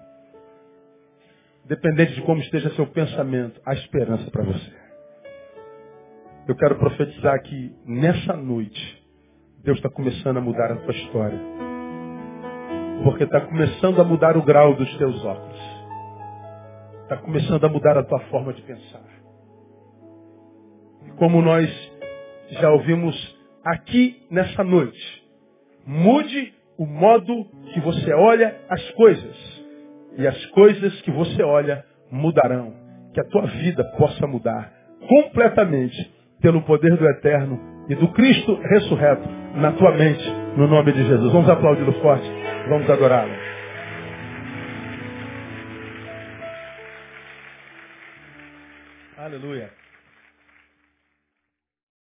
Dependente 1.67 2.15
de 2.15 2.23
como 2.23 2.41
esteja 2.41 2.71
seu 2.71 2.87
pensamento, 2.87 3.61
há 3.65 3.75
esperança 3.75 4.31
para 4.31 4.43
você. 4.43 4.73
Eu 6.49 6.57
quero 6.57 6.79
profetizar 6.79 7.43
que 7.43 7.77
nessa 7.85 8.35
noite, 8.35 9.05
Deus 9.63 9.77
está 9.77 9.91
começando 9.91 10.39
a 10.39 10.41
mudar 10.41 10.73
a 10.73 10.77
tua 10.77 10.95
história. 10.95 11.39
Porque 13.05 13.25
está 13.25 13.43
começando 13.43 14.01
a 14.01 14.05
mudar 14.05 14.37
o 14.37 14.43
grau 14.43 14.75
dos 14.75 14.97
teus 14.97 15.23
óculos. 15.25 15.61
Está 17.03 17.19
começando 17.19 17.65
a 17.65 17.69
mudar 17.69 17.99
a 17.99 18.03
tua 18.03 18.21
forma 18.31 18.55
de 18.55 18.63
pensar. 18.63 19.05
E 21.07 21.11
como 21.13 21.43
nós 21.43 21.71
já 22.51 22.71
ouvimos 22.71 23.38
aqui 23.73 24.27
nessa 24.31 24.65
noite, 24.65 25.23
mude 25.87 26.55
o 26.79 26.87
modo 26.87 27.45
que 27.73 27.81
você 27.81 28.13
olha 28.15 28.57
as 28.69 28.91
coisas. 28.93 29.59
E 30.17 30.27
as 30.27 30.47
coisas 30.47 31.01
que 31.03 31.11
você 31.11 31.43
olha 31.43 31.85
mudarão. 32.11 32.73
Que 33.13 33.21
a 33.21 33.25
tua 33.25 33.47
vida 33.47 33.85
possa 33.97 34.27
mudar 34.27 34.73
completamente 35.09 36.15
pelo 36.41 36.63
poder 36.63 36.97
do 36.97 37.09
Eterno 37.09 37.87
e 37.89 37.95
do 37.95 38.09
Cristo 38.13 38.55
ressurreto 38.55 39.29
na 39.57 39.73
tua 39.73 39.93
mente, 39.93 40.25
no 40.57 40.67
nome 40.67 40.93
de 40.93 41.05
Jesus. 41.05 41.33
Vamos 41.33 41.49
aplaudi-lo 41.49 41.93
forte, 42.01 42.29
vamos 42.69 42.89
adorá-lo. 42.89 43.33
Aleluia. 49.17 49.71